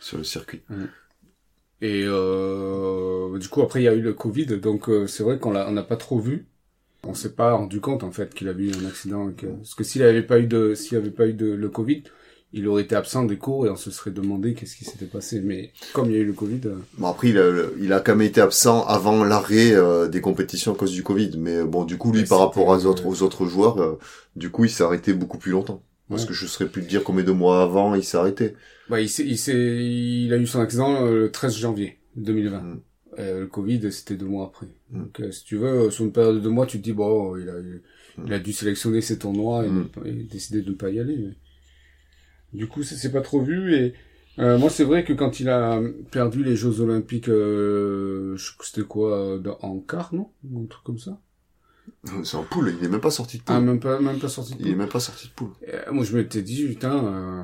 sur 0.00 0.18
le 0.18 0.24
circuit. 0.24 0.60
Et 1.80 2.02
euh, 2.06 3.38
du 3.38 3.48
coup, 3.48 3.62
après, 3.62 3.80
il 3.80 3.84
y 3.84 3.88
a 3.88 3.94
eu 3.94 4.00
le 4.00 4.12
Covid, 4.12 4.46
donc 4.58 4.88
euh, 4.88 5.06
c'est 5.06 5.22
vrai 5.22 5.38
qu'on 5.38 5.52
l'a, 5.52 5.68
on 5.68 5.72
n'a 5.72 5.82
pas 5.84 5.96
trop 5.96 6.18
vu. 6.18 6.46
On 7.04 7.14
s'est 7.14 7.34
pas 7.34 7.54
rendu 7.54 7.80
compte 7.80 8.02
en 8.02 8.10
fait 8.10 8.34
qu'il 8.34 8.48
avait 8.48 8.64
eu 8.64 8.72
un 8.74 8.86
accident. 8.86 9.32
Que... 9.32 9.46
Parce 9.46 9.74
que 9.74 9.84
s'il 9.84 10.02
avait 10.02 10.22
pas 10.24 10.40
eu 10.40 10.46
de, 10.46 10.74
s'il 10.74 10.98
avait 10.98 11.10
pas 11.12 11.28
eu 11.28 11.34
de 11.34 11.46
le 11.46 11.68
Covid, 11.70 12.02
il 12.52 12.66
aurait 12.66 12.82
été 12.82 12.94
absent 12.94 13.24
des 13.24 13.36
cours 13.36 13.66
et 13.66 13.70
on 13.70 13.76
se 13.76 13.90
serait 13.90 14.10
demandé 14.10 14.54
qu'est-ce 14.54 14.74
qui 14.76 14.84
s'était 14.84 15.04
passé. 15.06 15.40
Mais 15.40 15.72
comme 15.92 16.06
il 16.06 16.12
y 16.12 16.16
a 16.16 16.20
eu 16.20 16.24
le 16.24 16.32
Covid, 16.32 16.60
euh, 16.66 16.76
Bon 16.96 17.08
après, 17.08 17.28
il 17.28 17.38
a, 17.38 17.44
il 17.80 17.92
a 17.92 18.00
quand 18.00 18.16
même 18.16 18.26
été 18.26 18.40
absent 18.40 18.84
avant 18.86 19.22
l'arrêt 19.24 19.72
euh, 19.74 20.08
des 20.08 20.20
compétitions 20.20 20.72
à 20.72 20.76
cause 20.76 20.92
du 20.92 21.02
Covid. 21.02 21.32
Mais 21.38 21.56
euh, 21.56 21.64
bon, 21.66 21.84
du 21.84 21.98
coup, 21.98 22.10
lui, 22.12 22.24
par 22.24 22.38
rapport 22.38 22.68
aux 22.68 22.86
autres, 22.86 23.06
aux 23.06 23.22
autres 23.22 23.46
joueurs, 23.46 23.78
euh, 23.82 23.98
du 24.36 24.50
coup, 24.50 24.64
il 24.64 24.70
s'est 24.70 24.82
arrêté 24.84 25.12
beaucoup 25.12 25.38
plus 25.38 25.52
longtemps. 25.52 25.82
Parce 26.08 26.24
que 26.24 26.32
je 26.32 26.46
serais 26.46 26.66
plus 26.70 26.80
de 26.80 26.86
dire 26.86 27.04
combien 27.04 27.22
de 27.22 27.32
mois 27.32 27.62
avant 27.62 27.94
il 27.94 28.02
s'est 28.02 28.16
arrêté. 28.16 28.54
bah, 28.88 28.98
il, 28.98 29.10
s'est, 29.10 29.26
il, 29.26 29.36
s'est, 29.36 29.52
il 29.54 30.32
a 30.32 30.38
eu 30.38 30.46
son 30.46 30.60
accident 30.60 31.04
le 31.04 31.30
13 31.30 31.54
janvier 31.54 31.98
2020. 32.16 32.60
Mm. 32.60 32.80
Euh, 33.18 33.40
le 33.40 33.46
Covid, 33.46 33.92
c'était 33.92 34.14
deux 34.14 34.24
mois 34.24 34.46
après. 34.46 34.68
Mm. 34.90 35.00
Donc, 35.02 35.20
si 35.34 35.44
tu 35.44 35.58
veux, 35.58 35.90
sur 35.90 36.06
une 36.06 36.12
période 36.12 36.36
de 36.36 36.40
deux 36.40 36.48
mois, 36.48 36.64
tu 36.64 36.78
te 36.78 36.82
dis 36.82 36.94
bon, 36.94 37.36
il 37.36 37.50
a, 37.50 37.52
il 38.26 38.32
a 38.32 38.38
dû 38.38 38.54
sélectionner 38.54 39.02
ses 39.02 39.18
tournois 39.18 39.66
et, 39.66 40.08
et 40.08 40.12
décider 40.22 40.62
de 40.62 40.70
ne 40.70 40.74
pas 40.76 40.88
y 40.88 40.98
aller. 40.98 41.16
mais- 41.18 41.34
Du 42.52 42.66
coup, 42.66 42.82
ça 42.82 42.96
s'est 42.96 43.12
pas 43.12 43.20
trop 43.20 43.40
vu 43.42 43.74
et 43.74 43.94
euh, 44.38 44.58
moi, 44.58 44.70
c'est 44.70 44.84
vrai 44.84 45.04
que 45.04 45.12
quand 45.12 45.40
il 45.40 45.48
a 45.48 45.80
perdu 46.10 46.44
les 46.44 46.56
Jeux 46.56 46.80
Olympiques, 46.80 47.28
euh, 47.28 48.36
je 48.36 48.44
sais 48.46 48.52
que 48.58 48.64
c'était 48.66 48.86
quoi, 48.86 49.18
euh, 49.18 49.38
dans- 49.38 49.58
en 49.62 49.78
quart, 49.80 50.14
non, 50.14 50.30
Ou 50.50 50.62
un 50.62 50.66
truc 50.66 50.84
comme 50.84 50.98
ça? 50.98 51.18
C'est 52.22 52.36
en 52.36 52.44
poule, 52.44 52.74
il 52.78 52.84
est 52.84 52.88
même 52.88 53.00
pas 53.00 53.10
sorti 53.10 53.38
de 53.38 53.42
poule. 53.42 53.56
Ah, 53.56 53.60
même 53.60 53.80
pas, 53.80 53.98
même 54.00 54.18
pas 54.18 54.28
sorti. 54.28 54.54
de 54.54 54.60
il 54.60 54.66
est 54.66 54.70
poule. 54.70 54.78
même 54.78 54.88
pas 54.88 55.00
sorti 55.00 55.28
de 55.28 55.32
poule. 55.32 55.50
Euh, 55.68 55.92
moi, 55.92 56.04
je 56.04 56.16
m'étais 56.16 56.42
dit, 56.42 56.64
putain, 56.66 57.04
euh, 57.04 57.42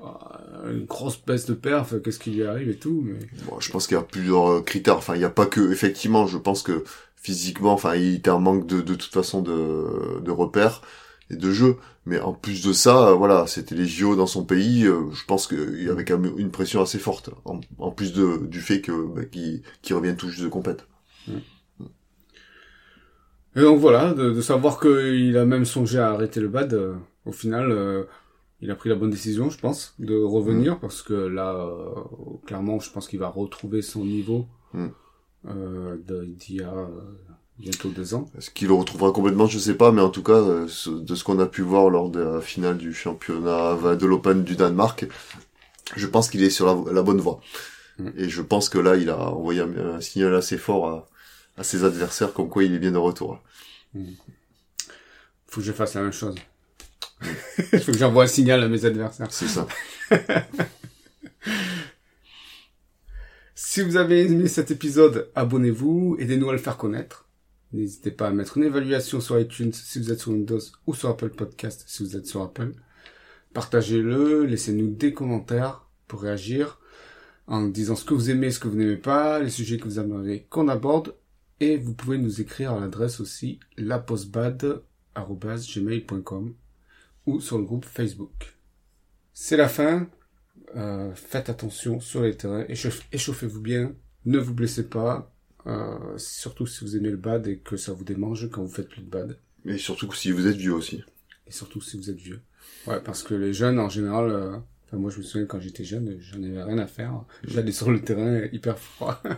euh, 0.00 0.72
une 0.72 0.84
grosse 0.86 1.22
baisse 1.24 1.46
de 1.46 1.54
perf, 1.54 1.94
qu'est-ce 2.02 2.18
qui 2.18 2.30
lui 2.30 2.44
arrive 2.44 2.68
et 2.68 2.76
tout, 2.76 3.02
mais. 3.04 3.18
Bon, 3.48 3.58
je 3.60 3.70
pense 3.70 3.86
qu'il 3.86 3.96
y 3.96 4.00
a 4.00 4.02
plusieurs 4.02 4.50
euh, 4.50 4.60
critères. 4.62 4.96
Enfin, 4.96 5.14
il 5.14 5.18
n'y 5.18 5.24
a 5.24 5.30
pas 5.30 5.46
que, 5.46 5.72
effectivement, 5.72 6.26
je 6.26 6.38
pense 6.38 6.62
que 6.62 6.84
physiquement, 7.16 7.72
enfin, 7.72 7.96
il 7.96 8.16
était 8.16 8.30
en 8.30 8.40
manque 8.40 8.66
de, 8.66 8.80
de 8.80 8.94
toute 8.94 9.12
façon 9.12 9.42
de, 9.42 10.20
de 10.20 10.30
repères 10.30 10.82
et 11.30 11.36
de 11.36 11.50
jeux. 11.52 11.76
Mais 12.06 12.18
en 12.20 12.32
plus 12.32 12.64
de 12.64 12.72
ça, 12.72 13.08
euh, 13.08 13.14
voilà, 13.14 13.46
c'était 13.46 13.74
les 13.74 13.86
JO 13.86 14.16
dans 14.16 14.26
son 14.26 14.44
pays. 14.44 14.84
euh, 14.86 15.10
je 15.12 15.24
pense 15.26 15.46
qu'il 15.46 15.82
y 15.82 15.88
avait 15.88 16.04
quand 16.04 16.18
même 16.18 16.32
une 16.38 16.50
pression 16.50 16.82
assez 16.82 16.98
forte. 16.98 17.30
En, 17.44 17.60
en 17.78 17.90
plus 17.90 18.12
de, 18.12 18.46
du 18.46 18.60
fait 18.60 18.80
que 18.80 18.92
bah, 19.14 19.24
qu'il 19.24 19.62
qu'il 19.82 19.94
revienne 19.96 20.16
tout 20.16 20.28
juste 20.28 20.42
de 20.44 20.48
compète. 20.48 20.86
Et 23.56 23.60
donc 23.62 23.80
voilà, 23.80 24.12
de, 24.14 24.30
de 24.30 24.40
savoir 24.40 24.78
qu'il 24.80 25.36
a 25.36 25.44
même 25.44 25.64
songé 25.64 25.98
à 25.98 26.10
arrêter 26.10 26.40
le 26.40 26.48
bad, 26.48 26.72
euh, 26.72 26.94
au 27.26 27.32
final, 27.32 27.72
euh, 27.72 28.04
il 28.60 28.70
a 28.70 28.76
pris 28.76 28.88
la 28.88 28.94
bonne 28.94 29.10
décision, 29.10 29.50
je 29.50 29.58
pense, 29.58 29.94
de 29.98 30.14
revenir, 30.16 30.78
parce 30.78 31.02
que 31.02 31.14
là, 31.14 31.54
euh, 31.56 31.90
clairement, 32.46 32.78
je 32.78 32.92
pense 32.92 33.08
qu'il 33.08 33.18
va 33.18 33.28
retrouver 33.28 33.82
son 33.82 34.04
niveau 34.04 34.46
Mm. 34.72 34.86
de- 35.44 36.24
d'il 36.26 36.56
y 36.56 36.62
a 36.62 36.86
bientôt 37.60 37.90
deux 37.90 38.14
ans. 38.14 38.28
Est-ce 38.36 38.50
qu'il 38.50 38.68
le 38.68 38.74
retrouvera 38.74 39.12
complètement 39.12 39.46
Je 39.46 39.58
sais 39.58 39.74
pas, 39.74 39.92
mais 39.92 40.02
en 40.02 40.10
tout 40.10 40.22
cas, 40.22 40.32
euh, 40.32 40.66
de 40.86 41.14
ce 41.14 41.24
qu'on 41.24 41.38
a 41.38 41.46
pu 41.46 41.62
voir 41.62 41.90
lors 41.90 42.10
de 42.10 42.20
la 42.20 42.40
finale 42.40 42.78
du 42.78 42.92
championnat 42.94 43.76
de 43.96 44.06
l'Open 44.06 44.42
du 44.44 44.56
Danemark, 44.56 45.06
je 45.96 46.06
pense 46.06 46.28
qu'il 46.28 46.42
est 46.42 46.50
sur 46.50 46.66
la, 46.66 46.92
la 46.92 47.02
bonne 47.02 47.20
voie. 47.20 47.40
Mm. 47.98 48.08
Et 48.16 48.28
je 48.28 48.42
pense 48.42 48.68
que 48.68 48.78
là, 48.78 48.96
il 48.96 49.10
a 49.10 49.18
envoyé 49.30 49.60
un, 49.60 49.96
un 49.96 50.00
signal 50.00 50.34
assez 50.34 50.58
fort 50.58 50.88
à, 50.88 51.08
à 51.56 51.64
ses 51.64 51.84
adversaires, 51.84 52.32
comme 52.32 52.48
quoi 52.48 52.64
il 52.64 52.74
est 52.74 52.78
bien 52.78 52.92
de 52.92 52.98
retour. 52.98 53.42
Faut 55.46 55.60
que 55.60 55.66
je 55.66 55.72
fasse 55.72 55.94
la 55.94 56.02
même 56.02 56.12
chose. 56.12 56.36
Faut 57.22 57.92
que 57.92 57.98
j'envoie 57.98 58.24
un 58.24 58.28
signal 58.28 58.62
à 58.62 58.68
mes 58.68 58.84
adversaires. 58.84 59.28
C'est 59.30 59.48
ça. 59.48 59.66
Si 63.62 63.82
vous 63.82 63.96
avez 63.96 64.24
aimé 64.24 64.48
cet 64.48 64.72
épisode, 64.72 65.30
abonnez-vous, 65.36 66.16
aidez-nous 66.18 66.48
à 66.48 66.52
le 66.52 66.58
faire 66.58 66.76
connaître. 66.76 67.28
N'hésitez 67.72 68.10
pas 68.10 68.26
à 68.28 68.32
mettre 68.32 68.56
une 68.56 68.64
évaluation 68.64 69.20
sur 69.20 69.38
iTunes 69.38 69.72
si 69.72 70.00
vous 70.00 70.10
êtes 70.10 70.18
sur 70.20 70.32
Windows 70.32 70.58
ou 70.86 70.94
sur 70.94 71.08
Apple 71.08 71.30
Podcast 71.30 71.84
si 71.86 72.02
vous 72.02 72.16
êtes 72.16 72.26
sur 72.26 72.42
Apple. 72.42 72.72
Partagez-le, 73.54 74.44
laissez-nous 74.44 74.90
des 74.90 75.12
commentaires 75.12 75.86
pour 76.08 76.22
réagir 76.22 76.80
en 77.46 77.66
disant 77.66 77.94
ce 77.96 78.04
que 78.04 78.14
vous 78.14 78.30
aimez, 78.30 78.50
ce 78.50 78.58
que 78.60 78.68
vous 78.68 78.76
n'aimez 78.76 78.96
pas, 78.96 79.38
les 79.40 79.50
sujets 79.50 79.78
que 79.78 79.84
vous 79.84 79.98
aimeriez 80.00 80.46
qu'on 80.50 80.68
aborde. 80.68 81.14
Et 81.60 81.76
vous 81.76 81.94
pouvez 81.94 82.18
nous 82.18 82.40
écrire 82.40 82.72
à 82.72 82.80
l'adresse 82.80 83.20
aussi 83.20 83.60
lapostbad.gmail.com 83.76 86.54
ou 87.26 87.40
sur 87.40 87.58
le 87.58 87.64
groupe 87.64 87.84
Facebook. 87.84 88.56
C'est 89.32 89.56
la 89.56 89.68
fin. 89.68 90.08
Euh, 90.76 91.12
faites 91.14 91.48
attention 91.50 91.98
sur 92.00 92.22
les 92.22 92.36
terrains, 92.36 92.62
échauffe- 92.64 93.02
échauffez-vous 93.10 93.60
bien, 93.60 93.92
ne 94.24 94.38
vous 94.38 94.54
blessez 94.54 94.88
pas, 94.88 95.34
euh, 95.66 96.16
surtout 96.16 96.66
si 96.66 96.84
vous 96.84 96.96
aimez 96.96 97.10
le 97.10 97.16
bad 97.16 97.46
et 97.46 97.58
que 97.58 97.76
ça 97.76 97.92
vous 97.92 98.04
démange 98.04 98.48
quand 98.50 98.62
vous 98.62 98.72
faites 98.72 98.88
plus 98.88 99.02
de 99.02 99.10
bad, 99.10 99.36
Et 99.66 99.78
surtout 99.78 100.10
si 100.12 100.30
vous 100.30 100.46
êtes 100.46 100.56
vieux 100.56 100.72
aussi. 100.74 101.02
et 101.46 101.52
surtout 101.52 101.80
si 101.80 101.96
vous 101.96 102.10
êtes 102.10 102.16
vieux. 102.20 102.40
Ouais, 102.86 103.00
parce 103.00 103.22
que 103.22 103.34
les 103.34 103.52
jeunes 103.52 103.78
en 103.78 103.88
général, 103.88 104.30
euh, 104.30 104.56
enfin 104.86 104.96
moi 104.96 105.10
je 105.10 105.18
me 105.18 105.22
souviens 105.22 105.46
quand 105.46 105.60
j'étais 105.60 105.84
jeune, 105.84 106.16
j'en 106.20 106.42
avais 106.42 106.62
rien 106.62 106.78
à 106.78 106.86
faire, 106.86 107.24
j'allais 107.46 107.72
sur 107.72 107.90
le 107.90 108.00
terrain 108.00 108.42
hyper 108.52 108.78
froid. 108.78 109.22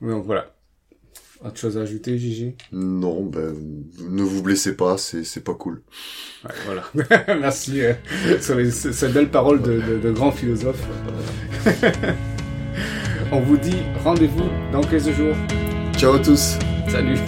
Donc 0.00 0.24
voilà. 0.26 0.54
Autre 1.44 1.58
chose 1.58 1.76
à 1.76 1.82
ajouter, 1.82 2.18
Gigi? 2.18 2.54
Non, 2.72 3.24
ben, 3.24 3.54
ne 4.00 4.22
vous 4.22 4.42
blessez 4.42 4.76
pas, 4.76 4.96
c'est 4.98 5.24
c'est 5.24 5.42
pas 5.42 5.54
cool. 5.54 5.82
Ouais, 6.44 6.50
voilà. 6.64 6.84
Merci 7.40 7.80
euh, 7.82 7.94
sur 8.40 8.54
les- 8.56 8.70
ces 8.70 9.08
belles 9.08 9.30
paroles 9.30 9.60
de, 9.62 9.80
de, 9.80 9.98
de 9.98 10.10
grands 10.12 10.32
philosophes. 10.32 10.86
On 13.34 13.40
vous 13.40 13.56
dit 13.56 13.82
rendez-vous 14.04 14.48
dans 14.70 14.80
15 14.80 15.10
jours. 15.10 15.34
Ciao 15.96 16.14
à 16.14 16.20
tous 16.20 16.56
Salut 16.86 17.18